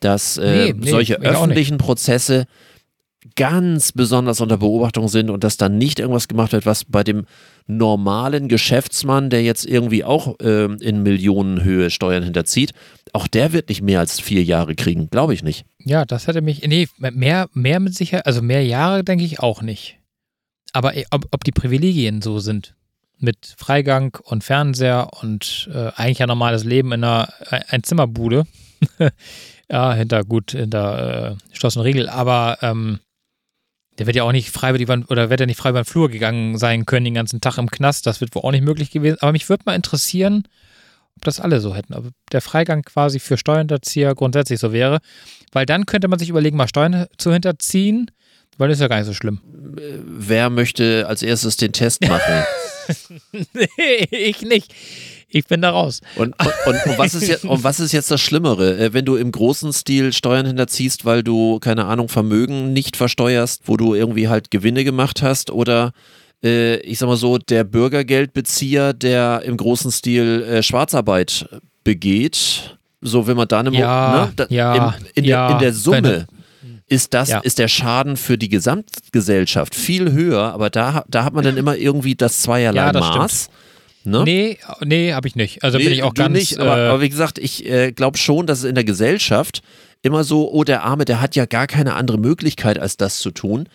dass 0.00 0.36
äh, 0.36 0.66
Nee, 0.72 0.74
nee, 0.78 0.90
solche 0.90 1.20
öffentlichen 1.20 1.78
Prozesse 1.78 2.46
ganz 3.34 3.92
besonders 3.92 4.40
unter 4.40 4.58
Beobachtung 4.58 5.08
sind 5.08 5.30
und 5.30 5.42
dass 5.42 5.56
dann 5.56 5.78
nicht 5.78 5.98
irgendwas 5.98 6.28
gemacht 6.28 6.52
wird, 6.52 6.64
was 6.64 6.84
bei 6.84 7.02
dem 7.02 7.26
normalen 7.66 8.46
Geschäftsmann, 8.48 9.30
der 9.30 9.42
jetzt 9.42 9.66
irgendwie 9.66 10.04
auch 10.04 10.36
ähm, 10.40 10.76
in 10.80 11.02
Millionenhöhe 11.02 11.90
Steuern 11.90 12.22
hinterzieht, 12.22 12.72
auch 13.12 13.26
der 13.26 13.52
wird 13.52 13.68
nicht 13.68 13.82
mehr 13.82 13.98
als 13.98 14.20
vier 14.20 14.44
Jahre 14.44 14.74
kriegen, 14.76 15.10
glaube 15.10 15.34
ich 15.34 15.42
nicht. 15.42 15.64
ja, 15.84 16.04
das 16.04 16.28
hätte 16.28 16.40
mich, 16.40 16.62
nee, 16.66 16.86
mehr, 16.98 17.48
mehr 17.52 17.80
mit 17.80 17.94
Sicherheit, 17.96 18.26
also 18.26 18.42
mehr 18.42 18.64
Jahre 18.64 19.02
denke 19.02 19.24
ich 19.24 19.40
auch 19.40 19.60
nicht. 19.62 19.98
Aber 20.72 20.92
ob, 21.10 21.26
ob 21.32 21.42
die 21.42 21.52
Privilegien 21.52 22.22
so 22.22 22.38
sind, 22.38 22.74
mit 23.18 23.54
Freigang 23.56 24.16
und 24.24 24.44
Fernseher 24.44 25.08
und 25.22 25.68
äh, 25.72 25.90
eigentlich 25.96 26.22
ein 26.22 26.28
normales 26.28 26.64
Leben 26.64 26.92
in 26.92 27.02
einer 27.04 27.32
Ein- 27.50 27.62
Einzimmerbude, 27.68 28.46
ja, 29.70 29.94
hinter 29.94 30.24
gut, 30.24 30.50
hinter 30.52 31.32
äh, 31.32 31.56
Schloss 31.56 31.76
und 31.76 31.82
Riegel, 31.82 32.08
aber 32.08 32.58
ähm, 32.62 33.00
der 33.98 34.06
wird 34.06 34.16
ja 34.16 34.24
auch 34.24 34.32
nicht 34.32 34.50
frei 34.50 34.70
über 34.70 34.78
die 34.78 34.88
Wand, 34.88 35.10
oder 35.10 35.30
wird 35.30 35.40
ja 35.40 35.46
nicht 35.46 35.58
frei 35.58 35.70
über 35.70 35.80
den 35.82 35.86
Flur 35.86 36.10
gegangen 36.10 36.58
sein 36.58 36.84
können 36.84 37.06
den 37.06 37.14
ganzen 37.14 37.40
Tag 37.40 37.56
im 37.56 37.70
Knast, 37.70 38.06
das 38.06 38.20
wird 38.20 38.34
wohl 38.34 38.42
auch 38.42 38.50
nicht 38.50 38.64
möglich 38.64 38.90
gewesen. 38.90 39.16
Aber 39.20 39.32
mich 39.32 39.48
würde 39.48 39.62
mal 39.64 39.74
interessieren, 39.74 40.46
ob 41.16 41.24
das 41.24 41.40
alle 41.40 41.60
so 41.60 41.74
hätten, 41.74 41.94
ob 41.94 42.08
der 42.30 42.42
Freigang 42.42 42.82
quasi 42.82 43.18
für 43.18 43.38
Steuerhinterzieher 43.38 44.14
grundsätzlich 44.14 44.60
so 44.60 44.72
wäre, 44.72 44.98
weil 45.52 45.64
dann 45.64 45.86
könnte 45.86 46.08
man 46.08 46.18
sich 46.18 46.28
überlegen, 46.28 46.58
mal 46.58 46.68
Steuern 46.68 47.06
zu 47.16 47.32
hinterziehen, 47.32 48.10
weil 48.58 48.68
das 48.68 48.76
ist 48.76 48.82
ja 48.82 48.88
gar 48.88 48.96
nicht 48.98 49.06
so 49.06 49.14
schlimm. 49.14 49.40
Wer 49.44 50.50
möchte 50.50 51.06
als 51.08 51.22
erstes 51.22 51.56
den 51.56 51.72
Test 51.72 52.06
machen? 52.06 52.44
nee, 53.32 54.06
ich 54.10 54.42
nicht. 54.42 54.72
Ich 55.28 55.46
bin 55.46 55.60
da 55.60 55.70
raus. 55.70 56.00
Und, 56.14 56.34
und, 56.38 56.52
und, 56.66 56.86
und, 56.86 56.98
was 56.98 57.14
ist 57.14 57.26
jetzt, 57.26 57.44
und 57.44 57.64
was 57.64 57.80
ist 57.80 57.92
jetzt 57.92 58.10
das 58.10 58.20
Schlimmere? 58.20 58.78
Äh, 58.78 58.92
Wenn 58.92 59.04
du 59.04 59.16
im 59.16 59.32
großen 59.32 59.72
Stil 59.72 60.12
Steuern 60.12 60.46
hinterziehst, 60.46 61.04
weil 61.04 61.22
du, 61.22 61.58
keine 61.58 61.86
Ahnung, 61.86 62.08
Vermögen 62.08 62.72
nicht 62.72 62.96
versteuerst, 62.96 63.62
wo 63.66 63.76
du 63.76 63.94
irgendwie 63.94 64.28
halt 64.28 64.50
Gewinne 64.50 64.84
gemacht 64.84 65.22
hast 65.22 65.50
oder 65.50 65.92
äh, 66.44 66.76
ich 66.76 66.98
sag 66.98 67.08
mal 67.08 67.16
so, 67.16 67.38
der 67.38 67.64
Bürgergeldbezieher, 67.64 68.92
der 68.92 69.42
im 69.44 69.56
großen 69.56 69.90
Stil 69.90 70.42
äh, 70.42 70.62
Schwarzarbeit 70.62 71.48
begeht, 71.82 72.78
so 73.00 73.26
wenn 73.26 73.36
man 73.36 73.48
da 73.48 73.60
eine 73.60 73.72
Ja, 73.72 74.26
ne, 74.26 74.32
da, 74.36 74.46
ja, 74.48 74.74
im, 74.74 75.06
in, 75.14 75.24
ja, 75.24 75.48
der, 75.48 75.56
in 75.56 75.62
der 75.62 75.72
Summe 75.72 76.26
ist 76.88 77.14
das, 77.14 77.28
Ja. 77.30 77.38
ist 77.40 77.58
der 77.58 77.68
Schaden 77.68 78.16
für 78.16 78.38
die 78.38 78.48
Gesamtgesellschaft 78.48 79.74
viel 79.74 80.12
höher, 80.12 80.52
aber 80.52 80.70
da, 80.70 81.04
da 81.08 81.24
hat 81.24 81.32
man 81.34 81.44
dann 81.44 81.56
immer 81.56 81.76
irgendwie 81.76 82.14
das 82.14 82.42
zweierlei 82.42 82.80
Ja, 82.80 82.92
das 82.92 83.04
stimmt. 83.06 83.18
Maß. 83.22 83.48
Ne? 84.04 84.22
Nee, 84.24 84.58
nee, 84.84 85.12
habe 85.12 85.26
ich 85.26 85.34
nicht. 85.34 85.64
Also 85.64 85.78
bin 85.78 85.90
ich 85.90 86.04
auch 86.04 86.14
ganz. 86.14 86.32
nicht, 86.32 86.58
aber, 86.58 86.78
äh, 86.78 86.88
aber 86.88 87.00
wie 87.00 87.08
gesagt, 87.08 87.38
ich 87.38 87.66
äh, 87.66 87.90
glaube 87.90 88.18
schon, 88.18 88.46
dass 88.46 88.60
es 88.60 88.64
in 88.64 88.76
der 88.76 88.84
Gesellschaft 88.84 89.62
immer 90.02 90.22
so, 90.22 90.48
oh, 90.52 90.62
der 90.62 90.84
Arme, 90.84 91.04
der 91.04 91.20
hat 91.20 91.34
ja 91.34 91.44
gar 91.46 91.66
keine 91.66 91.94
andere 91.94 92.18
Möglichkeit, 92.18 92.78
als 92.78 92.96
das 92.96 93.18
zu 93.18 93.32
tun. 93.32 93.68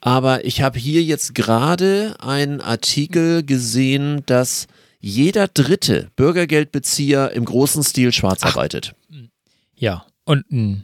Aber 0.00 0.44
ich 0.44 0.62
habe 0.62 0.78
hier 0.78 1.02
jetzt 1.02 1.34
gerade 1.34 2.14
einen 2.20 2.60
Artikel 2.60 3.42
gesehen, 3.42 4.22
dass 4.26 4.68
jeder 5.00 5.48
dritte 5.48 6.10
Bürgergeldbezieher 6.14 7.32
im 7.32 7.44
großen 7.44 7.82
Stil 7.82 8.12
schwarz 8.12 8.44
arbeitet. 8.44 8.94
Ja, 9.74 10.06
und 10.24 10.44
mh, 10.48 10.76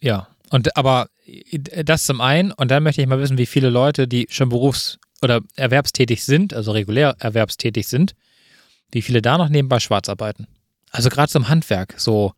ja, 0.00 0.28
und 0.50 0.76
aber 0.76 1.08
äh, 1.26 1.84
das 1.84 2.04
zum 2.04 2.20
einen, 2.20 2.52
und 2.52 2.70
dann 2.70 2.82
möchte 2.82 3.00
ich 3.02 3.06
mal 3.08 3.18
wissen, 3.20 3.38
wie 3.38 3.46
viele 3.46 3.70
Leute, 3.70 4.08
die 4.08 4.26
schon 4.30 4.48
berufs- 4.48 4.98
oder 5.22 5.40
erwerbstätig 5.56 6.24
sind, 6.24 6.54
also 6.54 6.72
regulär 6.72 7.16
erwerbstätig 7.18 7.88
sind, 7.88 8.14
wie 8.92 9.02
viele 9.02 9.20
da 9.22 9.36
noch 9.38 9.48
nebenbei 9.48 9.80
schwarz 9.80 10.08
arbeiten. 10.08 10.46
Also 10.90 11.10
gerade 11.10 11.28
zum 11.30 11.48
Handwerk, 11.48 11.94
so 11.98 12.32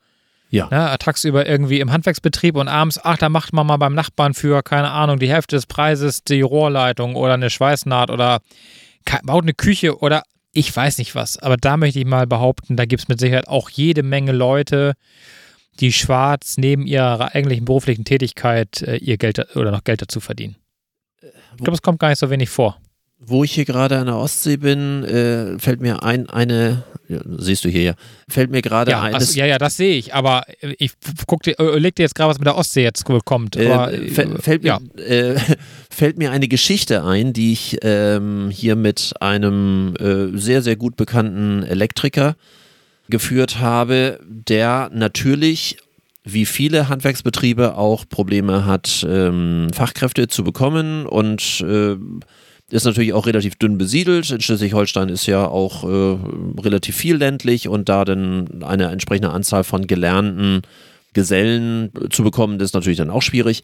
Ja. 0.50 0.68
ne, 0.70 0.96
tagsüber 0.98 1.46
irgendwie 1.46 1.78
im 1.80 1.92
Handwerksbetrieb 1.92 2.56
und 2.56 2.68
abends, 2.68 2.98
ach, 3.02 3.18
da 3.18 3.28
macht 3.28 3.52
man 3.52 3.66
mal 3.66 3.76
beim 3.76 3.94
Nachbarn 3.94 4.34
für, 4.34 4.62
keine 4.62 4.90
Ahnung, 4.90 5.18
die 5.18 5.30
Hälfte 5.30 5.56
des 5.56 5.66
Preises 5.66 6.24
die 6.24 6.40
Rohrleitung 6.40 7.14
oder 7.14 7.34
eine 7.34 7.50
Schweißnaht 7.50 8.11
oder 8.11 8.40
baut 9.22 9.44
eine 9.44 9.54
Küche 9.54 9.98
oder 9.98 10.22
ich 10.52 10.74
weiß 10.74 10.98
nicht 10.98 11.14
was. 11.14 11.38
Aber 11.38 11.56
da 11.56 11.76
möchte 11.76 12.00
ich 12.00 12.06
mal 12.06 12.26
behaupten, 12.26 12.76
da 12.76 12.84
gibt 12.84 13.02
es 13.02 13.08
mit 13.08 13.20
Sicherheit 13.20 13.46
auch 13.46 13.70
jede 13.70 14.02
Menge 14.02 14.32
Leute, 14.32 14.94
die 15.80 15.92
schwarz 15.92 16.56
neben 16.58 16.86
ihrer 16.86 17.34
eigentlichen 17.34 17.64
beruflichen 17.64 18.04
Tätigkeit 18.04 18.82
äh, 18.82 18.96
ihr 18.96 19.16
Geld 19.16 19.56
oder 19.56 19.70
noch 19.70 19.84
Geld 19.84 20.02
dazu 20.02 20.20
verdienen. 20.20 20.56
Ich 21.22 21.64
glaube, 21.64 21.74
es 21.74 21.82
kommt 21.82 21.98
gar 21.98 22.08
nicht 22.10 22.18
so 22.18 22.30
wenig 22.30 22.48
vor. 22.48 22.78
Wo 23.22 23.44
ich 23.44 23.52
hier 23.52 23.66
gerade 23.66 23.98
an 23.98 24.06
der 24.06 24.16
Ostsee 24.16 24.56
bin, 24.56 25.04
äh, 25.04 25.58
fällt 25.58 25.82
mir 25.82 26.02
ein, 26.02 26.30
eine, 26.30 26.84
ja, 27.06 27.20
siehst 27.36 27.64
du 27.66 27.68
hier 27.68 27.82
ja, 27.82 27.92
fällt 28.28 28.50
mir 28.50 28.62
gerade 28.62 28.92
Ja, 28.92 29.02
ein. 29.02 29.14
also, 29.14 29.38
ja, 29.38 29.44
ja, 29.44 29.58
das 29.58 29.76
sehe 29.76 29.94
ich, 29.98 30.14
aber 30.14 30.44
äh, 30.62 30.74
ich 30.78 30.92
guck 31.26 31.42
dir, 31.42 31.58
äh, 31.60 31.78
leg 31.78 31.94
dir 31.96 32.04
jetzt 32.04 32.14
gerade, 32.14 32.30
was 32.30 32.38
mit 32.38 32.46
der 32.46 32.56
Ostsee 32.56 32.82
jetzt 32.82 33.04
kommt. 33.26 33.58
Aber, 33.58 33.92
äh, 33.92 34.06
fäll- 34.08 34.40
fällt, 34.40 34.64
ja. 34.64 34.80
mir, 34.96 35.04
äh, 35.06 35.38
fällt 35.90 36.16
mir 36.16 36.30
eine 36.30 36.48
Geschichte 36.48 37.04
ein, 37.04 37.34
die 37.34 37.52
ich 37.52 37.76
ähm, 37.82 38.48
hier 38.50 38.74
mit 38.74 39.12
einem 39.20 39.94
äh, 39.98 40.38
sehr, 40.38 40.62
sehr 40.62 40.76
gut 40.76 40.96
bekannten 40.96 41.62
Elektriker 41.62 42.36
geführt 43.11 43.58
habe, 43.61 44.20
der 44.24 44.90
natürlich 44.92 45.76
wie 46.24 46.46
viele 46.46 46.88
Handwerksbetriebe 46.88 47.76
auch 47.76 48.04
Probleme 48.08 48.66
hat, 48.66 49.06
ähm, 49.08 49.68
Fachkräfte 49.72 50.28
zu 50.28 50.44
bekommen 50.44 51.06
und 51.06 51.61
äh, 51.62 51.96
ist 52.70 52.84
natürlich 52.84 53.12
auch 53.12 53.26
relativ 53.26 53.56
dünn 53.56 53.78
besiedelt. 53.78 54.30
In 54.30 54.40
Schleswig-Holstein 54.40 55.08
ist 55.08 55.26
ja 55.26 55.46
auch 55.46 55.84
äh, 55.84 56.18
relativ 56.61 56.96
viel 56.96 57.16
ländlich 57.16 57.68
und 57.68 57.88
da 57.88 58.04
dann 58.04 58.62
eine 58.62 58.88
entsprechende 58.88 59.30
Anzahl 59.30 59.64
von 59.64 59.86
gelernten 59.86 60.62
Gesellen 61.12 61.90
zu 62.11 62.22
bekommen, 62.22 62.58
das 62.58 62.66
ist 62.66 62.74
natürlich 62.74 62.98
dann 62.98 63.11
auch 63.11 63.22
schwierig. 63.22 63.62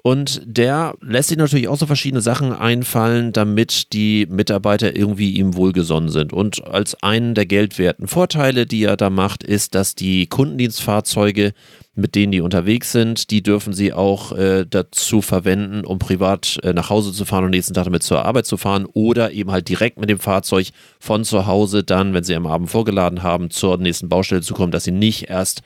Und 0.00 0.42
der 0.44 0.94
lässt 1.00 1.28
sich 1.28 1.38
natürlich 1.38 1.66
auch 1.66 1.76
so 1.76 1.86
verschiedene 1.86 2.20
Sachen 2.20 2.52
einfallen, 2.52 3.32
damit 3.32 3.92
die 3.92 4.26
Mitarbeiter 4.30 4.94
irgendwie 4.94 5.32
ihm 5.32 5.56
wohlgesonnen 5.56 6.08
sind. 6.08 6.32
Und 6.32 6.64
als 6.64 7.02
einen 7.02 7.34
der 7.34 7.46
geldwerten 7.46 8.06
Vorteile, 8.06 8.64
die 8.64 8.84
er 8.84 8.96
da 8.96 9.10
macht, 9.10 9.42
ist, 9.42 9.74
dass 9.74 9.96
die 9.96 10.28
Kundendienstfahrzeuge, 10.28 11.52
mit 11.96 12.14
denen 12.14 12.30
die 12.30 12.40
unterwegs 12.40 12.92
sind, 12.92 13.30
die 13.32 13.42
dürfen 13.42 13.72
sie 13.72 13.92
auch 13.92 14.30
äh, 14.30 14.64
dazu 14.70 15.20
verwenden, 15.20 15.84
um 15.84 15.98
privat 15.98 16.58
äh, 16.62 16.72
nach 16.72 16.90
Hause 16.90 17.12
zu 17.12 17.24
fahren 17.24 17.44
und 17.44 17.50
nächsten 17.50 17.74
Tag 17.74 17.84
damit 17.84 18.04
zur 18.04 18.24
Arbeit 18.24 18.46
zu 18.46 18.56
fahren 18.56 18.86
oder 18.92 19.32
eben 19.32 19.50
halt 19.50 19.68
direkt 19.68 19.98
mit 19.98 20.08
dem 20.08 20.20
Fahrzeug 20.20 20.68
von 21.00 21.24
zu 21.24 21.46
Hause 21.46 21.82
dann, 21.82 22.14
wenn 22.14 22.22
sie 22.22 22.36
am 22.36 22.46
Abend 22.46 22.70
vorgeladen 22.70 23.24
haben, 23.24 23.50
zur 23.50 23.76
nächsten 23.78 24.08
Baustelle 24.08 24.42
zu 24.42 24.54
kommen, 24.54 24.70
dass 24.70 24.84
sie 24.84 24.92
nicht 24.92 25.28
erst 25.28 25.62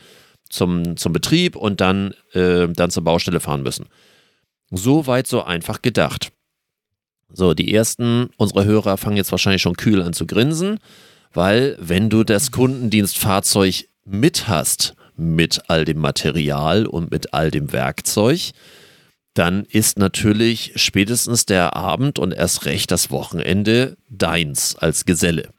zum, 0.49 0.97
zum 0.97 1.13
Betrieb 1.13 1.55
und 1.55 1.83
dann, 1.83 2.15
äh, 2.33 2.67
dann 2.69 2.91
zur 2.91 3.05
Baustelle 3.05 3.41
fahren 3.41 3.63
müssen. 3.63 3.85
So 4.75 5.07
weit, 5.07 5.27
so 5.27 5.43
einfach 5.43 5.83
gedacht. 5.83 6.33
So, 7.31 7.53
die 7.53 7.75
ersten 7.75 8.31
unserer 8.39 8.65
Hörer 8.65 8.97
fangen 8.97 9.19
jetzt 9.19 9.31
wahrscheinlich 9.31 9.61
schon 9.61 9.77
kühl 9.77 10.03
an 10.03 10.15
zu 10.15 10.27
grinsen, 10.27 10.79
weil 11.33 11.77
wenn 11.79 12.09
du 12.09 12.25
das 12.25 12.51
Kundendienstfahrzeug 12.53 13.89
mit 14.07 14.49
hast, 14.49 14.95
mit 15.15 15.61
all 15.69 15.85
dem 15.85 15.99
Material 15.99 16.87
und 16.87 17.11
mit 17.11 17.35
all 17.35 17.51
dem 17.51 17.73
Werkzeug, 17.73 18.53
dann 19.35 19.65
ist 19.65 19.99
natürlich 19.99 20.73
spätestens 20.77 21.45
der 21.45 21.77
Abend 21.77 22.19
und 22.19 22.33
erst 22.33 22.65
recht 22.65 22.91
das 22.91 23.11
Wochenende 23.11 23.99
deins 24.09 24.75
als 24.77 25.05
Geselle. 25.05 25.51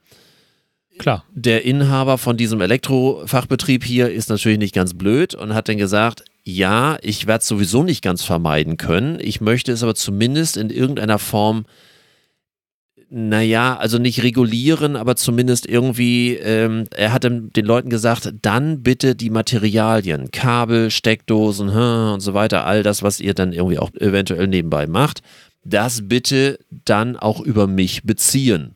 Klar. 1.04 1.26
Der 1.36 1.66
Inhaber 1.66 2.18
von 2.18 2.38
diesem 2.38 2.62
Elektrofachbetrieb 2.62 3.84
hier 3.84 4.10
ist 4.10 4.30
natürlich 4.30 4.58
nicht 4.58 4.74
ganz 4.74 4.94
blöd 4.94 5.36
und 5.36 5.54
hat 5.54 5.68
dann 5.68 5.78
gesagt, 5.78 6.24
ja, 6.44 6.98
ich 7.02 7.28
werde 7.28 7.42
es 7.42 7.48
sowieso 7.50 7.84
nicht 7.84 8.02
ganz 8.02 8.24
vermeiden 8.24 8.78
können. 8.78 9.18
Ich 9.20 9.42
möchte 9.42 9.74
es 9.74 9.84
aber 9.84 9.96
zumindest 9.96 10.56
in 10.56 10.70
irgendeiner 10.70 11.20
Form, 11.20 11.66
naja, 13.10 13.76
also 13.76 13.98
nicht 13.98 14.24
regulieren, 14.24 14.96
aber 14.96 15.18
zumindest 15.18 15.66
irgendwie, 15.66 16.36
ähm, 16.36 16.86
er 16.96 17.12
hat 17.12 17.26
den 17.26 17.52
Leuten 17.54 17.90
gesagt, 17.90 18.34
dann 18.42 18.82
bitte 18.82 19.14
die 19.14 19.30
Materialien, 19.30 20.32
Kabel, 20.32 20.90
Steckdosen 20.90 21.68
und 21.68 22.22
so 22.22 22.34
weiter, 22.34 22.66
all 22.66 22.82
das, 22.82 23.04
was 23.04 23.20
ihr 23.20 23.34
dann 23.34 23.52
irgendwie 23.52 23.78
auch 23.78 23.94
eventuell 23.96 24.48
nebenbei 24.48 24.88
macht, 24.88 25.22
das 25.66 26.08
bitte 26.08 26.60
dann 26.70 27.18
auch 27.18 27.42
über 27.42 27.68
mich 27.68 28.04
beziehen. 28.04 28.76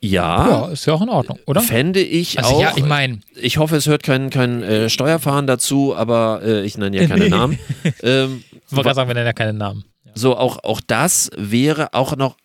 Ja, 0.00 0.48
Ja, 0.48 0.66
ist 0.68 0.86
ja 0.86 0.94
auch 0.94 1.02
in 1.02 1.08
Ordnung, 1.08 1.38
oder? 1.46 1.60
fände 1.60 2.00
ich 2.00 2.38
Also 2.38 2.54
auch. 2.56 2.60
ja, 2.60 2.72
ich 2.76 2.84
meine, 2.84 3.20
Ich 3.40 3.58
hoffe, 3.58 3.76
es 3.76 3.86
hört 3.86 4.02
kein, 4.02 4.30
kein 4.30 4.62
äh, 4.62 4.88
Steuerfahren 4.90 5.46
dazu, 5.46 5.94
aber 5.96 6.40
äh, 6.44 6.64
ich 6.64 6.78
nenne 6.78 6.96
ja 6.96 7.06
keine 7.06 7.24
Nee. 7.24 7.28
Namen. 7.36 7.58
Ähm, 8.02 8.42
ich 8.52 8.72
wollte 8.72 8.82
gerade 8.84 8.94
sagen, 8.94 9.08
wir 9.08 9.14
nennen 9.14 9.26
ja 9.26 9.32
keine 9.32 9.52
Namen. 9.52 9.84
so, 10.14 10.36
auch, 10.36 10.62
auch 10.64 10.80
das 10.86 11.30
wäre 11.36 11.92
auch 11.94 12.16
noch, 12.16 12.36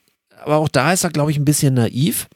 aber 0.44 0.58
auch 0.58 0.70
da 0.70 0.94
ist 0.94 1.04
er, 1.04 1.10
glaube 1.12 1.32
ich, 1.32 1.38
ein 1.38 1.46
bisschen 1.46 1.74
naiv. 1.74 2.28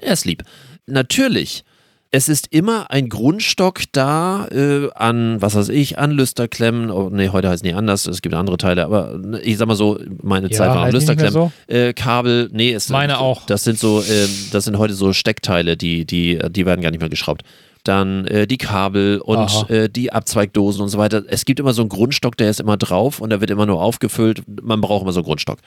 Er 0.00 0.12
ist 0.12 0.24
lieb. 0.24 0.42
Natürlich, 0.86 1.64
es 2.12 2.28
ist 2.28 2.48
immer 2.52 2.90
ein 2.90 3.08
Grundstock 3.08 3.82
da 3.92 4.48
äh, 4.48 4.90
an, 4.94 5.40
was 5.40 5.54
weiß 5.54 5.68
ich, 5.68 5.98
an 5.98 6.10
Lüsterklemmen. 6.10 6.90
Oh, 6.90 7.08
nee, 7.10 7.28
heute 7.28 7.48
heißen 7.48 7.64
die 7.64 7.72
anders, 7.72 8.06
es 8.06 8.20
gibt 8.20 8.34
andere 8.34 8.56
Teile, 8.56 8.84
aber 8.84 9.16
ne, 9.16 9.40
ich 9.40 9.58
sag 9.58 9.68
mal 9.68 9.76
so, 9.76 9.98
meine 10.20 10.48
Ja, 10.50 10.56
Zeit 10.56 10.68
war 10.70 10.74
nicht 10.76 10.84
mehr 10.84 10.92
Lüsterklemmen. 10.92 11.32
so? 11.32 11.52
Äh, 11.72 11.92
Kabel, 11.92 12.50
nee, 12.52 12.72
es 12.72 12.88
Meine 12.88 13.18
auch. 13.20 13.46
Das 13.46 13.62
sind 13.62 13.78
so, 13.78 14.02
ähm, 14.02 14.28
das 14.50 14.64
sind 14.64 14.76
heute 14.78 14.94
so 14.94 15.12
Steckteile, 15.12 15.76
die, 15.76 16.04
die, 16.04 16.40
die 16.50 16.66
werden 16.66 16.80
gar 16.80 16.90
nicht 16.90 17.00
mehr 17.00 17.10
geschraubt. 17.10 17.42
Dann 17.84 18.26
äh, 18.26 18.46
die 18.46 18.58
Kabel 18.58 19.20
und 19.20 19.70
äh, 19.70 19.88
die 19.88 20.12
Abzweigdosen 20.12 20.82
und 20.82 20.88
so 20.88 20.98
weiter. 20.98 21.22
Es 21.28 21.44
gibt 21.44 21.60
immer 21.60 21.72
so 21.72 21.82
einen 21.82 21.88
Grundstock, 21.88 22.36
der 22.36 22.50
ist 22.50 22.60
immer 22.60 22.76
drauf 22.76 23.20
und 23.20 23.30
der 23.30 23.40
wird 23.40 23.50
immer 23.50 23.66
nur 23.66 23.80
aufgefüllt. 23.80 24.42
Man 24.60 24.80
braucht 24.80 25.02
immer 25.02 25.12
so 25.12 25.20
einen 25.20 25.26
Grundstock. 25.26 25.58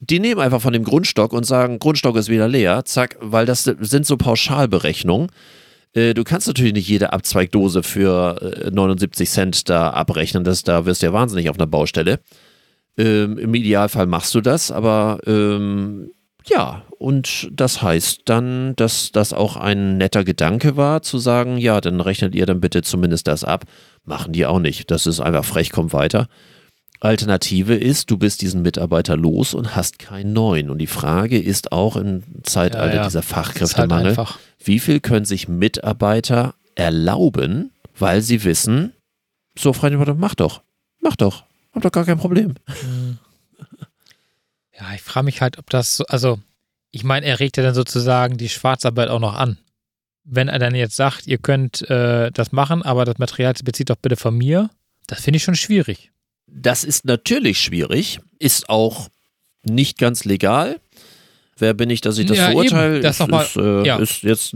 Die 0.00 0.20
nehmen 0.20 0.40
einfach 0.40 0.60
von 0.60 0.72
dem 0.72 0.84
Grundstock 0.84 1.32
und 1.32 1.44
sagen, 1.44 1.78
Grundstock 1.78 2.16
ist 2.16 2.28
wieder 2.28 2.48
leer, 2.48 2.84
zack, 2.84 3.16
weil 3.20 3.46
das 3.46 3.64
sind 3.64 4.06
so 4.06 4.16
Pauschalberechnungen. 4.16 5.28
Äh, 5.92 6.14
Du 6.14 6.24
kannst 6.24 6.46
natürlich 6.46 6.72
nicht 6.72 6.88
jede 6.88 7.12
Abzweigdose 7.12 7.82
für 7.82 8.66
äh, 8.66 8.70
79 8.70 9.28
Cent 9.28 9.68
da 9.68 9.90
abrechnen, 9.90 10.44
das, 10.44 10.62
da 10.62 10.86
wirst 10.86 11.02
du 11.02 11.06
ja 11.06 11.12
wahnsinnig 11.12 11.50
auf 11.50 11.58
einer 11.58 11.66
Baustelle. 11.66 12.20
Ähm, 12.96 13.38
Im 13.38 13.54
Idealfall 13.54 14.06
machst 14.06 14.34
du 14.34 14.40
das, 14.40 14.70
aber 14.70 15.20
ähm, 15.26 16.10
ja, 16.46 16.82
und 16.98 17.48
das 17.52 17.82
heißt 17.82 18.22
dann, 18.24 18.74
dass 18.76 19.12
das 19.12 19.32
auch 19.32 19.56
ein 19.56 19.98
netter 19.98 20.24
Gedanke 20.24 20.76
war, 20.76 21.02
zu 21.02 21.18
sagen, 21.18 21.58
ja, 21.58 21.80
dann 21.80 22.00
rechnet 22.00 22.34
ihr 22.34 22.46
dann 22.46 22.60
bitte 22.60 22.82
zumindest 22.82 23.28
das 23.28 23.44
ab. 23.44 23.64
Machen 24.04 24.32
die 24.32 24.46
auch 24.46 24.58
nicht. 24.58 24.90
Das 24.90 25.06
ist 25.06 25.20
einfach 25.20 25.44
frech, 25.44 25.70
kommt 25.70 25.92
weiter. 25.92 26.28
Alternative 27.00 27.74
ist, 27.76 28.10
du 28.10 28.18
bist 28.18 28.42
diesen 28.42 28.62
Mitarbeiter 28.62 29.16
los 29.16 29.54
und 29.54 29.76
hast 29.76 29.98
keinen 29.98 30.32
neuen. 30.32 30.68
Und 30.70 30.78
die 30.78 30.86
Frage 30.86 31.38
ist 31.40 31.72
auch 31.72 31.96
im 31.96 32.22
Zeitalter 32.42 32.88
Ja, 32.94 32.96
ja. 33.02 33.04
dieser 33.04 33.20
halt 33.20 33.28
Fachkräftemangel, 33.28 34.08
einfach. 34.10 34.38
wie 34.62 34.78
viel 34.80 35.00
können 35.00 35.24
sich 35.24 35.48
Mitarbeiter 35.48 36.54
erlauben, 36.74 37.70
weil 37.98 38.20
sie 38.22 38.44
wissen, 38.44 38.92
so 39.56 39.72
Freunde, 39.72 40.14
mach 40.14 40.34
doch, 40.34 40.62
mach 41.00 41.16
doch, 41.16 41.44
hab 41.72 41.82
doch 41.82 41.92
gar 41.92 42.04
kein 42.04 42.18
Problem. 42.18 42.54
Ja, 44.78 44.94
ich 44.94 45.02
frage 45.02 45.24
mich 45.24 45.40
halt, 45.40 45.58
ob 45.58 45.68
das 45.70 45.96
so, 45.96 46.04
also, 46.06 46.38
ich 46.90 47.02
meine, 47.04 47.26
er 47.26 47.40
regt 47.40 47.56
ja 47.56 47.62
dann 47.62 47.74
sozusagen 47.74 48.36
die 48.36 48.48
Schwarzarbeit 48.48 49.08
auch 49.08 49.18
noch 49.18 49.34
an. 49.34 49.58
Wenn 50.24 50.48
er 50.48 50.58
dann 50.58 50.74
jetzt 50.74 50.94
sagt, 50.96 51.26
ihr 51.26 51.38
könnt 51.38 51.88
äh, 51.90 52.30
das 52.30 52.52
machen, 52.52 52.82
aber 52.82 53.04
das 53.04 53.18
Material 53.18 53.54
bezieht 53.64 53.90
doch 53.90 53.96
bitte 53.96 54.16
von 54.16 54.36
mir, 54.36 54.70
das 55.06 55.22
finde 55.22 55.38
ich 55.38 55.42
schon 55.42 55.56
schwierig. 55.56 56.12
Das 56.52 56.84
ist 56.84 57.04
natürlich 57.04 57.60
schwierig, 57.60 58.20
ist 58.38 58.68
auch 58.68 59.08
nicht 59.64 59.98
ganz 59.98 60.24
legal. 60.24 60.80
Wer 61.58 61.74
bin 61.74 61.90
ich, 61.90 62.00
dass 62.00 62.18
ich 62.18 62.26
das 62.26 62.36
Ja, 62.38 62.46
verurteile? 62.46 63.00
Das 63.00 63.20
ist, 63.20 63.28
mal- 63.28 63.42
ist, 63.44 63.56
äh, 63.56 63.84
ja. 63.84 63.96
ist 63.98 64.22
jetzt 64.22 64.54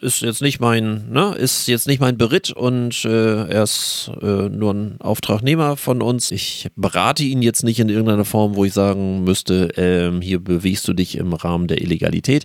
ist 0.00 0.20
jetzt 0.20 0.42
nicht 0.42 0.60
mein, 0.60 1.10
ne, 1.10 1.34
ist 1.34 1.66
jetzt 1.66 1.86
nicht 1.86 2.00
mein 2.00 2.18
Beritt 2.18 2.50
und 2.52 3.04
äh, 3.06 3.44
er 3.48 3.62
ist 3.62 4.10
äh, 4.20 4.48
nur 4.50 4.74
ein 4.74 5.00
Auftragnehmer 5.00 5.76
von 5.78 6.02
uns. 6.02 6.30
Ich 6.30 6.68
berate 6.76 7.22
ihn 7.22 7.40
jetzt 7.40 7.64
nicht 7.64 7.80
in 7.80 7.88
irgendeiner 7.88 8.26
Form, 8.26 8.54
wo 8.54 8.64
ich 8.66 8.74
sagen 8.74 9.24
müsste, 9.24 9.68
ähm, 9.76 10.20
hier 10.20 10.40
bewegst 10.44 10.86
du 10.88 10.92
dich 10.92 11.16
im 11.16 11.32
Rahmen 11.32 11.68
der 11.68 11.80
Illegalität. 11.80 12.44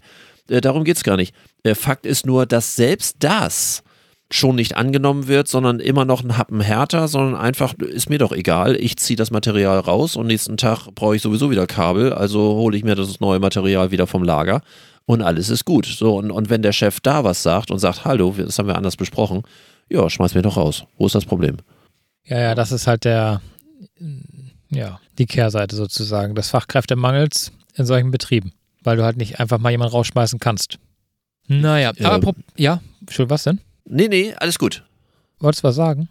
Äh, 0.49 0.61
darum 0.61 0.85
geht 0.85 0.97
es 0.97 1.03
gar 1.03 1.17
nicht. 1.17 1.35
Äh, 1.63 1.75
Fakt 1.75 2.05
ist 2.05 2.25
nur, 2.25 2.45
dass 2.45 2.75
selbst 2.77 3.17
das 3.19 3.83
schon 4.31 4.55
nicht 4.55 4.77
angenommen 4.77 5.27
wird, 5.27 5.47
sondern 5.47 5.79
immer 5.79 6.05
noch 6.05 6.23
ein 6.23 6.37
Happen 6.37 6.61
härter, 6.61 7.07
sondern 7.07 7.35
einfach, 7.39 7.73
ist 7.75 8.09
mir 8.09 8.19
doch 8.19 8.31
egal, 8.31 8.75
ich 8.75 8.97
ziehe 8.97 9.17
das 9.17 9.31
Material 9.31 9.79
raus 9.79 10.15
und 10.15 10.27
nächsten 10.27 10.55
Tag 10.57 10.87
brauche 10.93 11.15
ich 11.15 11.21
sowieso 11.23 11.49
wieder 11.49 11.65
Kabel, 11.65 12.13
also 12.13 12.39
hole 12.55 12.77
ich 12.77 12.83
mir 12.83 12.93
das 12.95 13.19
neue 13.19 13.39
Material 13.39 13.89
wieder 13.89 14.05
vom 14.05 14.23
Lager 14.23 14.61
und 15.05 15.23
alles 15.23 15.49
ist 15.49 15.65
gut. 15.65 15.87
So, 15.87 16.17
und, 16.17 16.29
und 16.29 16.49
wenn 16.51 16.61
der 16.61 16.73
Chef 16.73 16.99
da 16.99 17.23
was 17.23 17.41
sagt 17.41 17.71
und 17.71 17.79
sagt, 17.79 18.05
hallo, 18.05 18.35
das 18.37 18.59
haben 18.59 18.67
wir 18.67 18.75
anders 18.77 18.97
besprochen, 18.97 19.41
ja, 19.89 20.07
schmeiß 20.07 20.35
mir 20.35 20.43
doch 20.43 20.57
raus. 20.57 20.83
Wo 20.99 21.07
ist 21.07 21.15
das 21.15 21.25
Problem? 21.25 21.57
Ja, 22.25 22.39
ja, 22.39 22.55
das 22.55 22.71
ist 22.71 22.85
halt 22.85 23.05
der, 23.05 23.41
ja, 24.69 24.99
die 25.17 25.25
Kehrseite 25.25 25.75
sozusagen 25.75 26.35
des 26.35 26.49
Fachkräftemangels 26.49 27.51
in 27.75 27.85
solchen 27.87 28.11
Betrieben, 28.11 28.51
weil 28.83 28.97
du 28.97 29.03
halt 29.03 29.17
nicht 29.17 29.39
einfach 29.39 29.57
mal 29.57 29.71
jemanden 29.71 29.93
rausschmeißen 29.93 30.39
kannst. 30.39 30.77
Naja, 31.47 31.91
Ja. 31.97 32.11
aber, 32.11 32.19
pro- 32.33 32.39
ja, 32.55 32.81
Entschuldigung, 33.01 33.33
was 33.33 33.43
denn? 33.43 33.61
Nee, 33.89 34.07
nee, 34.07 34.33
alles 34.37 34.57
gut. 34.57 34.83
Wolltest 35.39 35.63
du 35.63 35.67
was 35.67 35.75
sagen? 35.75 36.09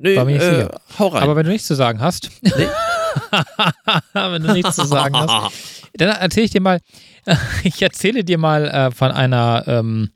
Nee, 0.00 0.14
War 0.16 0.24
mir 0.24 0.34
nicht 0.34 0.42
äh, 0.42 0.54
sicher. 0.54 0.80
hau 0.98 1.08
rein. 1.08 1.22
Aber 1.24 1.34
wenn 1.34 1.44
du 1.44 1.50
nichts 1.50 1.66
zu 1.66 1.74
sagen 1.74 2.00
hast, 2.00 2.30
wenn 4.12 4.42
du 4.42 4.52
nichts 4.52 4.76
zu 4.76 4.86
sagen 4.86 5.16
hast, 5.16 5.82
dann 5.94 6.10
erzähle 6.10 6.46
ich 6.46 6.52
dir 6.52 6.60
mal, 6.60 6.78
ich 7.64 7.82
erzähle 7.82 8.22
dir 8.22 8.38
mal 8.38 8.68
äh, 8.68 8.90
von 8.92 9.10
einer, 9.10 9.64
ähm, 9.66 10.10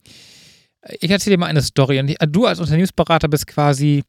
Ich 1.01 1.11
erzähle 1.11 1.35
dir 1.37 1.41
mal 1.41 1.47
eine 1.47 1.63
Story. 1.63 1.99
Und 1.99 2.15
du 2.29 2.47
als 2.47 2.61
Unternehmensberater 2.61 3.27
bist 3.27 3.49
quasi, 3.49 4.05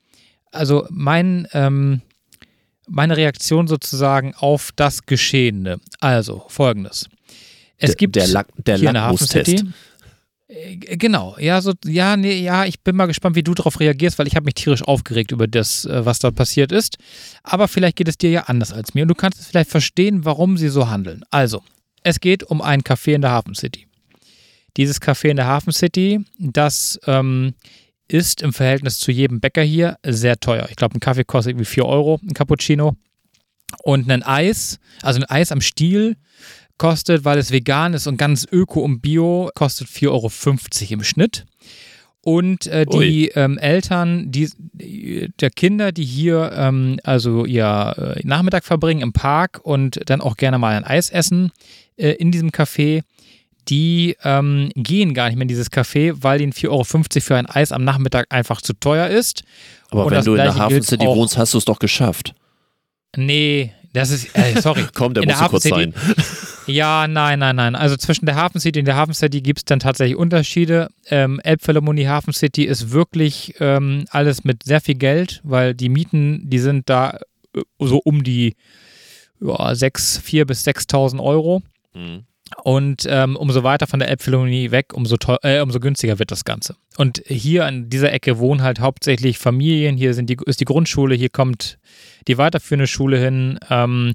also 0.51 0.85
mein, 0.91 1.47
ähm, 1.53 2.01
meine 2.87 3.17
Reaktion 3.17 3.67
sozusagen 3.67 4.35
auf 4.35 4.69
das 4.75 5.07
Geschehene. 5.07 5.79
Also 5.99 6.45
folgendes. 6.49 7.09
Es 7.77 7.97
gibt 7.97 8.15
der, 8.15 8.27
Lack, 8.27 8.47
der 8.57 8.77
Lackmustest. 8.77 9.65
Äh, 10.53 10.77
Genau, 10.97 11.35
ja, 11.39 11.61
so, 11.61 11.73
ja, 11.85 12.15
nee, 12.17 12.41
ja, 12.41 12.65
ich 12.65 12.81
bin 12.81 12.95
mal 12.95 13.07
gespannt, 13.07 13.35
wie 13.35 13.43
du 13.43 13.53
darauf 13.53 13.79
reagierst, 13.79 14.19
weil 14.19 14.27
ich 14.27 14.35
habe 14.35 14.45
mich 14.45 14.55
tierisch 14.55 14.83
aufgeregt 14.83 15.31
über 15.31 15.47
das, 15.47 15.85
äh, 15.85 16.05
was 16.05 16.19
dort 16.19 16.35
passiert 16.35 16.71
ist. 16.71 16.97
Aber 17.43 17.67
vielleicht 17.67 17.97
geht 17.97 18.07
es 18.07 18.17
dir 18.17 18.29
ja 18.29 18.43
anders 18.43 18.71
als 18.71 18.93
mir 18.93 19.03
und 19.03 19.07
du 19.09 19.15
kannst 19.15 19.39
es 19.39 19.47
vielleicht 19.47 19.69
verstehen, 19.69 20.25
warum 20.25 20.57
sie 20.57 20.69
so 20.69 20.89
handeln. 20.89 21.23
Also, 21.31 21.63
es 22.03 22.19
geht 22.19 22.43
um 22.43 22.61
ein 22.61 22.81
Café 22.81 23.13
in 23.13 23.21
der 23.21 23.31
Hafen 23.31 23.55
City. 23.55 23.87
Dieses 24.77 25.01
Café 25.01 25.29
in 25.29 25.37
der 25.37 25.45
Hafen 25.45 25.71
City, 25.71 26.25
das 26.39 26.99
ähm, 27.05 27.53
ist 28.07 28.41
im 28.41 28.53
Verhältnis 28.53 28.99
zu 28.99 29.11
jedem 29.11 29.39
Bäcker 29.39 29.61
hier 29.61 29.97
sehr 30.05 30.39
teuer. 30.39 30.67
Ich 30.69 30.75
glaube, 30.75 30.95
ein 30.95 30.99
Kaffee 30.99 31.23
kostet 31.23 31.51
irgendwie 31.51 31.65
4 31.65 31.85
Euro, 31.85 32.19
ein 32.23 32.33
Cappuccino. 32.33 32.95
Und 33.81 34.11
ein 34.11 34.21
Eis, 34.21 34.79
also 35.01 35.19
ein 35.19 35.25
Eis 35.25 35.51
am 35.51 35.61
Stiel, 35.61 36.15
kostet, 36.77 37.25
weil 37.25 37.37
es 37.37 37.51
vegan 37.51 37.93
ist 37.93 38.07
und 38.07 38.17
ganz 38.17 38.47
öko 38.51 38.81
und 38.81 39.01
bio, 39.01 39.49
kostet 39.55 39.87
4,50 39.87 40.09
Euro 40.09 40.93
im 40.93 41.03
Schnitt. 41.03 41.45
Und 42.25 42.67
äh, 42.67 42.85
die 42.85 43.27
ähm, 43.35 43.57
Eltern 43.57 44.31
die, 44.31 44.49
der 45.41 45.49
Kinder, 45.49 45.91
die 45.91 46.05
hier 46.05 46.53
ähm, 46.55 46.97
also 47.03 47.43
ihr 47.43 48.15
äh, 48.15 48.25
Nachmittag 48.25 48.63
verbringen 48.63 49.01
im 49.01 49.11
Park 49.11 49.59
und 49.61 49.99
dann 50.05 50.21
auch 50.21 50.37
gerne 50.37 50.57
mal 50.57 50.73
ein 50.73 50.85
Eis 50.85 51.09
essen 51.09 51.51
äh, 51.97 52.11
in 52.11 52.31
diesem 52.31 52.51
Café, 52.51 53.03
die 53.67 54.15
ähm, 54.23 54.69
gehen 54.75 55.13
gar 55.13 55.27
nicht 55.27 55.35
mehr 55.35 55.43
in 55.43 55.49
dieses 55.49 55.69
Café, 55.69 56.13
weil 56.15 56.39
ihnen 56.39 56.53
4,50 56.53 56.69
Euro 56.69 56.83
für 56.85 57.35
ein 57.35 57.45
Eis 57.45 57.73
am 57.73 57.83
Nachmittag 57.83 58.27
einfach 58.29 58.61
zu 58.61 58.71
teuer 58.73 59.07
ist. 59.07 59.43
Aber 59.89 60.05
Und 60.05 60.11
wenn 60.11 60.23
du 60.23 60.31
in 60.35 60.37
der 60.37 60.55
Hafen 60.55 60.81
City 60.81 61.05
wohnst, 61.05 61.37
hast 61.37 61.53
du 61.53 61.57
es 61.57 61.65
doch 61.65 61.79
geschafft. 61.79 62.33
Nee, 63.17 63.73
das 63.93 64.09
ist, 64.09 64.35
äh, 64.35 64.59
sorry. 64.59 64.85
Komm, 64.93 65.13
der 65.13 65.23
In 65.23 65.29
der 65.29 65.37
muss 65.37 65.45
so 65.45 65.49
kurz 65.49 65.63
sein. 65.63 65.93
Ja, 66.65 67.09
nein, 67.09 67.39
nein, 67.39 67.57
nein. 67.57 67.75
Also 67.75 67.97
zwischen 67.97 68.25
der 68.25 68.35
Hafen 68.35 68.61
City 68.61 68.79
und 68.79 68.85
der 68.85 68.95
Hafen 68.95 69.13
City 69.13 69.41
gibt 69.41 69.59
es 69.59 69.65
dann 69.65 69.79
tatsächlich 69.79 70.15
Unterschiede. 70.15 70.87
Ähm, 71.09 71.41
Elbphilharmonie 71.43 72.07
Hafen 72.07 72.31
City 72.31 72.63
ist 72.63 72.91
wirklich 72.91 73.55
ähm, 73.59 74.05
alles 74.11 74.45
mit 74.45 74.63
sehr 74.63 74.79
viel 74.79 74.95
Geld, 74.95 75.41
weil 75.43 75.73
die 75.73 75.89
Mieten, 75.89 76.49
die 76.49 76.59
sind 76.59 76.89
da 76.89 77.19
äh, 77.53 77.61
so 77.79 77.97
um 77.97 78.23
die 78.23 78.55
ja, 79.41 79.75
6, 79.75 80.19
4 80.19 80.45
bis 80.45 80.65
6.000 80.65 81.21
Euro. 81.21 81.61
Mhm. 81.93 82.23
Und 82.63 83.05
ähm, 83.09 83.35
umso 83.35 83.63
weiter 83.63 83.87
von 83.87 83.99
der 83.99 84.09
Elbphilharmonie 84.09 84.71
weg, 84.71 84.93
umso, 84.93 85.15
äh, 85.43 85.61
umso 85.61 85.79
günstiger 85.79 86.19
wird 86.19 86.31
das 86.31 86.45
Ganze. 86.45 86.75
Und 86.97 87.21
hier 87.27 87.65
an 87.65 87.89
dieser 87.89 88.11
Ecke 88.13 88.37
wohnen 88.37 88.61
halt 88.61 88.79
hauptsächlich 88.79 89.37
Familien. 89.37 89.97
Hier 89.97 90.13
sind 90.13 90.29
die, 90.29 90.37
ist 90.45 90.59
die 90.59 90.65
Grundschule, 90.65 91.15
hier 91.15 91.29
kommt 91.29 91.77
die 92.27 92.37
weiterführende 92.37 92.87
Schule 92.87 93.17
hin. 93.17 93.59
Ähm, 93.69 94.13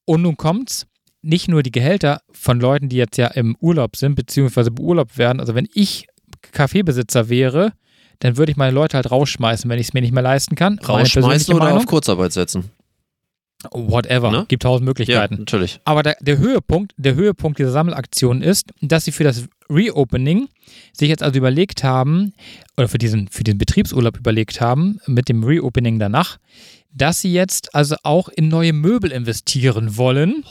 Und 0.05 0.23
nun 0.23 0.37
kommt's, 0.37 0.87
nicht 1.23 1.49
nur 1.49 1.63
die 1.63 1.73
Gehälter 1.73 2.21
von 2.33 2.61
Leuten, 2.61 2.91
die 2.91 2.97
jetzt 2.97 3.17
ja 3.17 3.29
im 3.29 3.57
Urlaub 3.61 3.97
sind, 3.97 4.15
beziehungsweise 4.15 4.71
beurlaubt 4.71 5.17
werden. 5.17 5.41
Also 5.41 5.55
wenn 5.55 5.69
ich 5.73 6.07
Kaffeebesitzer 6.53 7.31
wäre, 7.31 7.73
dann 8.19 8.37
würde 8.37 8.53
ich 8.53 8.57
meine 8.57 8.73
Leute 8.73 8.97
halt 8.97 9.11
rausschmeißen, 9.11 9.69
wenn 9.71 9.79
ich 9.79 9.89
es 9.89 9.95
mir 9.95 10.03
nicht 10.03 10.13
mehr 10.13 10.23
leisten 10.23 10.55
kann. 10.55 10.79
Rausschmeißen 10.79 11.55
oder 11.55 11.65
Meinung. 11.65 11.79
auf 11.79 11.87
Kurzarbeit 11.87 12.33
setzen? 12.33 12.71
Whatever. 13.73 14.31
Ne? 14.31 14.45
Gibt 14.49 14.63
tausend 14.63 14.87
Ja, 14.87 14.91
Möglichkeiten. 14.91 15.37
natürlich. 15.39 15.81
Aber 15.85 16.03
der, 16.03 16.17
der, 16.21 16.39
Höhepunkt, 16.39 16.93
der 16.97 17.15
Höhepunkt 17.15 17.59
dieser 17.59 17.71
Sammelaktion 17.73 18.43
ist, 18.43 18.73
dass 18.81 19.05
sie 19.05 19.13
für 19.13 19.25
das 19.25 19.45
Reopening 19.71 20.49
sich 20.93 21.09
jetzt 21.09 21.23
also 21.23 21.39
überlegt 21.39 21.85
haben, 21.85 22.35
oder 22.77 22.89
für 22.89 22.99
diesen, 22.99 23.29
für 23.29 23.45
den 23.45 23.59
Betriebsurlaub 23.59 24.17
überlegt 24.19 24.61
haben, 24.61 24.99
mit 25.07 25.29
dem 25.29 25.43
Reopening 25.45 25.99
danach, 25.99 26.39
dass 26.93 27.21
sie 27.21 27.33
jetzt 27.33 27.75
also 27.75 27.97
auch 28.03 28.29
in 28.29 28.49
neue 28.49 28.73
Möbel 28.73 29.11
investieren 29.11 29.97
wollen, 29.97 30.45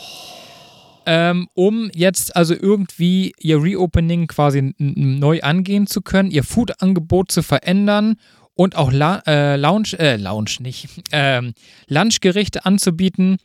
ähm, 1.06 1.48
um 1.54 1.90
jetzt 1.94 2.36
also 2.36 2.54
irgendwie 2.54 3.34
ihr 3.40 3.62
Reopening 3.62 4.28
quasi 4.28 4.74
neu 4.78 5.42
angehen 5.42 5.86
zu 5.88 6.02
können, 6.02 6.32
ihr 6.32 6.44
Foodangebot 6.44 7.32
zu 7.32 7.44
verändern 7.44 8.16
und 8.56 8.76
auch 8.76 8.92
La 8.92 9.24
äh, 9.26 9.56
Lounge, 9.56 9.98
äh, 9.98 10.18
Lounge 10.18 10.58
nicht, 10.60 10.90
ähm, 11.12 11.54
Lunchgerichte 11.88 12.66
anzubieten 12.66 13.38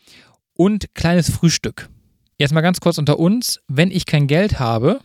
und 0.55 0.95
kleines 0.95 1.31
Frühstück. 1.31 1.89
Jetzt 2.37 2.53
mal 2.53 2.61
ganz 2.61 2.81
kurz 2.81 2.99
unter 2.99 3.19
uns, 3.19 3.61
wenn 3.69 3.91
ich 3.91 4.07
kein 4.07 4.27
Geld 4.27 4.61
habe 4.61 5.01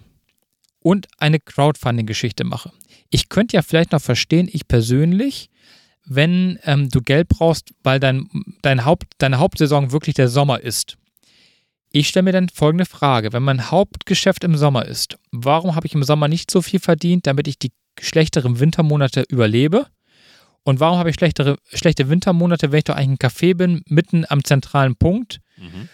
und 0.80 1.08
eine 1.18 1.39
Crowdfunding-Geschichte 1.39 2.43
mache. 2.43 2.72
Ich 3.10 3.30
könnte 3.30 3.56
ja 3.56 3.62
vielleicht 3.62 3.91
noch 3.91 4.01
verstehen, 4.01 4.49
ich 4.51 4.68
persönlich, 4.68 5.49
wenn 6.06 6.60
ähm, 6.64 6.89
du 6.89 7.01
Geld 7.01 7.30
brauchst, 7.30 7.74
weil 7.82 7.99
dein, 7.99 8.28
dein 8.62 8.86
Haupt, 8.86 9.06
deine 9.18 9.39
Hauptsaison 9.39 9.91
wirklich 9.91 10.16
der 10.16 10.28
Sommer 10.28 10.60
ist. 10.60 10.97
Ich 11.91 12.10
stelle 12.10 12.24
mir 12.24 12.32
dann 12.32 12.49
folgende 12.49 12.86
Frage. 12.86 13.34
Wenn 13.34 13.43
mein 13.43 13.72
Hauptgeschäft 13.72 14.43
im 14.43 14.58
Sommer 14.58 14.86
ist, 14.86 15.18
warum 15.32 15.76
habe 15.76 15.86
ich 15.88 15.93
im 15.93 16.04
Sommer 16.04 16.28
nicht 16.28 16.51
so 16.51 16.62
viel 16.62 16.80
verdient, 16.80 17.28
damit 17.28 17.47
ich 17.47 17.60
die 17.60 17.72
schlechteren 18.04 18.60
Wintermonate 18.60 19.24
überlebe? 19.30 19.88
Und 20.64 20.80
warum 20.80 20.97
habe 20.97 21.10
ich 21.10 21.16
schlechtere, 21.16 21.58
schlechte 21.74 22.10
Wintermonate, 22.10 22.72
wenn 22.72 22.78
ich 22.80 22.84
doch 22.86 22.95
eigentlich 22.95 23.20
ein 23.22 23.30
Café 23.30 23.56
bin, 23.56 23.82
mitten 23.88 24.26
am 24.30 24.43
zentralen 24.43 24.95
Punkt, 24.95 25.39
Mhm. 25.58 25.89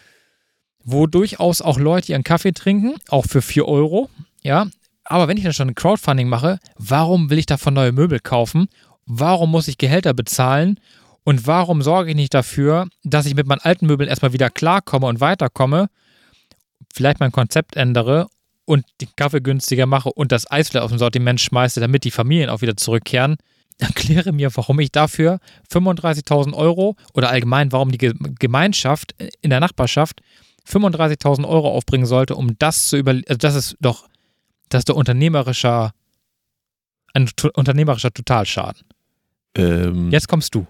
wo 0.84 1.08
durchaus 1.08 1.62
auch 1.62 1.80
Leute 1.80 2.12
ihren 2.12 2.24
Kaffee 2.24 2.52
trinken, 2.54 2.96
auch 3.10 3.26
für 3.26 3.42
4 3.42 3.68
Euro, 3.68 4.10
ja. 4.44 4.68
Aber 5.04 5.28
wenn 5.28 5.38
ich 5.38 5.44
dann 5.44 5.54
schon 5.54 5.70
ein 5.70 5.76
Crowdfunding 5.76 6.30
mache, 6.30 6.60
warum 6.78 7.30
will 7.30 7.40
ich 7.40 7.48
davon 7.48 7.74
neue 7.74 7.92
Möbel 7.92 8.20
kaufen? 8.20 8.68
Warum 9.06 9.50
muss 9.50 9.68
ich 9.68 9.80
Gehälter 9.80 10.14
bezahlen? 10.14 10.80
Und 11.24 11.48
warum 11.48 11.82
sorge 11.82 12.12
ich 12.12 12.16
nicht 12.16 12.34
dafür, 12.34 12.88
dass 13.04 13.26
ich 13.26 13.34
mit 13.36 13.48
meinen 13.48 13.60
alten 13.62 13.88
Möbeln 13.88 14.08
erstmal 14.10 14.34
wieder 14.34 14.50
klarkomme 14.52 15.08
und 15.08 15.20
weiterkomme, 15.20 15.90
vielleicht 16.94 17.20
mein 17.20 17.32
Konzept 17.32 17.76
ändere 17.76 18.28
und 18.70 18.86
den 19.02 19.10
Kaffee 19.16 19.42
günstiger 19.42 19.88
mache 19.88 20.12
und 20.12 20.32
das 20.32 20.50
Eis 20.52 20.70
wieder 20.70 20.84
aus 20.84 20.92
dem 20.92 21.00
Sortiment 21.00 21.42
schmeiße, 21.42 21.80
damit 21.80 22.04
die 22.04 22.12
Familien 22.12 22.52
auch 22.52 22.62
wieder 22.62 22.78
zurückkehren, 22.78 23.38
erkläre 23.80 24.32
mir, 24.32 24.56
warum 24.56 24.80
ich 24.80 24.92
dafür 24.92 25.40
35.000 25.72 26.54
Euro 26.54 26.96
oder 27.16 27.30
allgemein, 27.30 27.72
warum 27.72 27.92
die 27.92 27.98
Gemeinschaft 27.98 29.16
in 29.42 29.50
der 29.50 29.60
Nachbarschaft 29.60 30.22
35.000 30.68 31.48
Euro 31.48 31.70
aufbringen 31.70 32.06
sollte, 32.06 32.36
um 32.36 32.60
das 32.60 32.90
zu 32.90 32.98
überleben. 32.98 33.26
Also 33.28 33.40
das 33.40 33.56
ist 33.56 33.78
doch, 33.80 34.08
das 34.70 34.82
ist 34.82 34.90
doch 34.90 34.96
unternehmerischer, 34.96 35.92
ein 37.16 37.28
unternehmerischer 37.54 38.14
Totalschaden. 38.14 38.84
Ähm, 39.56 40.12
Jetzt 40.12 40.28
kommst 40.28 40.54
du. 40.54 40.68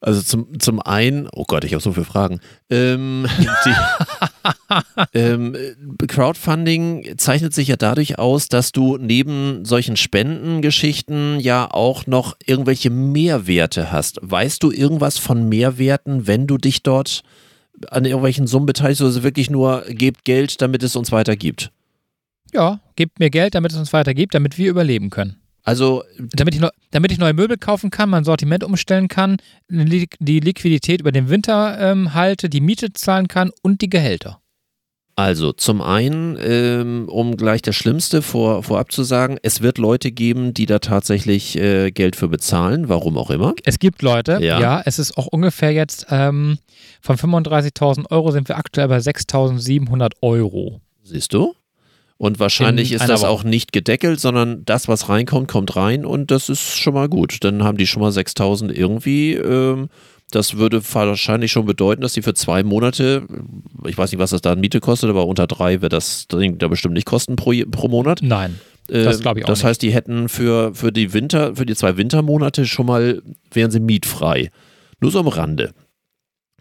Also 0.00 0.22
zum, 0.22 0.58
zum 0.58 0.80
einen, 0.80 1.28
oh 1.32 1.44
Gott, 1.46 1.64
ich 1.64 1.74
habe 1.74 1.82
so 1.82 1.92
viele 1.92 2.06
Fragen. 2.06 2.40
Ähm, 2.70 3.26
die, 3.38 3.74
ähm, 5.14 5.56
Crowdfunding 6.06 7.16
zeichnet 7.16 7.54
sich 7.54 7.68
ja 7.68 7.76
dadurch 7.76 8.18
aus, 8.18 8.48
dass 8.48 8.72
du 8.72 8.98
neben 8.98 9.64
solchen 9.64 9.96
Spendengeschichten 9.96 11.40
ja 11.40 11.70
auch 11.70 12.06
noch 12.06 12.36
irgendwelche 12.44 12.90
Mehrwerte 12.90 13.92
hast. 13.92 14.18
Weißt 14.22 14.62
du 14.62 14.70
irgendwas 14.70 15.18
von 15.18 15.48
Mehrwerten, 15.48 16.26
wenn 16.26 16.46
du 16.46 16.58
dich 16.58 16.82
dort 16.82 17.22
an 17.88 18.04
irgendwelchen 18.04 18.46
Summen 18.46 18.66
beteiligst 18.66 19.02
oder 19.02 19.22
wirklich 19.22 19.50
nur 19.50 19.84
gebt 19.88 20.24
Geld, 20.24 20.60
damit 20.62 20.82
es 20.82 20.96
uns 20.96 21.12
weitergibt? 21.12 21.70
Ja, 22.52 22.80
gebt 22.96 23.18
mir 23.18 23.30
Geld, 23.30 23.54
damit 23.54 23.72
es 23.72 23.78
uns 23.78 23.92
weitergibt, 23.92 24.34
damit 24.34 24.58
wir 24.58 24.70
überleben 24.70 25.10
können. 25.10 25.36
Also, 25.64 26.04
damit 26.18 26.54
ich, 26.54 26.60
neu, 26.60 26.68
damit 26.90 27.10
ich 27.10 27.18
neue 27.18 27.32
Möbel 27.32 27.56
kaufen 27.56 27.90
kann, 27.90 28.10
mein 28.10 28.24
Sortiment 28.24 28.62
umstellen 28.62 29.08
kann, 29.08 29.38
die 29.68 30.40
Liquidität 30.40 31.00
über 31.00 31.10
den 31.10 31.30
Winter 31.30 31.78
ähm, 31.80 32.12
halte, 32.14 32.50
die 32.50 32.60
Miete 32.60 32.92
zahlen 32.92 33.28
kann 33.28 33.50
und 33.62 33.80
die 33.80 33.88
Gehälter. 33.88 34.40
Also 35.16 35.52
zum 35.52 35.80
einen, 35.80 36.36
ähm, 36.42 37.08
um 37.08 37.36
gleich 37.36 37.62
das 37.62 37.76
Schlimmste 37.76 38.20
vor, 38.20 38.64
vorab 38.64 38.90
zu 38.90 39.04
sagen, 39.04 39.38
es 39.42 39.62
wird 39.62 39.78
Leute 39.78 40.10
geben, 40.10 40.54
die 40.54 40.66
da 40.66 40.80
tatsächlich 40.80 41.56
äh, 41.56 41.92
Geld 41.92 42.16
für 42.16 42.26
bezahlen, 42.28 42.88
warum 42.88 43.16
auch 43.16 43.30
immer. 43.30 43.54
Es 43.64 43.78
gibt 43.78 44.02
Leute, 44.02 44.40
Ja. 44.42 44.60
ja, 44.60 44.82
es 44.84 44.98
ist 44.98 45.16
auch 45.16 45.28
ungefähr 45.28 45.72
jetzt 45.72 46.06
ähm, 46.10 46.58
von 47.00 47.16
35.000 47.16 48.10
Euro 48.10 48.32
sind 48.32 48.48
wir 48.48 48.56
aktuell 48.58 48.88
bei 48.88 48.98
6.700 48.98 50.14
Euro. 50.20 50.80
Siehst 51.04 51.32
du? 51.32 51.54
Und 52.16 52.38
wahrscheinlich 52.38 52.92
In 52.92 52.96
ist 52.98 53.08
das 53.08 53.22
Woche. 53.22 53.28
auch 53.30 53.44
nicht 53.44 53.72
gedeckelt, 53.72 54.20
sondern 54.20 54.64
das, 54.64 54.86
was 54.88 55.08
reinkommt, 55.08 55.48
kommt 55.48 55.74
rein 55.76 56.04
und 56.06 56.30
das 56.30 56.48
ist 56.48 56.76
schon 56.78 56.94
mal 56.94 57.08
gut. 57.08 57.38
Dann 57.42 57.64
haben 57.64 57.76
die 57.76 57.86
schon 57.86 58.00
mal 58.02 58.12
6000 58.12 58.76
irgendwie. 58.76 59.34
Ähm, 59.34 59.88
das 60.30 60.56
würde 60.56 60.80
wahrscheinlich 60.92 61.52
schon 61.52 61.66
bedeuten, 61.66 62.02
dass 62.02 62.12
die 62.14 62.22
für 62.22 62.34
zwei 62.34 62.62
Monate, 62.62 63.26
ich 63.86 63.98
weiß 63.98 64.10
nicht, 64.12 64.20
was 64.20 64.30
das 64.30 64.40
da 64.42 64.52
an 64.52 64.60
Miete 64.60 64.80
kostet, 64.80 65.10
aber 65.10 65.26
unter 65.26 65.46
drei 65.46 65.80
wird 65.82 65.92
das 65.92 66.26
Ding 66.28 66.58
da 66.58 66.68
bestimmt 66.68 66.94
nicht 66.94 67.06
kosten 67.06 67.36
pro, 67.36 67.52
pro 67.70 67.88
Monat. 67.88 68.20
Nein, 68.22 68.58
Das 68.88 69.16
Ähm, 69.16 69.22
glaub 69.22 69.36
ich 69.36 69.44
auch 69.44 69.48
Das 69.48 69.58
nicht. 69.58 69.64
heißt, 69.66 69.82
die 69.82 69.92
hätten 69.92 70.28
für, 70.28 70.74
für 70.74 70.92
die 70.92 71.12
Winter, 71.12 71.56
für 71.56 71.66
die 71.66 71.74
zwei 71.74 71.96
Wintermonate 71.96 72.64
schon 72.66 72.86
mal, 72.86 73.22
wären 73.52 73.70
sie 73.70 73.80
mietfrei. 73.80 74.50
Nur 75.00 75.10
so 75.10 75.18
am 75.20 75.28
Rande. 75.28 75.72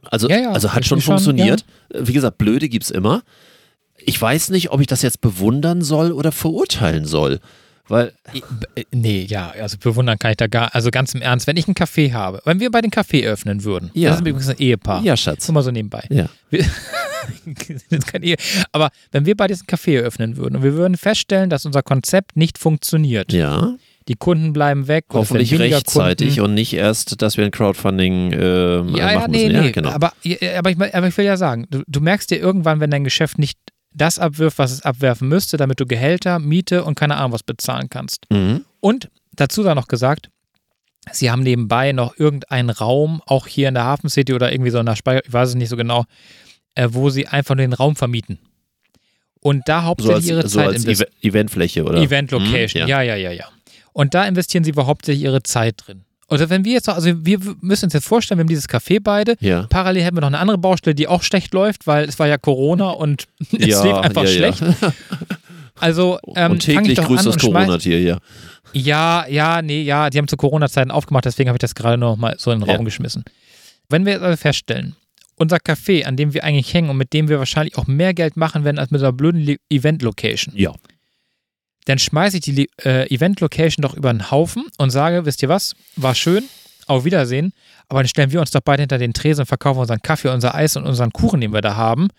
Also, 0.09 0.27
Ja, 0.29 0.39
ja, 0.39 0.51
also 0.51 0.73
hat 0.73 0.85
schon 0.85 0.97
bin 0.97 1.03
schon, 1.03 1.13
funktioniert. 1.19 1.63
Wie 1.93 2.13
gesagt, 2.13 2.37
blöde 2.37 2.67
gibt's 2.69 2.91
immer. 2.91 3.21
Ich 4.05 4.21
weiß 4.21 4.49
nicht, 4.49 4.71
ob 4.71 4.81
ich 4.81 4.87
das 4.87 5.01
jetzt 5.01 5.21
bewundern 5.21 5.81
soll 5.81 6.11
oder 6.11 6.31
verurteilen 6.31 7.05
soll. 7.05 7.39
Weil, 7.89 8.13
Äh, 8.75 8.83
Nee, 8.91 9.25
ja, 9.29 9.51
also 9.59 9.77
bewundern 9.77 10.17
kann 10.17 10.31
ich 10.31 10.37
da 10.37 10.47
gar, 10.47 10.73
also 10.73 10.89
ganz 10.89 11.13
im 11.13 11.21
Ernst, 11.21 11.47
wenn 11.47 11.57
ich 11.57 11.67
einen 11.67 11.75
Café 11.75 12.13
habe, 12.13 12.41
wenn 12.45 12.59
wir 12.61 12.71
bei 12.71 12.79
den 12.81 12.91
Café 12.91 13.25
öffnen 13.25 13.63
würden, 13.65 13.91
Ja. 13.93 14.09
das 14.11 14.19
ist 14.19 14.21
übrigens 14.21 14.47
ein 14.49 14.57
Ehepaar, 14.57 15.03
ja, 15.03 15.17
Schatz. 15.17 15.47
nur 15.49 15.55
mal 15.55 15.63
so 15.63 15.71
nebenbei. 15.71 16.03
Ja. 16.09 16.29
Wir, 16.49 16.65
ist 17.89 18.07
kein 18.07 18.23
Ehe, 18.23 18.35
aber 18.71 18.89
wenn 19.11 19.25
wir 19.25 19.35
bei 19.35 19.47
diesem 19.47 19.67
Café 19.67 19.99
öffnen 19.99 20.37
würden 20.37 20.55
und 20.57 20.63
wir 20.63 20.73
würden 20.75 20.95
feststellen, 20.97 21.49
dass 21.49 21.65
unser 21.65 21.81
Konzept 21.83 22.37
nicht 22.37 22.57
funktioniert, 22.57 23.33
Ja, 23.33 23.75
die 24.07 24.15
Kunden 24.15 24.51
bleiben 24.53 24.87
weg, 24.87 25.05
hoffentlich 25.13 25.57
rechtzeitig 25.57 26.35
Kunden, 26.35 26.41
und 26.49 26.53
nicht 26.55 26.73
erst, 26.73 27.21
dass 27.21 27.37
wir 27.37 27.43
ein 27.45 27.51
Crowdfunding 27.51 28.31
äh, 28.33 28.75
ja, 28.75 28.81
machen 28.81 28.95
ja, 28.95 29.27
nee, 29.27 29.47
müssen. 29.47 29.59
nee, 29.59 29.65
ja, 29.67 29.71
genau. 29.71 29.89
aber, 29.91 30.13
aber, 30.57 30.69
ich, 30.69 30.95
aber 30.95 31.07
ich 31.07 31.17
will 31.17 31.25
ja 31.25 31.37
sagen, 31.37 31.65
du, 31.69 31.83
du 31.87 31.99
merkst 32.01 32.29
dir 32.31 32.37
irgendwann, 32.37 32.79
wenn 32.81 32.91
dein 32.91 33.03
Geschäft 33.05 33.39
nicht 33.39 33.57
das 33.95 34.19
abwirft, 34.19 34.57
was 34.57 34.71
es 34.71 34.81
abwerfen 34.81 35.27
müsste, 35.27 35.57
damit 35.57 35.79
du 35.79 35.85
Gehälter, 35.85 36.39
Miete 36.39 36.83
und 36.83 36.95
keine 36.95 37.17
Ahnung 37.17 37.31
was 37.33 37.43
bezahlen 37.43 37.89
kannst. 37.89 38.25
mhm. 38.29 38.65
Und 38.79 39.09
dazu 39.31 39.63
sei 39.63 39.73
noch 39.73 39.87
gesagt, 39.87 40.29
sie 41.11 41.31
haben 41.31 41.41
nebenbei 41.43 41.91
noch 41.93 42.17
irgendeinen 42.17 42.69
Raum, 42.69 43.21
auch 43.25 43.47
hier 43.47 43.69
in 43.69 43.73
der 43.75 43.85
Hafen 43.85 44.09
City 44.09 44.33
oder 44.33 44.51
irgendwie 44.51 44.71
so 44.71 44.79
in 44.79 44.85
der 44.85 44.95
Speicher, 44.95 45.21
ich 45.25 45.31
weiß 45.31 45.49
es 45.49 45.55
nicht 45.55 45.69
so 45.69 45.77
genau, 45.77 46.03
äh, 46.75 46.89
wo 46.91 47.09
sie 47.09 47.27
einfach 47.27 47.55
nur 47.55 47.65
den 47.65 47.73
Raum 47.73 47.95
vermieten. 47.95 48.39
Und 49.39 49.63
da 49.67 49.81
So 49.81 49.85
hauptsächlich 49.87 50.15
als, 50.15 50.27
ihre 50.27 50.47
so 50.47 50.57
Zeit 50.59 50.67
als 50.67 50.83
investieren. 50.83 51.11
Ev 51.21 51.27
Eventfläche, 51.27 51.83
oder? 51.83 52.01
Event 52.01 52.31
Location, 52.31 52.83
Mhm, 52.83 52.89
ja. 52.89 53.01
ja, 53.01 53.15
ja, 53.15 53.31
ja, 53.31 53.45
Und 53.91 54.13
da 54.13 54.25
investieren 54.25 54.63
sie 54.63 54.73
hauptsächlich 54.73 55.23
ihre 55.23 55.43
Zeit 55.43 55.75
drin. 55.85 56.05
Oder 56.29 56.49
wenn 56.49 56.63
wir 56.65 56.73
jetzt, 56.73 56.87
noch- 56.87 56.95
also 56.95 57.25
wir 57.25 57.39
müssen 57.61 57.85
uns 57.85 57.93
jetzt 57.93 58.05
vorstellen, 58.07 58.37
wir 58.39 58.43
haben 58.43 58.49
dieses 58.49 58.69
Café 58.69 58.99
beide. 59.01 59.35
Ja. 59.39 59.67
Parallel 59.69 60.03
hätten 60.03 60.17
wir 60.17 60.21
noch 60.21 60.27
eine 60.27 60.39
andere 60.39 60.57
Baustelle, 60.57 60.95
die 60.95 61.07
auch 61.07 61.21
schlecht 61.23 61.53
läuft, 61.53 61.85
weil 61.87 62.05
es 62.07 62.17
war 62.19 62.27
ja 62.27 62.37
Corona 62.37 62.89
und 62.91 63.25
es 63.51 63.67
ja, 63.67 63.83
lief 63.83 63.93
einfach 63.95 64.23
ja, 64.23 64.29
schlecht. 64.29 64.61
Ja. 64.61 64.93
Also 65.79 66.19
ähm, 66.35 66.51
und 66.53 66.59
täglich 66.59 66.97
grüßt 66.99 67.25
das 67.25 67.37
Corona-Tier 67.37 67.97
hier. 67.97 68.19
Ja, 68.73 69.25
ja, 69.27 69.61
nee, 69.61 69.81
ja, 69.83 70.09
die 70.09 70.17
haben 70.17 70.27
zu 70.27 70.37
Corona-Zeiten 70.37 70.91
aufgemacht, 70.91 71.25
deswegen 71.25 71.49
habe 71.49 71.57
ich 71.57 71.61
das 71.61 71.75
gerade 71.75 71.97
noch 71.97 72.15
mal 72.15 72.35
so 72.37 72.51
in 72.51 72.59
den. 72.59 72.69
Raum 72.69 72.85
geschmissen. 72.85 73.23
Wenn 73.89 74.05
wir 74.05 74.13
jetzt 74.13 74.21
also 74.23 74.37
feststellen, 74.37 74.95
unser 75.35 75.57
Café, 75.57 76.05
an 76.05 76.15
dem 76.15 76.33
wir 76.33 76.43
eigentlich 76.43 76.73
hängen 76.73 76.89
und 76.89 76.97
mit 76.97 77.11
dem 77.13 77.27
wir 77.27 77.39
wahrscheinlich 77.39 77.77
auch 77.77 77.87
mehr 77.87 78.13
Geld 78.13 78.37
machen 78.37 78.63
werden 78.63 78.79
als 78.79 78.91
mit 78.91 79.01
einer 79.01 79.11
blöden 79.11 79.57
Event-Location, 79.69 80.53
Ja. 80.55 80.73
Dann 81.85 81.99
schmeiße 81.99 82.37
ich 82.37 82.43
die 82.43 82.69
äh, 82.83 83.13
Event-Location 83.13 83.81
doch 83.81 83.93
über 83.93 84.11
den 84.11 84.31
Haufen 84.31 84.65
und 84.77 84.89
sage, 84.89 85.25
wisst 85.25 85.41
ihr 85.43 85.49
was, 85.49 85.75
war 85.95 86.15
schön, 86.15 86.43
auf 86.87 87.05
Wiedersehen, 87.05 87.53
aber 87.87 88.01
dann 88.01 88.07
stellen 88.07 88.31
wir 88.31 88.39
uns 88.39 88.51
doch 88.51 88.61
beide 88.61 88.81
hinter 88.81 88.97
den 88.97 89.13
Tresen 89.13 89.41
und 89.41 89.47
verkaufen 89.47 89.79
unseren 89.79 90.01
Kaffee, 90.01 90.29
unser 90.29 90.55
Eis 90.55 90.75
und 90.75 90.85
unseren 90.85 91.11
Kuchen, 91.11 91.41
den 91.41 91.53
wir 91.53 91.61
da 91.61 91.75
haben 91.75 92.09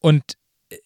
und 0.00 0.22
äh, 0.70 0.76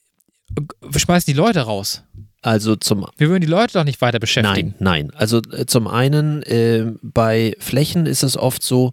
wir 0.80 1.00
schmeißen 1.00 1.32
die 1.32 1.38
Leute 1.38 1.60
raus. 1.60 2.02
Also 2.42 2.76
zum 2.76 3.06
Wir 3.16 3.28
würden 3.28 3.40
die 3.40 3.48
Leute 3.48 3.72
doch 3.72 3.84
nicht 3.84 4.00
weiter 4.00 4.20
beschäftigen. 4.20 4.74
Nein, 4.78 5.08
nein. 5.08 5.12
Also 5.16 5.40
äh, 5.50 5.66
zum 5.66 5.88
einen, 5.88 6.42
äh, 6.44 6.92
bei 7.02 7.56
Flächen 7.58 8.06
ist 8.06 8.22
es 8.22 8.36
oft 8.36 8.62
so, 8.62 8.92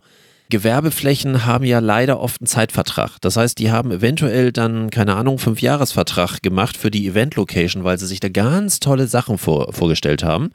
Gewerbeflächen 0.53 1.47
haben 1.47 1.65
ja 1.65 1.79
leider 1.79 2.19
oft 2.19 2.39
einen 2.39 2.47
Zeitvertrag. 2.47 3.17
Das 3.21 3.37
heißt, 3.37 3.57
die 3.57 3.71
haben 3.71 3.89
eventuell 3.89 4.51
dann, 4.51 4.91
keine 4.91 5.15
Ahnung, 5.15 5.39
fünf 5.39 5.63
Jahresvertrag 5.63 6.43
gemacht 6.43 6.77
für 6.77 6.91
die 6.91 7.07
Event-Location, 7.07 7.83
weil 7.83 7.97
sie 7.97 8.05
sich 8.05 8.19
da 8.19 8.29
ganz 8.29 8.79
tolle 8.79 9.07
Sachen 9.07 9.39
vor, 9.39 9.73
vorgestellt 9.73 10.23
haben 10.23 10.51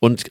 und 0.00 0.24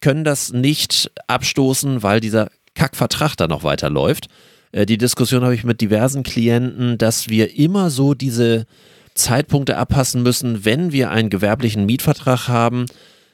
können 0.00 0.24
das 0.24 0.52
nicht 0.52 1.12
abstoßen, 1.28 2.02
weil 2.02 2.18
dieser 2.18 2.50
Kackvertrag 2.74 3.36
da 3.36 3.46
noch 3.46 3.62
weiterläuft. 3.62 4.26
Äh, 4.72 4.84
die 4.84 4.98
Diskussion 4.98 5.44
habe 5.44 5.54
ich 5.54 5.62
mit 5.62 5.80
diversen 5.80 6.24
Klienten, 6.24 6.98
dass 6.98 7.28
wir 7.28 7.56
immer 7.56 7.88
so 7.90 8.14
diese 8.14 8.66
Zeitpunkte 9.14 9.76
abpassen 9.76 10.24
müssen, 10.24 10.64
wenn 10.64 10.90
wir 10.90 11.12
einen 11.12 11.30
gewerblichen 11.30 11.86
Mietvertrag 11.86 12.48
haben, 12.48 12.86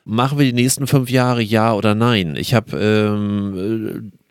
machen 0.05 0.37
wir 0.39 0.45
die 0.45 0.53
nächsten 0.53 0.87
fünf 0.87 1.09
Jahre 1.09 1.41
ja 1.41 1.73
oder 1.73 1.95
nein. 1.95 2.37
Ich 2.37 2.53
habe, 2.53 2.77
ähm, 2.79 4.13
äh, 4.13 4.26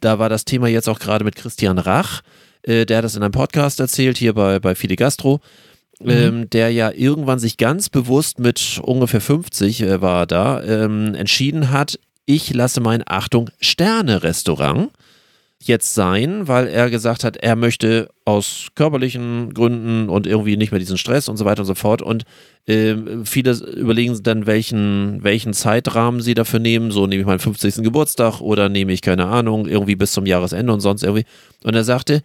da 0.00 0.18
war 0.18 0.28
das 0.28 0.44
Thema 0.44 0.68
jetzt 0.68 0.88
auch 0.88 0.98
gerade 0.98 1.24
mit 1.24 1.36
Christian 1.36 1.78
Rach, 1.78 2.22
äh, 2.62 2.84
der 2.86 2.98
hat 2.98 3.04
das 3.04 3.16
in 3.16 3.22
einem 3.22 3.32
Podcast 3.32 3.80
erzählt, 3.80 4.18
hier 4.18 4.34
bei, 4.34 4.58
bei 4.58 4.74
Fide 4.74 4.96
Gastro, 4.96 5.40
ähm, 6.00 6.50
der 6.50 6.70
ja 6.70 6.90
irgendwann 6.90 7.38
sich 7.38 7.56
ganz 7.56 7.88
bewusst 7.88 8.38
mit 8.38 8.80
ungefähr 8.82 9.20
50 9.20 9.82
äh, 9.82 10.00
war 10.02 10.26
da, 10.26 10.62
ähm, 10.62 11.14
entschieden 11.14 11.70
hat, 11.70 11.98
ich 12.26 12.52
lasse 12.52 12.80
mein, 12.80 13.02
Achtung, 13.06 13.50
Sterne-Restaurant 13.60 14.90
jetzt 15.62 15.94
sein, 15.94 16.48
weil 16.48 16.68
er 16.68 16.90
gesagt 16.90 17.24
hat, 17.24 17.36
er 17.38 17.56
möchte 17.56 18.08
aus 18.24 18.68
körperlichen 18.74 19.54
Gründen 19.54 20.08
und 20.08 20.26
irgendwie 20.26 20.56
nicht 20.56 20.70
mehr 20.70 20.78
diesen 20.78 20.98
Stress 20.98 21.28
und 21.28 21.36
so 21.36 21.44
weiter 21.44 21.60
und 21.60 21.66
so 21.66 21.74
fort. 21.74 22.02
Und 22.02 22.24
ähm, 22.66 23.24
viele 23.24 23.52
überlegen 23.52 24.18
dann, 24.22 24.46
welchen, 24.46 25.22
welchen 25.22 25.54
Zeitrahmen 25.54 26.20
sie 26.20 26.34
dafür 26.34 26.60
nehmen. 26.60 26.90
So 26.90 27.06
nehme 27.06 27.22
ich 27.22 27.26
meinen 27.26 27.38
50. 27.38 27.76
Geburtstag 27.76 28.40
oder 28.40 28.68
nehme 28.68 28.92
ich, 28.92 29.02
keine 29.02 29.26
Ahnung, 29.26 29.66
irgendwie 29.66 29.96
bis 29.96 30.12
zum 30.12 30.26
Jahresende 30.26 30.72
und 30.72 30.80
sonst 30.80 31.02
irgendwie. 31.02 31.26
Und 31.64 31.74
er 31.74 31.84
sagte, 31.84 32.22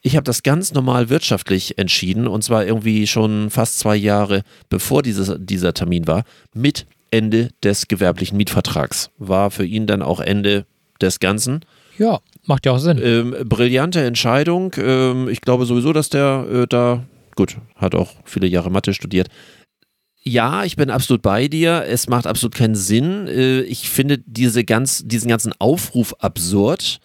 ich 0.00 0.16
habe 0.16 0.24
das 0.24 0.42
ganz 0.42 0.72
normal 0.72 1.10
wirtschaftlich 1.10 1.76
entschieden 1.78 2.28
und 2.28 2.44
zwar 2.44 2.64
irgendwie 2.64 3.06
schon 3.06 3.50
fast 3.50 3.80
zwei 3.80 3.96
Jahre 3.96 4.42
bevor 4.68 5.02
dieses, 5.02 5.34
dieser 5.38 5.74
Termin 5.74 6.06
war, 6.06 6.22
mit 6.54 6.86
Ende 7.10 7.50
des 7.62 7.88
gewerblichen 7.88 8.36
Mietvertrags. 8.36 9.10
War 9.18 9.50
für 9.50 9.64
ihn 9.64 9.86
dann 9.86 10.02
auch 10.02 10.20
Ende 10.20 10.66
des 11.00 11.20
Ganzen. 11.20 11.64
Ja, 11.98 12.20
macht 12.48 12.66
ja 12.66 12.72
auch 12.72 12.78
Sinn. 12.78 12.98
Ähm, 13.02 13.34
brillante 13.44 14.04
Entscheidung. 14.04 14.74
Ähm, 14.78 15.28
ich 15.28 15.40
glaube 15.40 15.66
sowieso, 15.66 15.92
dass 15.92 16.08
der 16.08 16.46
äh, 16.50 16.66
da, 16.66 17.04
gut, 17.36 17.58
hat 17.76 17.94
auch 17.94 18.12
viele 18.24 18.46
Jahre 18.46 18.70
Mathe 18.70 18.94
studiert. 18.94 19.28
Ja, 20.22 20.64
ich 20.64 20.76
bin 20.76 20.90
absolut 20.90 21.22
bei 21.22 21.48
dir. 21.48 21.84
Es 21.86 22.08
macht 22.08 22.26
absolut 22.26 22.54
keinen 22.54 22.74
Sinn. 22.74 23.26
Äh, 23.28 23.60
ich 23.60 23.88
finde 23.88 24.18
diese 24.18 24.64
ganz, 24.64 25.02
diesen 25.06 25.28
ganzen 25.28 25.52
Aufruf 25.58 26.14
absurd. 26.18 27.00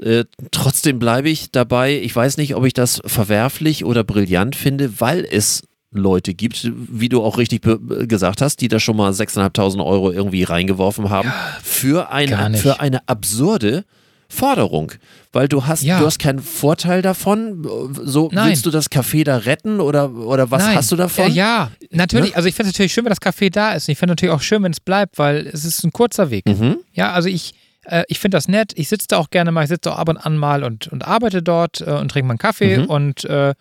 Äh, 0.00 0.24
trotzdem 0.52 0.98
bleibe 0.98 1.28
ich 1.28 1.50
dabei. 1.50 1.98
Ich 1.98 2.14
weiß 2.14 2.36
nicht, 2.36 2.54
ob 2.54 2.64
ich 2.64 2.74
das 2.74 3.00
verwerflich 3.04 3.84
oder 3.84 4.04
brillant 4.04 4.54
finde, 4.54 5.00
weil 5.00 5.26
es 5.28 5.62
Leute 5.90 6.34
gibt, 6.34 6.70
wie 6.74 7.08
du 7.08 7.22
auch 7.22 7.38
richtig 7.38 7.62
gesagt 8.06 8.42
hast, 8.42 8.60
die 8.60 8.68
da 8.68 8.78
schon 8.78 8.96
mal 8.96 9.10
6.500 9.10 9.84
Euro 9.84 10.12
irgendwie 10.12 10.42
reingeworfen 10.42 11.08
haben, 11.08 11.32
für, 11.62 12.02
gar 12.02 12.12
eine, 12.12 12.50
nicht. 12.50 12.60
für 12.60 12.80
eine 12.80 13.08
absurde 13.08 13.84
Forderung. 14.30 14.92
Weil 15.32 15.48
du 15.48 15.66
hast, 15.66 15.82
Ja. 15.82 15.98
du 16.00 16.06
hast 16.06 16.18
keinen 16.18 16.40
Vorteil 16.40 17.00
davon. 17.02 17.62
So 18.04 18.28
Nein. 18.32 18.48
willst 18.50 18.66
du 18.66 18.70
das 18.70 18.90
Café 18.90 19.24
da 19.24 19.38
retten 19.38 19.80
oder, 19.80 20.10
oder 20.14 20.50
was 20.50 20.62
Nein. 20.64 20.76
hast 20.76 20.92
du 20.92 20.96
davon? 20.96 21.30
Äh, 21.30 21.34
ja, 21.34 21.70
natürlich. 21.90 22.30
Ne? 22.30 22.36
Also 22.36 22.48
ich 22.48 22.54
finde 22.54 22.68
es 22.70 22.74
natürlich 22.74 22.92
schön, 22.92 23.04
wenn 23.04 23.10
das 23.12 23.22
Café 23.22 23.50
da 23.50 23.72
ist. 23.72 23.88
Und 23.88 23.92
ich 23.92 23.98
finde 23.98 24.12
natürlich 24.12 24.34
auch 24.34 24.42
schön, 24.42 24.62
wenn 24.62 24.72
es 24.72 24.80
bleibt, 24.80 25.18
weil 25.18 25.46
es 25.46 25.64
ist 25.64 25.82
ein 25.84 25.92
kurzer 25.92 26.30
Weg. 26.30 26.46
Mhm. 26.46 26.78
Ja, 26.92 27.12
also 27.12 27.28
ich, 27.28 27.54
äh, 27.84 28.04
ich 28.08 28.18
finde 28.18 28.36
das 28.36 28.48
nett. 28.48 28.72
Ich 28.76 28.88
sitze 28.88 29.06
da 29.08 29.16
auch 29.16 29.30
gerne 29.30 29.50
mal. 29.50 29.62
Ich 29.62 29.68
sitze 29.70 29.90
auch 29.92 29.98
ab 29.98 30.08
und 30.08 30.18
an 30.18 30.36
mal 30.36 30.62
und, 30.64 30.88
und 30.88 31.04
arbeite 31.06 31.42
dort 31.42 31.80
äh, 31.80 31.84
und 31.90 32.10
trinke 32.10 32.26
mal 32.26 32.32
einen 32.32 32.38
Kaffee 32.38 32.78
Mhm. 32.78 32.84
und 32.86 33.24
äh, 33.24 33.54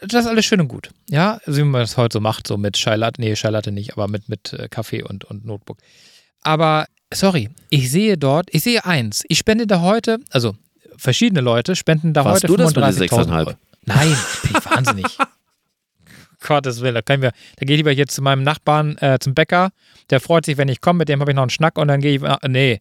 das 0.00 0.24
ist 0.24 0.26
alles 0.30 0.44
schön 0.46 0.60
und 0.60 0.68
gut. 0.68 0.90
Ja, 1.10 1.40
also 1.44 1.58
wie 1.60 1.64
man 1.64 1.82
das 1.82 1.96
heute 1.98 2.14
so 2.14 2.20
macht, 2.20 2.46
so 2.46 2.56
mit 2.56 2.74
Chai 2.76 2.96
Latte, 2.96 3.20
nee, 3.20 3.34
Chai 3.34 3.50
Latte 3.50 3.70
nicht, 3.70 3.92
aber 3.92 4.08
mit, 4.08 4.28
mit 4.28 4.54
äh, 4.54 4.66
Kaffee 4.68 5.02
und, 5.02 5.24
und 5.24 5.44
Notebook. 5.44 5.76
Aber, 6.42 6.86
sorry, 7.12 7.50
ich 7.70 7.90
sehe 7.90 8.16
dort, 8.16 8.48
ich 8.52 8.62
sehe 8.62 8.84
eins. 8.84 9.24
Ich 9.28 9.38
spende 9.38 9.66
da 9.66 9.80
heute, 9.80 10.18
also 10.30 10.54
verschiedene 10.96 11.40
Leute 11.40 11.76
spenden 11.76 12.12
da 12.12 12.24
Warst 12.24 12.44
heute 12.44 12.46
du 12.48 12.56
das 12.56 12.74
mit 12.74 12.84
den 12.84 13.08
35.000 13.08 13.28
6,5? 13.28 13.38
Euro. 13.38 13.52
Nein, 13.84 14.16
bin 14.42 14.50
ich 14.56 14.70
wahnsinnig. 14.70 15.06
Gottes 16.46 16.80
Willen, 16.80 16.94
da 16.94 17.02
können 17.02 17.22
wir, 17.22 17.32
da 17.56 17.66
gehe 17.66 17.74
ich 17.74 17.78
lieber 17.78 17.90
jetzt 17.90 18.14
zu 18.14 18.22
meinem 18.22 18.42
Nachbarn 18.42 18.96
äh, 18.98 19.18
zum 19.18 19.34
Bäcker, 19.34 19.70
der 20.10 20.20
freut 20.20 20.44
sich, 20.44 20.56
wenn 20.56 20.68
ich 20.68 20.80
komme, 20.80 20.98
mit 20.98 21.08
dem 21.08 21.20
habe 21.20 21.32
ich 21.32 21.34
noch 21.34 21.42
einen 21.42 21.50
Schnack 21.50 21.78
und 21.78 21.88
dann 21.88 22.00
gehe 22.00 22.16
ich, 22.16 22.22
äh, 22.22 22.36
nee. 22.48 22.80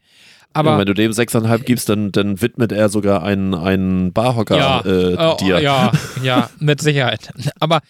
Aber 0.54 0.72
Aber 0.72 0.80
wenn 0.80 0.86
du 0.86 0.94
dem 0.94 1.12
6,5 1.12 1.64
gibst, 1.64 1.90
dann, 1.90 2.12
dann 2.12 2.42
widmet 2.42 2.72
er 2.72 2.90
sogar 2.90 3.24
einen, 3.24 3.54
einen 3.54 4.14
Barhocker 4.14 4.58
ja, 4.58 4.86
äh, 4.86 5.16
oh, 5.18 5.38
dir. 5.40 5.60
ja, 5.60 5.92
ja, 6.24 6.50
mit 6.60 6.82
Sicherheit. 6.82 7.32
Aber 7.60 7.82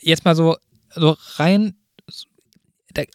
jetzt 0.00 0.24
mal 0.24 0.34
so, 0.34 0.56
so 0.94 1.16
rein, 1.36 1.74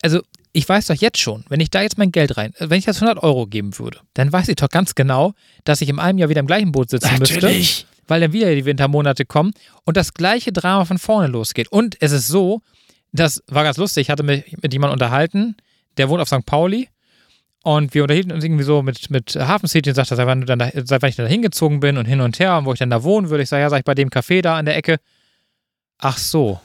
also 0.02 0.22
ich 0.54 0.70
weiß 0.70 0.88
doch 0.88 0.96
jetzt 0.96 1.20
schon, 1.20 1.44
wenn 1.50 1.60
ich 1.60 1.72
da 1.72 1.82
jetzt 1.82 1.98
mein 1.98 2.12
Geld 2.12 2.38
rein, 2.38 2.54
wenn 2.60 2.78
ich 2.78 2.86
das 2.86 3.02
100 3.02 3.22
Euro 3.24 3.48
geben 3.48 3.78
würde, 3.80 4.00
dann 4.14 4.32
weiß 4.32 4.48
ich 4.48 4.56
doch 4.56 4.70
ganz 4.70 4.94
genau, 4.96 5.34
dass 5.64 5.82
ich 5.82 5.90
in 5.90 6.00
einem 6.00 6.20
Jahr 6.20 6.30
wieder 6.30 6.40
im 6.40 6.48
gleichen 6.48 6.72
Boot 6.72 6.92
sitzen 6.92 7.18
müsste. 7.20 7.36
Natürlich. 7.36 7.88
weil 8.08 8.22
dann 8.22 8.34
wieder 8.34 8.54
die 8.54 8.66
Wintermonate 8.66 9.26
kommen 9.26 9.54
und 9.86 9.98
das 9.98 10.14
gleiche 10.14 10.52
Drama 10.52 10.86
von 10.86 11.00
vorne 11.00 11.28
losgeht. 11.28 11.70
Und 11.72 11.98
es 12.02 12.12
ist 12.12 12.28
so, 12.28 12.62
das 13.12 13.42
war 13.48 13.64
ganz 13.64 13.78
lustig, 13.78 14.04
ich 14.04 14.10
hatte 14.10 14.24
mich 14.24 14.56
mit 14.62 14.74
jemandem 14.74 14.94
unterhalten, 14.94 15.56
der 15.98 16.10
wohnt 16.10 16.22
auf 16.22 16.28
St. 16.28 16.46
Pauli 16.46 16.90
und 17.64 17.94
wir 17.94 18.04
unterhielten 18.04 18.32
uns 18.32 18.44
irgendwie 18.44 18.64
so 18.64 18.84
mit, 18.84 19.10
mit 19.10 19.36
Hafen 19.36 19.68
City 19.68 19.90
und 19.90 19.96
sagte, 19.96 20.16
seit 20.16 20.28
wann, 20.28 20.46
da, 20.46 20.70
seit 20.84 21.02
wann 21.02 21.10
ich 21.10 21.16
da 21.16 21.26
hingezogen 21.26 21.80
bin 21.80 21.98
und 21.98 22.06
hin 22.06 22.22
und 22.22 22.38
her 22.40 22.58
und 22.58 22.66
wo 22.66 22.74
ich 22.74 22.80
dann 22.80 22.90
da 22.90 23.04
wohnen 23.04 23.30
würde. 23.30 23.44
Ich 23.44 23.50
sage, 23.50 23.62
ja, 23.62 23.70
sag 23.70 23.80
ich 23.80 23.86
bei 23.86 23.96
dem 23.96 24.10
Café 24.10 24.42
da 24.42 24.58
an 24.58 24.66
der 24.66 24.76
Ecke. 24.76 24.98
Ach 25.98 26.18
so. 26.18 26.60